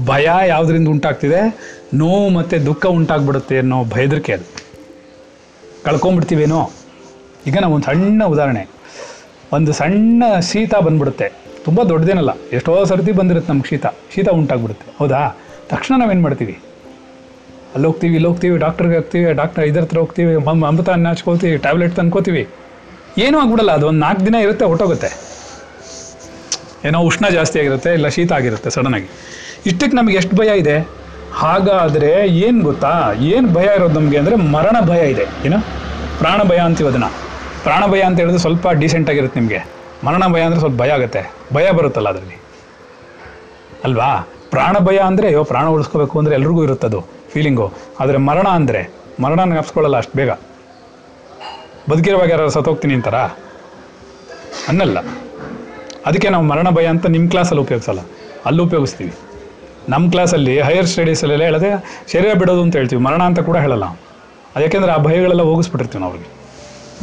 [0.05, 1.39] ಭಯ ಯಾವುದರಿಂದ ಉಂಟಾಗ್ತಿದೆ?
[1.93, 4.45] ನೋವು ಮತ್ತು ದುಃಖ ಉಂಟಾಗ್ಬಿಡುತ್ತೆ ಅನ್ನೋ ಭಯದ್ರಿಕೆ ಅದು.
[5.83, 6.71] ಕಳ್ಕೊಂಡ್ಬಿಡ್ತೀವೇನೋ?
[7.47, 8.67] ಈಗ ನಾವು ಒಂದು ಸಣ್ಣ ಉದಾಹರಣೆ.
[9.53, 11.31] ಒಂದು ಸಣ್ಣ ಶೀತ ಬಂದ್ಬಿಡುತ್ತೆ.
[11.65, 13.85] ತುಂಬ ದೊಡ್ಡದೇನಲ್ಲ, ಎಷ್ಟೋ ಸರ್ತಿ ಬಂದಿರುತ್ತೆ ನಮ್ಗೆ ಶೀತ.
[14.15, 14.93] ಶೀತ ಉಂಟಾಗ್ಬಿಡುತ್ತೆ.
[14.97, 15.37] ಹೌದಾ?
[15.69, 16.59] ತಕ್ಷಣ ನಾವೇನು ಮಾಡ್ತೀವಿ?
[17.73, 22.47] ಅಲ್ಲಿ ಹೋಗ್ತೀವಿ ಇಲ್ಲಿ ಹೋಗ್ತೀವಿ ಡಾಕ್ಟ್ರಿಗೆ ಹೋಗ್ತೀವಿ ಡಾಕ್ಟರ್ ಇದ್ರ ಹತ್ರ ಹೋಗ್ತೀವಿ, ಅಮೃತ ಅನ್ನ ಹಚ್ಕೊಳ್ತೀವಿ, ಟ್ಯಾಬ್ಲೆಟ್ ತಂದ್ಕೋತೀವಿ
[23.17, 25.34] ಏನೂ ಆಗ್ಬಿಡಲ್ಲ, ಅದು ಒಂದು ನಾಲ್ಕು ದಿನ ಇರುತ್ತೆ, ಹೊಟ್ಟೋಗುತ್ತೆ.
[26.87, 29.09] ಏನೋ ಉಷ್ಣ ಜಾಸ್ತಿ ಆಗಿರುತ್ತೆ, ಇಲ್ಲ ಶೀತ ಆಗಿರುತ್ತೆ ಸಡನ್ನಾಗಿ
[29.69, 30.77] ಇಷ್ಟಕ್ಕೆ ನಮಗೆ ಎಷ್ಟು ಭಯ ಇದೆ?
[31.41, 32.11] ಹಾಗಾದರೆ
[32.47, 33.13] ಏನು ಗೊತ್ತಾ?
[33.13, 35.25] ಏನು ಭಯ ಇರೋದು ನಮಗೆ ಅಂದರೆ ಮರಣ ಭಯ ಇದೆ.
[35.45, 35.59] ಏನು?
[36.19, 37.09] ಪ್ರಾಣ ಭಯ ಅಂತೀವಿ ಅದನ್ನು.
[37.63, 39.59] ಪ್ರಾಣ ಭಯ ಅಂತ ಹೇಳಿದ್ರೆ ಸ್ವಲ್ಪ ಡೀಸೆಂಟ್ ಆಗಿರುತ್ತೆ ನಿಮಗೆ.
[40.03, 41.21] ಮರಣ ಭಯ ಅಂದರೆ ಸ್ವಲ್ಪ ಭಯ ಆಗುತ್ತೆ.
[41.53, 42.37] ಭಯ ಬರುತ್ತಲ್ಲ ಅದರಲ್ಲಿ.
[43.83, 44.09] ಅಲ್ವಾ?
[44.51, 46.99] ಪ್ರಾಣ ಭಯ ಅಂದರೆ, ಅಯ್ಯೋ, ಪ್ರಾಣ ಉಳಿಸ್ಕೋಬೇಕು ಅಂದರೆ ಎಲ್ರಿಗೂ ಇರುತ್ತದು
[47.33, 47.67] ಫೀಲಿಂಗು
[47.99, 48.81] ಆದರೆ ಮರಣ ಅಂದರೆ
[49.23, 50.31] ಮರಣ ನೆನಪಿಸ್ಕೊಳ್ಳಲ್ಲ ಅಷ್ಟು ಬೇಗ.
[51.89, 53.23] ಬದುಕಿರುವಾಗ ಯಾರು ಸತ್ತೋಗ್ತೀನಿ ಅಂತಾರಾ?
[54.67, 54.97] ಅನ್ನಲ್ಲ.
[56.05, 57.99] ಅದಕ್ಕೆ ನಾವು ಮರಣ ಭಯ ಅಂತ ನಿಮ್ಮ ಕ್ಲಾಸಲ್ಲಿ ಉಪಯೋಗಿಸಲ್ಲ.
[58.45, 59.13] ಅಲ್ಲಿ ಉಪಯೋಗಿಸ್ತೀವಿ.
[59.89, 63.01] ನಮ್ಮ ಕ್ಲಾಸಲ್ಲಿ ಹೈಯರ್ ಸ್ಟಡೀಸಲ್ಲೆಲ್ಲ ಹೇಳದೆ ಶರೀರ ಬಿಡೋದು ಅಂತ ಹೇಳ್ತೀವಿ.
[63.01, 63.85] ಮರಣ ಅಂತ ಕೂಡ ಹೇಳಲ್ಲ.
[63.85, 66.35] ಅದು ಯಾಕೆಂದರೆ ಆ ಭಯಗಳೆಲ್ಲ ಹೋಗಿಸ್ಬಿಟ್ಟಿರ್ತೀವಿ ನಾವು ಅವ್ರಿಗೆ.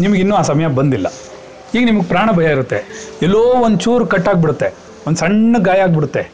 [0.00, 1.07] ನಿಮ್ಗೆ ಇನ್ನೂ ಆ ಸಮಯ ಬಂದಿಲ್ಲ.
[1.74, 3.09] ಈಗ ನಿಮಗೆ ಪ್ರಾಣ ಭಯ ಇರುತ್ತೆ.
[3.22, 4.66] ಎಲ್ಲೋ ಒಂದು ಚೂರು ಕಟ್ಟಾಗ್ಬಿಡುತ್ತೆ.
[5.07, 6.32] ಒಂದು ಸಣ್ಣ ಗಾಯ ಆಗಿಬಿಡುತ್ತೆ.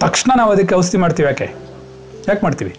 [0.00, 1.54] ತಕ್ಷಣ ನಾವು ಅದಕ್ಕೆ ಔಷಧಿ ಮಾಡ್ತೀವಿ ಯಾಕೆ?
[2.28, 2.76] ಯಾಕೆ ಮಾಡ್ತೀವಿ?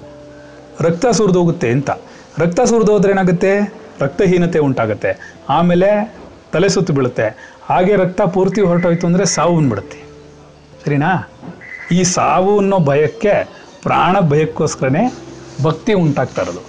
[0.81, 1.89] ರಕ್ತ ಸುರಿದೋಗುತ್ತೆ ಅಂತ.
[2.37, 3.73] ರಕ್ತ ಸುರಿದೋದ್ರೆ ಏನಾಗುತ್ತೆ?
[3.99, 5.35] ರಕ್ತಹೀನತೆ ಉಂಟಾಗುತ್ತೆ.
[5.49, 6.15] ಆಮೇಲೆ
[6.53, 7.54] ತಲೆ ಸುತ್ತು ಬೀಳುತ್ತೆ.
[7.69, 9.97] ಹಾಗೆ ರಕ್ತ ಪೂರ್ತಿ ಹೊರಟೋಯ್ತು ಅಂದರೆ ಸಾವು ಬಂದ್ಬಿಡುತ್ತೆ.
[10.85, 11.29] ಸರಿನಾ?
[11.91, 13.49] ಈ ಸಾವು ಅನ್ನೋ ಭಯಕ್ಕೆ
[13.83, 15.13] ಪ್ರಾಣ ಭಯಕ್ಕೋಸ್ಕರನೇ
[15.63, 16.59] ಭಕ್ತಿ ಉಂಟಾಗ್ತಾ ಇರೋದು.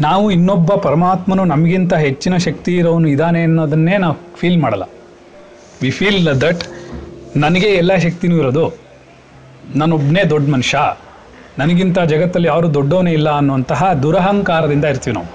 [0.00, 4.82] ನಾವು ಇನ್ನೊಬ್ಬ ಪರಮಾತ್ಮನು ನಮಗಿಂತ ಹೆಚ್ಚಿನ ಶಕ್ತಿ ಇರೋನು ಇದ್ದಾನೆ ಅನ್ನೋದನ್ನೇ ನಾವು ಫೀಲ್ ಮಾಡಲ್ಲ.
[5.82, 6.64] ವಿ ಫೀಲ್ ದಟ್
[7.36, 8.72] ನನಗೆ ಎಲ್ಲ ಶಕ್ತಿನೂ ಇರೋದು.
[9.74, 10.78] ನಾನೊಬ್ಬನೇ ದೊಡ್ಡ ಮನುಷ್ಯ.
[11.58, 15.26] ನನಗಿಂತ ಜಗತ್ತಲ್ಲಿ ಯಾರು ದೊಡ್ಡವನೇ ಇಲ್ಲ ಅನ್ನುವಂತಹ ದುರಹಂಕಾರದಿಂದ ಇರ್ತೀವಿ ನಾವು.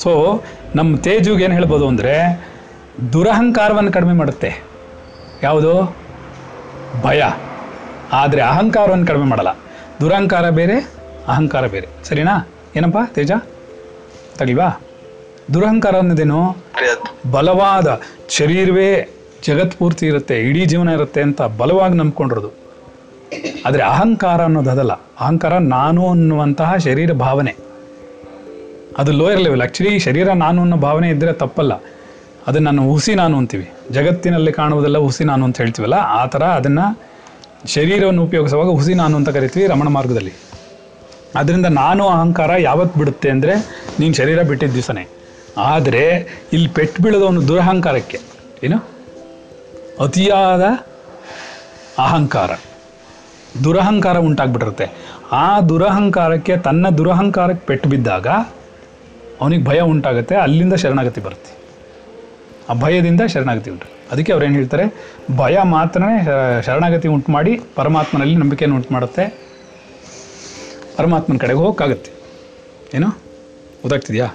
[0.00, 0.42] ಸೊ
[0.74, 2.44] ನಮ್ಮ ತೇಜುಗೆ ಏನು ಹೇಳ್ಬೋದು ಅಂದರೆ
[3.12, 4.62] ದುರಹಂಕಾರವನ್ನು ಕಡಿಮೆ ಮಾಡುತ್ತೆ.
[5.42, 5.96] ಯಾವುದು?
[7.02, 7.22] ಭಯ.
[8.12, 9.48] ಆದರೆ ಅಹಂಕಾರವನ್ನು ಕಡಿಮೆ ಮಾಡಲ್ಲ.
[10.00, 10.90] ದುರಹಂಕಾರ ಬೇರೆ,
[11.28, 11.88] ಅಹಂಕಾರ ಬೇರೆ.
[12.04, 12.48] ಸರಿನಾ?
[12.76, 13.32] ಏನಪ್ಪ ತೇಜ?
[14.38, 14.80] ತಗಿಲ್ವಾ?
[15.54, 16.56] ದುರಹಂಕಾರ ಅನ್ನೋದೇನು
[17.30, 19.08] ಬಲವಾದ ಶರೀರವೇ
[19.46, 22.50] ಜಗತ್ ಪೂರ್ತಿ ಇರುತ್ತೆ, ಇಡೀ ಜೀವನ ಇರುತ್ತೆ ಅಂತ ಬಲವಾಗಿ ನಂಬ್ಕೊಂಡಿರೋದು.
[23.66, 24.92] ಆದರೆ ಅಹಂಕಾರ ಅನ್ನೋದು ಅದಲ್ಲ.
[24.92, 27.56] ಅಹಂಕಾರ ನಾನು ಅನ್ನುವಂತಹ ಶರೀರ ಭಾವನೆ.
[28.98, 31.72] ಅದು ಲೋಯರ್ ಲೆವೆಲ್ ಆ್ಯಕ್ಚುಲಿ ಶರೀರ ನಾನು ಅನ್ನೋ ಭಾವನೆ ಇದ್ದರೆ ತಪ್ಪಲ್ಲ.
[32.46, 33.70] ಅದನ್ನು ನಾನು ಹುಸಿ ನಾನು ಅಂತೀವಿ.
[33.90, 37.00] ಜಗತ್ತಿನಲ್ಲಿ ಕಾಣುವುದೆಲ್ಲ ಹುಸಿ ನಾನು ಅಂತ ಹೇಳ್ತೀವಲ್ಲ, ಆ ಥರ ಅದನ್ನು
[37.66, 40.32] ಶರೀರವನ್ನು ಉಪಯೋಗಿಸುವಾಗ ಹುಸಿ ನಾನು ಅಂತ ಕರಿತೀವಿ ರಮಣ ಮಾರ್ಗದಲ್ಲಿ.
[41.34, 43.54] ಅದರಿಂದ ನಾನು ಅಹಂಕಾರ ಯಾವತ್ತು ಬಿಡುತ್ತೆ ಅಂದರೆ
[44.00, 45.08] ನೀನು ಶರೀರ ಬಿಟ್ಟಿದ್ದ ದಿವಸನೇ.
[45.56, 46.02] ಆದರೆ
[46.52, 48.20] ಇಲ್ಲಿ ಪೆಟ್ಟು ಬೀಳೋದು ಒಂದು ದುರಹಂಕಾರಕ್ಕೆ.
[48.62, 48.78] ಏನು?
[50.04, 50.62] ಅತಿಯಾದ
[51.98, 52.50] ಅಹಂಕಾರ.
[53.64, 54.86] ದುರಹಂಕಾರ ಉಂಟಾಗ್ಬಿಟ್ಟಿರುತ್ತೆ.
[55.32, 58.26] ಆ ದುರಹಂಕಾರಕ್ಕೆ, ತನ್ನ ದುರಹಂಕಾರಕ್ಕೆ ಪೆಟ್ಟು ಬಿದ್ದಾಗ
[59.42, 61.52] ಅವನಿಗೆ ಭಯ ಉಂಟಾಗುತ್ತೆ ಅಲ್ಲಿಂದ ಶರಣಾಗತಿ ಬರುತ್ತೆ.
[62.68, 63.86] ಆ ಭಯದಿಂದ ಶರಣಾಗತಿ ಉಂಟು.
[64.12, 64.84] ಅದಕ್ಕೆ ಅವ್ರು ಏನು ಹೇಳ್ತಾರೆ
[65.36, 66.28] ಭಯ ಮಾತ್ರನೇ
[66.62, 69.24] ಶರಣಾಗತಿ ಉಂಟು ಮಾಡಿ ಪರಮಾತ್ಮನಲ್ಲಿ ನಂಬಿಕೆಯನ್ನು ಉಂಟು ಮಾಡುತ್ತೆ.
[70.96, 72.10] ಪರಮಾತ್ಮನ ಕಡೆಗೆ ಹೋಗೋಕ್ಕಾಗತ್ತೆ.
[72.94, 73.08] ಏನು?
[73.82, 74.26] ಗೊತ್ತಾಗ್ತಿದ್ಯಾ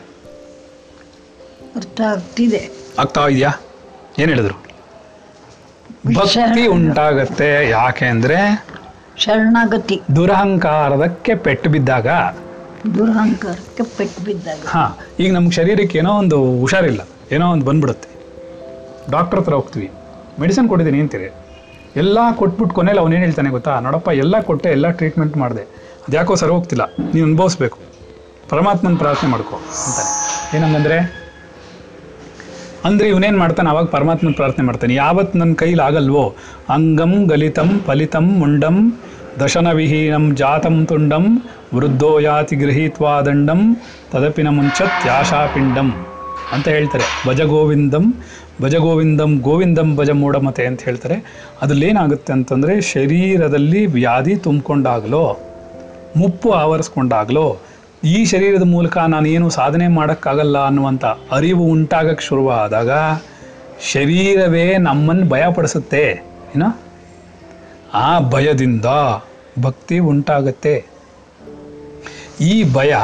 [1.75, 2.69] ಅರ್ಥ ಆಗ್ತಿದೆ.
[2.99, 3.51] ಆಗ್ತಾ ಇದೆಯಾ?
[4.19, 4.55] ಏನು ಹೇಳಿದ್ರು?
[6.15, 8.65] ಭಕ್ತಿ ಉಂಟಾಗತ್ತೆ ಯಾಕೆ ಅಂದರೆ
[9.17, 10.01] ಶರಣಾಗತಿ.
[10.15, 12.07] ದುರಹಂಕಾರದಕ್ಕೆ ಪೆಟ್ಟು ಬಿದ್ದಾಗ
[12.95, 14.61] ದುರಹಂಕಾರಕ್ಕೆ ಪೆಟ್ಟು ಬಿದ್ದಾಗ.
[14.73, 14.91] ಹಾಂ,
[15.23, 17.01] ಈಗ ನಮ್ಮ ಶರೀರಕ್ಕೆ ಏನೋ ಒಂದು ಹುಷಾರಿಲ್ಲ,
[17.35, 18.09] ಏನೋ ಒಂದು ಬಂದ್ಬಿಡುತ್ತೆ.
[19.15, 19.89] ಡಾಕ್ಟರ್ ಹತ್ರ ಹೋಗ್ತೀವಿ.
[20.41, 21.29] ಮೆಡಿಸಿನ್ ಕೊಟ್ಟಿದ್ದೀನಿ ಅಂತೀರಿ
[22.01, 23.73] ಎಲ್ಲ ಕೊಟ್ಬಿಟ್ಟು ಕೊನೆಯಲ್ಲಿ ಅವನೇನು ಹೇಳ್ತಾನೆ ಗೊತ್ತಾ?
[23.85, 25.63] ನೋಡಪ್ಪ, ಎಲ್ಲ ಕೊಟ್ಟೆ, ಎಲ್ಲ ಟ್ರೀಟ್ಮೆಂಟ್ ಮಾಡಿದೆ.
[26.05, 27.77] ಅದು ಯಾಕೋ ಸರಿ ಹೋಗ್ತಿಲ್ಲ ನೀವು ಅನುಭವಿಸ್ಬೇಕು.
[28.51, 29.55] ಪರಮಾತ್ಮನ ಪ್ರಾರ್ಥನೆ ಮಾಡ್ಕೊ,
[29.85, 30.11] ಅಂತಾನೆ.
[30.57, 30.97] ಏನಂಗಂದ್ರೆ
[32.87, 33.69] ಅಂದ್ರೆ ಇವನೇನು ಮಾಡ್ತಾನೆ?
[33.69, 34.93] ಅವಾಗ ಪರಮಾತ್ಮನ ಪ್ರಾರ್ಥನೆ ಮಾಡ್ತಾನೆ.
[34.95, 36.23] ಯಾವತ್ತು ನನ್ನ ಕೈಲಿ ಆಗಲ್ವೋ,
[36.75, 38.77] ಅಂಗಂ ಗಲಿತಂ ಫಲಿತಂ ಮುಂಡಂ
[39.39, 41.41] ದಶನವಿಹೀನಂ ಜಾತಂ ತುಂಡಂ
[41.73, 43.77] ವೃದ್ಧೋ ಯಾತಿ ಗೃಹೀತ್ವಾ ದಂಡಂ
[44.11, 46.05] ತದಪಿನ ಮುಂಚತ್ ಯಾಶಾಪಿಂಡಂ
[46.51, 47.03] ಅಂತ ಹೇಳ್ತಾರೆ.
[47.27, 48.13] ಭಜಗೋವಿಂದಂ
[48.61, 51.47] ಭಜಗೋವಿಂದಂ ಭಜ ಗೋವಿಂದಂ ಭಜ ಮೂಢಮತೆ ಅಂತ ಹೇಳ್ತಾರೆ.
[51.61, 55.37] ಅದಲ್ಲೇನಾಗುತ್ತೆ ಅಂತಂದರೆ, ಶರೀರದಲ್ಲಿ ವ್ಯಾಧಿ ತುಂಬಿಕೊಂಡಾಗಲೋ,
[56.17, 57.57] ಮುಪ್ಪು ಆವರಿಸ್ಕೊಂಡಾಗಲೋ,
[58.03, 62.89] ಈ ಶರೀರದ ಮೂಲಕ ನಾನೇನು ಸಾಧನೆ ಮಾಡೋಕ್ಕಾಗಲ್ಲ ಅನ್ನುವಂಥ ಅರಿವು ಉಂಟಾಗಕ್ಕೆ ಶುರುವಾದಾಗ,
[63.93, 66.23] ಶರೀರವೇ ನಮ್ಮನ್ನು ಭಯಪಡಿಸುತ್ತೆ.
[66.55, 66.79] ಏನೋ?
[67.93, 68.85] ಆ ಭಯದಿಂದ
[69.61, 70.85] ಭಕ್ತಿ ಉಂಟಾಗತ್ತೆ.
[72.41, 72.95] ಈ ಭಯ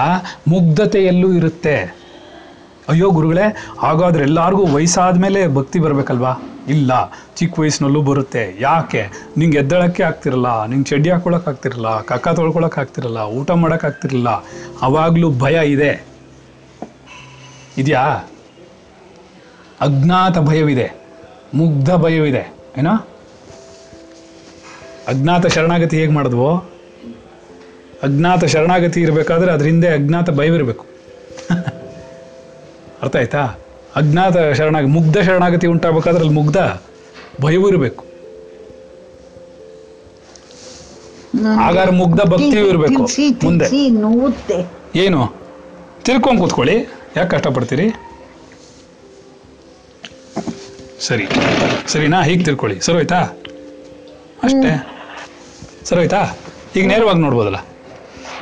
[0.47, 2.03] ಮುಗ್ಧತೆಯಲ್ಲೂ ಇರುತ್ತೆ.
[2.89, 6.33] ಅಯ್ಯೋ ಗುರುಗಳೇ, ಹಾಗಾದ್ರೆ ಎಲ್ಲರಿಗೂ ವಯಸ್ಸಾದ ಮೇಲೆ ಭಕ್ತಿ ಬರಬೇಕಲ್ವಾ?
[6.67, 6.91] ಇಲ್ಲ,
[7.35, 8.57] ಚಿಕ್ಕ ವಯಸ್ಸಿನಲ್ಲೂ ಬರುತ್ತೆ.
[8.59, 9.07] ಯಾಕೆ?
[9.37, 14.29] ನಿಂಗೆ ಎದ್ದಳಕ್ಕೆ ಆಗ್ತಿರಲ್ಲ, ನಿಂಗೆ ಚಡ್ಡಿ ಹಾಕೊಳಕ್ ಆಗ್ತಿರಲ್ಲ, ಕಕ್ಕ ತೊಳ್ಕೊಳಕ್ ಆಗ್ತಿರಲ್ಲ, ಊಟ ಮಾಡಕ್ ಆಗ್ತಿರಲ್ಲ,
[14.81, 16.05] ಅವಾಗಲೂ ಭಯ ಇದೆ.
[17.77, 18.01] ಇದೆಯಾ?
[19.81, 20.91] ಅಜ್ಞಾತ ಭಯವಿದೆ.
[21.53, 22.53] ಮುಗ್ಧ ಭಯವಿದೆ.
[22.77, 23.07] ಏನೋ?
[25.07, 26.49] ಅಜ್ಞಾತ ಶರಣಾಗತಿ ಹೇಗೆ ಮಾಡಿದ್ವೋ?
[28.03, 30.85] ಅಜ್ಞಾತ ಶರಣಾಗತಿ ಇರಬೇಕಾದ್ರೆ ಅದ್ರ ಹಿಂದೆ ಅಜ್ಞಾತ ಭಯವಿರಬೇಕು
[33.01, 33.41] ಅರ್ಥ ಆಯ್ತಾ?
[33.95, 36.57] ಅಜ್ಞಾತ ಶರಣಾಗ ಮುಗ್ಧ ಶರಣಾಗತಿ ಉಂಟಾಗಬೇಕಾದ್ರೆ ಅಲ್ಲಿ ಮುಗ್ಧ
[37.41, 38.03] ಭಯವೂ ಇರಬೇಕು.
[41.57, 43.01] ಹಾಗಾದ್ರೆ ಮುಗ್ಧ ಭಕ್ತಿಯೂ ಇರಬೇಕು
[43.45, 43.67] ಮುಂದೆ.
[44.95, 45.21] ಏನು?
[46.05, 46.75] ತಿರ್ಕೊಂಡು ಕೂತ್ಕೊಳ್ಳಿ.
[47.17, 47.87] ಯಾಕೆ ಕಷ್ಟಪಡ್ತೀರಿ?
[50.99, 51.25] ಸರಿ.
[51.87, 52.21] ಸರಿನಾ?
[52.23, 53.19] ಹೀಗೆ ತಿಳ್ಕೊಳ್ಳಿ ಸರಿ ಆಯ್ತಾ
[54.43, 54.71] ಅಷ್ಟೇ?
[55.85, 56.37] ಸರಿ ಆಯ್ತಾ?
[56.75, 57.57] ಈಗ ನೇರವಾಗಿ ನೋಡ್ಬೋದಲ್ಲ.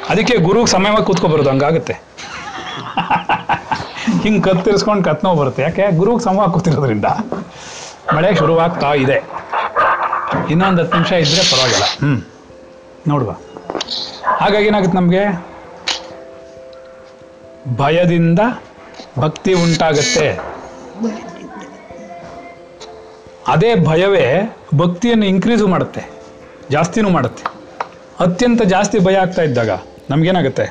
[0.09, 1.93] ಅದಕ್ಕೆ ಗುರುಗೆ ಸಮಯವಾಗಿ ಕೂತ್ಕೊಬರೋದು ಹಂಗಾಗುತ್ತೆ.
[4.21, 5.61] ಹಿಂಗೆ ಕತ್ತಿರಿಸ್ಕೊಂಡು ಕತ್ನೋ ಬರುತ್ತೆ.
[5.61, 5.97] ಯಾಕೆ?
[5.97, 7.05] ಗುರುಗೆ ಸಮವಾಗಿ ಕೂತಿರೋದ್ರಿಂದ.
[8.15, 9.23] ಮಳೆ ಶುರುವಾಗ್ತಾ ಇದೆ.
[10.49, 11.83] ಇನ್ನೊಂದು ಹತ್ತು ನಿಮಿಷ ಇದ್ರೆ ಪರವಾಗಿಲ್ಲ.
[11.83, 12.29] ಹ್ಞೂ
[13.07, 13.35] ನೋಡುವ.
[14.37, 15.51] ಹಾಗಾಗಿ ಏನಾಗುತ್ತೆ ನಮಗೆ?
[17.75, 18.39] ಭಯದಿಂದ
[19.19, 20.39] ಭಕ್ತಿ ಉಂಟಾಗತ್ತೆ.
[23.47, 26.20] ಅದೇ ಭಯವೇ ಭಕ್ತಿಯನ್ನು ಇನ್ಕ್ರೀಸು ಮಾಡುತ್ತೆ.
[26.71, 27.43] ಜಾಸ್ತಿನೂ ಮಾಡುತ್ತೆ.
[28.19, 29.69] ಅತ್ಯಂತ ಜಾಸ್ತಿ ಭಯ ಆಗ್ತಾ ಇದ್ದಾಗ
[30.09, 30.65] ನಮಗೇನಾಗುತ್ತೆ?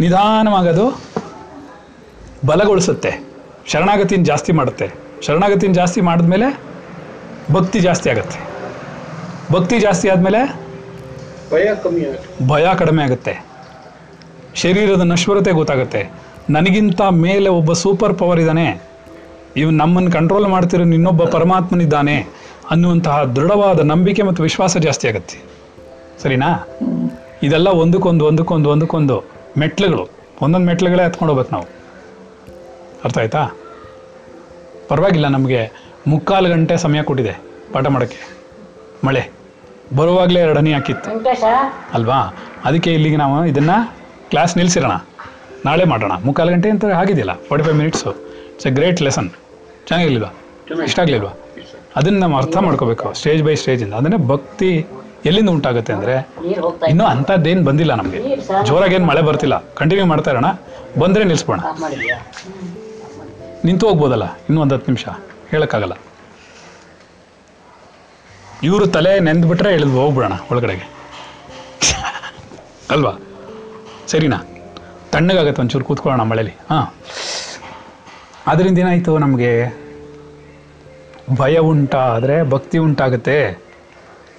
[0.00, 0.86] ನಿಧಾನವಾಗದು
[2.46, 3.12] ಬಲಗೊಳಿಸುತ್ತೆ.
[3.64, 4.86] ಶರಣಾಗತಿನ ಜಾಸ್ತಿ ಮಾಡುತ್ತೆ.
[5.20, 6.48] ಶರಣಾಗತಿನ ಜಾಸ್ತಿ ಮಾಡಿದ್ಮೇಲೆ
[7.50, 8.38] ಭಕ್ತಿ ಜಾಸ್ತಿ ಆಗುತ್ತೆ.
[9.52, 10.40] ಭಕ್ತಿ ಜಾಸ್ತಿ ಆದಮೇಲೆ
[11.52, 12.46] ಭಯ ಕಮ್ಮಿ ಆಗುತ್ತೆ.
[12.46, 13.34] ಭಯ ಕಡಿಮೆ ಆಗುತ್ತೆ.
[14.54, 16.02] ಶರೀರದ ನಶ್ವರತೆ ಗೊತ್ತಾಗುತ್ತೆ.
[16.50, 18.66] ನನಗಿಂತ ಮೇಲೆ ಒಬ್ಬ ಸೂಪರ್ ಪವರ್ ಇದ್ದಾನೆ.
[19.56, 22.16] ಇವ್ ನಮ್ಮನ್ನು ಕಂಟ್ರೋಲ್ ಮಾಡ್ತಿರೋ ಇನ್ನೊಬ್ಬ ಪರಮಾತ್ಮನಿದ್ದಾನೆ.
[22.70, 25.42] ಅನ್ನುವಂತಹ ದೃಢವಾದ ನಂಬಿಕೆ ಮತ್ತು ವಿಶ್ವಾಸ ಜಾಸ್ತಿ ಆಗುತ್ತೆ.
[26.22, 26.68] ಸರಿನಾ?
[27.42, 29.24] ಇದೆಲ್ಲ ಒಂದಕ್ಕೊಂದು ಒಂದಕ್ಕೊಂದು ಒಂದಕ್ಕೊಂದು
[29.58, 30.08] ಮೆಟ್ಲುಗಳು.
[30.42, 31.66] ಒಂದೊಂದು ಮೆಟ್ಲುಗಳೇ ಹತ್ಕೊಂಡು ಹೋಗ್ಬೇಕು ನಾವು.
[33.04, 33.50] ಅರ್ಥ ಆಯ್ತಾ?
[34.88, 35.70] ಪರವಾಗಿಲ್ಲ ನಮಗೆ
[36.06, 37.34] ಮುಕ್ಕಾಲು ಗಂಟೆ ಸಮಯ ಕೊಟ್ಟಿದೆ
[37.72, 38.36] ಪಾಠ ಮಾಡೋಕ್ಕೆ.
[39.06, 39.30] ಮಳೆ.
[39.96, 41.10] ಬರುವಾಗಲೇ ಎರಡನೇ ಹನಿ ಹಾಕಿತ್ತು
[41.92, 42.36] ಅಲ್ವಾ?
[42.64, 43.94] ಅದಕ್ಕೆ ಇಲ್ಲಿಗೆ ನಾವು ಇದನ್ನು
[44.30, 44.92] ಕ್ಲಾಸ್ ನಿಲ್ಲಿಸಿರೋಣ
[45.64, 46.12] ನಾಳೆ ಮಾಡೋಣ.
[46.12, 49.30] ಮುಕ್ಕಾಲು ಗಂಟೆ ಅಂತ ಆಗಿದೆಯಲ್ಲ forty five minutes it's a great lesson
[49.86, 51.32] ಚೆನ್ನಾಗಿರ್ಲಿಲ್ವಾ ಇಷ್ಟ ಆಗಲಿಲ್ವಾ?
[51.96, 53.12] ಅದನ್ನ ನಾವು ಅರ್ಥ ಮಾಡ್ಕೋಬೇಕು.
[53.12, 54.86] ಸ್ಟೇಜ್ ಬೈ ಸ್ಟೇಜಿಂದ ಅದನ್ನೇ ಭಕ್ತಿ
[55.24, 56.28] ಎಲ್ಲಿಂದ ಉಂಟಾಗುತ್ತೆ ಅಂದರೆ
[56.88, 58.36] ಇನ್ನೂ ಅಂಥದ್ದೇನು ಬಂದಿಲ್ಲ ನಮಗೆ.
[58.64, 59.64] ಜೋರಾಗೇನು ಮಳೆ ಬರ್ತಿಲ್ಲ.
[59.74, 60.44] ಕಂಟಿನ್ಯೂ ಮಾಡ್ತಾ ಇರೋಣ.
[60.98, 61.60] ಬಂದರೆ ನಿಲ್ಲಿಸ್ಬೋಣ
[63.64, 64.34] ನಿಂತು ಹೋಗ್ಬೋದಲ್ಲ?
[64.34, 65.08] ಇನ್ನೂ ಒಂದು ಹತ್ತು ನಿಮಿಷ.
[65.50, 65.92] ಹೇಳೋಕ್ಕಾಗಲ್ಲ.
[68.62, 70.90] ಇವರು ತಲೆ ನೆಂದ್ಬಿಟ್ರೆ ಎಳೆದು ಹೋಗ್ಬಿಡೋಣ ಒಳಗಡೆಗೆ.
[72.90, 73.12] ಅಲ್ವಾ?
[74.06, 74.36] ಸರಿನಾ?
[75.12, 76.50] ತಣ್ಣಗಾಗತ್ತೆ ಒಂಚೂರು ಕೂತ್ಕೊಳ್ಳೋಣ ಮಳೇಲಿ.
[76.70, 76.94] ಹಾಂ.
[78.46, 79.79] ಅದರಿಂದ ಏನಾಯಿತು ನಮಗೆ?
[81.36, 83.62] ಭಯ ಉಂಟಾದರೆ ಭಕ್ತಿ ಉಂಟಾಗುತ್ತೆ.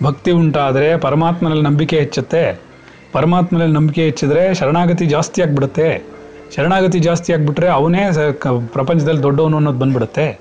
[0.04, 2.62] ಭಕ್ತಿ ಉಂಟಾದರೆ ಪರಮಾತ್ಮನಲ್ಲಿ ನಂಬಿಕೆ ಹೆಚ್ಚುತ್ತೆ.
[3.12, 6.04] ಪರಮಾತ್ಮನಲ್ಲಿ ನಂಬಿಕೆ ಹೆಚ್ಚಿದ್ರೆ ಶರಣಾಗತಿ ಜಾಸ್ತಿ ಆಗಿಬಿಡುತ್ತೆ.
[6.56, 8.02] ಶರಣಾಗತಿ ಜಾಸ್ತಿ ಆಗಿಬಿಟ್ರೆ ಅವನೇ
[8.74, 10.40] ಪ್ರಪಂಚದಲ್ಲಿ ದೊಡ್ಡವನು ಅನ್ನೋದು ಬಂದ್ಬಿಡುತ್ತೆ.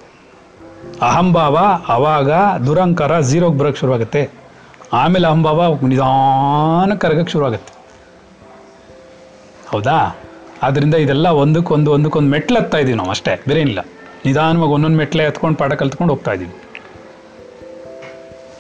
[1.03, 2.31] ಅಹಂಭಾವ ಅವಾಗ
[2.67, 4.31] ದುರಂಕಾರ ಝೀರೋಗೆ ಬರೋಕ್ಕೆ ಶುರುವಾಗುತ್ತೆ.
[4.93, 7.73] ಆಮೇಲೆ ಅಹಂಭಾವ ನಿಧಾನ ಕರಗಕ್ಕೆ ಶುರುವಾಗುತ್ತೆ.
[9.69, 10.17] ಹೌದಾ?
[10.63, 13.81] ಆದ್ದರಿಂದ ಇದೆಲ್ಲ ಒಂದಕ್ಕೊಂದು ಒಂದಕ್ಕೊಂದು ಮೆಟ್ಲು ಹತ್ತಾ ನಾವು ಅಷ್ಟೇ ಬೇರೆ ಏನಿಲ್ಲ
[14.25, 16.55] ನಿಧಾನವಾಗಿ ಒಂದೊಂದು ಮೆಟ್ಲೆ ಎತ್ಕೊಂಡು ಪಾಠ ಕಲ್ತ್ಕೊಂಡು ಹೋಗ್ತಾ ಇದ್ದೀವಿ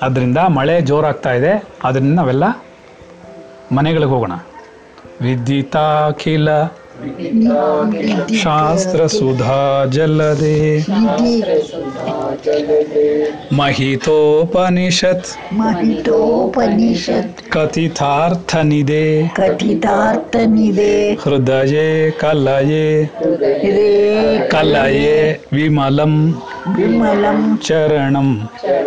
[0.02, 1.68] ಆದ್ದರಿಂದ ಮಳೆ ಜೋರಾಗ್ತಾ ಇದೆ.
[1.84, 2.44] ಅದರಿಂದ ನಾವೆಲ್ಲ
[3.76, 4.32] ಮನೆಗಳಿಗೆ ಹೋಗೋಣ.
[5.20, 6.48] ವಿದ್ಯುತಾಖಿಲ
[8.34, 10.57] ಶಾಸ್ತ್ರ ಸುಧಾ ಜಲದೆ
[13.53, 21.76] ಮಹಿತೋಪನಿಷತ್ ಮಹಿತೋಪನಿಷತ್ ಕಥಿತಾರ್ಥ ನಿದೆ ಕಥಿತಾರ್ಥನಿದೆ ಹೃದಯ
[22.11, 22.86] ಕಲಯೆ
[24.48, 25.16] ಕಲಯೇ
[25.53, 26.14] ವಿಮಲಂ
[26.76, 28.28] ವಿಮಲಂ ಚರಣಂ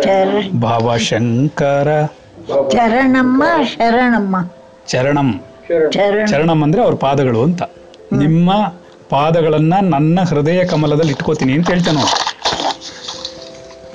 [0.04, 0.28] ಚರ
[0.60, 1.88] ಭವಶಂಕರ
[2.72, 3.42] ಚರಣಮ್ಮ
[3.74, 4.36] ಶರಣಮ್ಮ
[4.88, 5.30] ಚರಣಂ
[5.92, 7.62] ಚರಣ ಚರಣಂ ಅಂದ್ರೆ ಅವ್ರ ಪಾದಗಳು ಅಂತ.
[8.12, 8.52] ನಿಮ್ಮ
[9.10, 12.34] ಪಾದಗಳನ್ನ ನನ್ನ ಹೃದಯ ಕಮಲದಲ್ಲಿ ಇಟ್ಕೋತೀನಿ ಅಂತ ಹೇಳ್ತಾನೆ.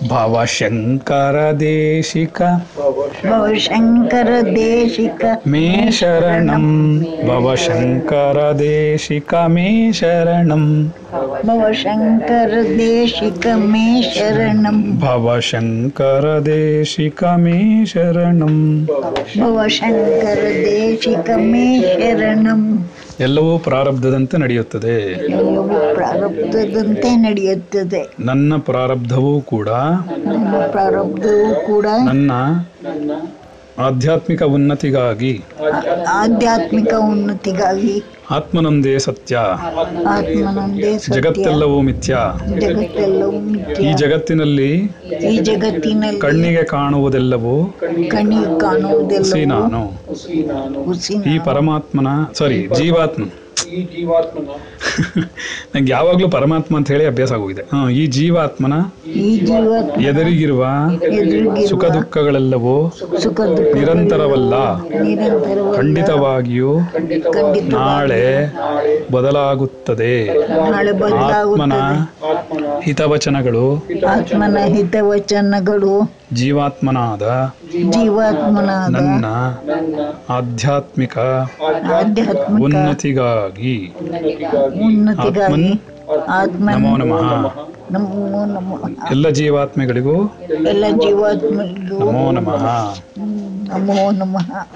[0.09, 2.41] ಭವಶಂಕರ ದೇಶಿಕ
[3.29, 5.25] ಭವಶಂಕರ ದೇಶಿಕ.
[5.47, 7.01] ಮೇ ಶರಣಂ.
[7.27, 10.93] ಭವಶಂಕರ ದೇಶಿಕ ಮೇ ಶರಣಂ.
[11.45, 14.99] ಭವಶಂಕರ ದೇಶಿಕ ಮೇ ಶರಣಂ.
[14.99, 18.85] ಭವಶಂಕರ ದೇಶಿಕ ಮೇ ಶರಣಂ.
[19.39, 22.68] ಭವಶಂಕರ ದೇಶಿಕ ಮೇ ಶರಣಂ.
[23.19, 25.15] ಎಲ್ಲವೂ ಪ್ರಾರಬ್ಧದಂತೆ ನಡೆಯುತ್ತದೆ.
[25.93, 28.15] ಪ್ರಾರಬ್ಧದಂತೆ ನಡೆಯುತ್ತದೆ.
[28.19, 32.31] ನನ್ನ ಪ್ರಾರಬ್ಧವೂ ಕೂಡ ನನ್ನ ಪ್ರಾರಬ್ಧವೂ ಕೂಡ ನನ್ನ
[33.79, 35.43] ಆಧ್ಯಾತ್ಮಿಕ ಉನ್ನತಿಗಾಗಿ.
[36.09, 38.03] ಆಧ್ಯಾತ್ಮಿಕ ಉನ್ನತಿಗಾಗಿ.
[38.31, 39.35] ಆತ್ಮನೊಂದೇ ಸತ್ಯ.
[40.07, 41.21] ಆತ್ಮನೊಂದೇ ಸತ್ಯ.
[41.21, 42.17] ಜಗತ್ತೆಲ್ಲವೂ ಮಿಥ್ಯ.
[42.59, 43.37] ಜಗತ್ತೆಲ್ಲವೂ
[43.81, 44.71] ಈ ಜಗತ್ತಿನಲ್ಲಿ
[45.31, 49.81] ಈ ಜಗತ್ತಿನಲ್ಲಿ ಕಣ್ಣಿಗೆ ಕಾಣುವುದೆಲ್ಲವೂ ಕಣ್ಣಿಗೆ ಕಾಣುವುದೆಲ್ಲವೂ ಕಾಣುವುದೆಲ್ಲ ನಾನು
[50.83, 53.23] ಹುಸಿ ಈ ಪರಮಾತ್ಮನ ಸಾರಿ ಜೀವಾತ್ಮ.
[55.73, 57.63] ನಂಗೆ ಯಾವಾಗಲೂ ಪರಮಾತ್ಮ ಅಂತ ಹೇಳಿ ಅಭ್ಯಾಸ ಆಗೋಗಿದೆ.
[57.73, 58.73] ಹಾ ಈ ಜೀವಾತ್ಮನ
[59.23, 60.65] ಈ ಜೀವಾತ್ಮ ಎದುರಿಗಿರುವ
[61.69, 62.91] ಸುಖ ದುಃಖಗಳೆಲ್ಲವೂ
[63.73, 64.53] ನಿರಂತರವಲ್ಲ.
[65.75, 66.79] ಖಂಡಿತವಾಗಿಯೂ
[67.75, 68.23] ನಾಳೆ
[69.11, 70.29] ಬದಲಾಗುತ್ತದೆ.
[71.29, 71.73] ಆತ್ಮನ
[72.83, 77.23] ಹಿತವಚನಗಳು ಆತ್ಮನ ಹಿತವಚನಗಳು ಜೀವಾತ್ಮನಾದ
[77.93, 79.25] ಜೀವಾತ್ಮನ ನನ್ನ
[80.29, 81.17] ಆಧ್ಯಾತ್ಮಿಕ
[81.99, 83.58] ಆಧ್ಯಾತ್ಮಿಕ ಉನ್ನತಿಗಾಗಿ
[84.85, 85.73] ಉನ್ನತಿಗಾಗಿ.
[86.27, 87.55] ಆತ್ಮ ನಮೋ ನಮಃ.
[87.91, 88.75] ನಮೋ ನಮೋ.
[89.11, 90.27] ಎಲ್ಲ ಜೀವಾತ್ಮೆಗಳಿಗೂ
[90.67, 91.97] ಎಲ್ಲ ಜೀವಾತ್ಮೆಗಳಿಗೂ.
[91.99, 92.65] ನಮೋ ನಮಃ.
[93.69, 94.67] ನಮೋ ನಮಃ.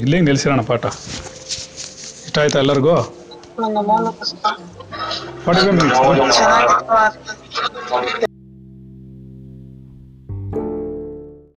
[0.00, 0.86] ಇಲ್ಲಿಗೆ ನಿಲ್ಸಿರೋಣ ಪಾಠ?
[0.86, 2.96] ಇಷ್ಟ ಆಯ್ತಾ ಎಲ್ಲರಿಗೂ
[5.46, 5.56] ಪಾಠ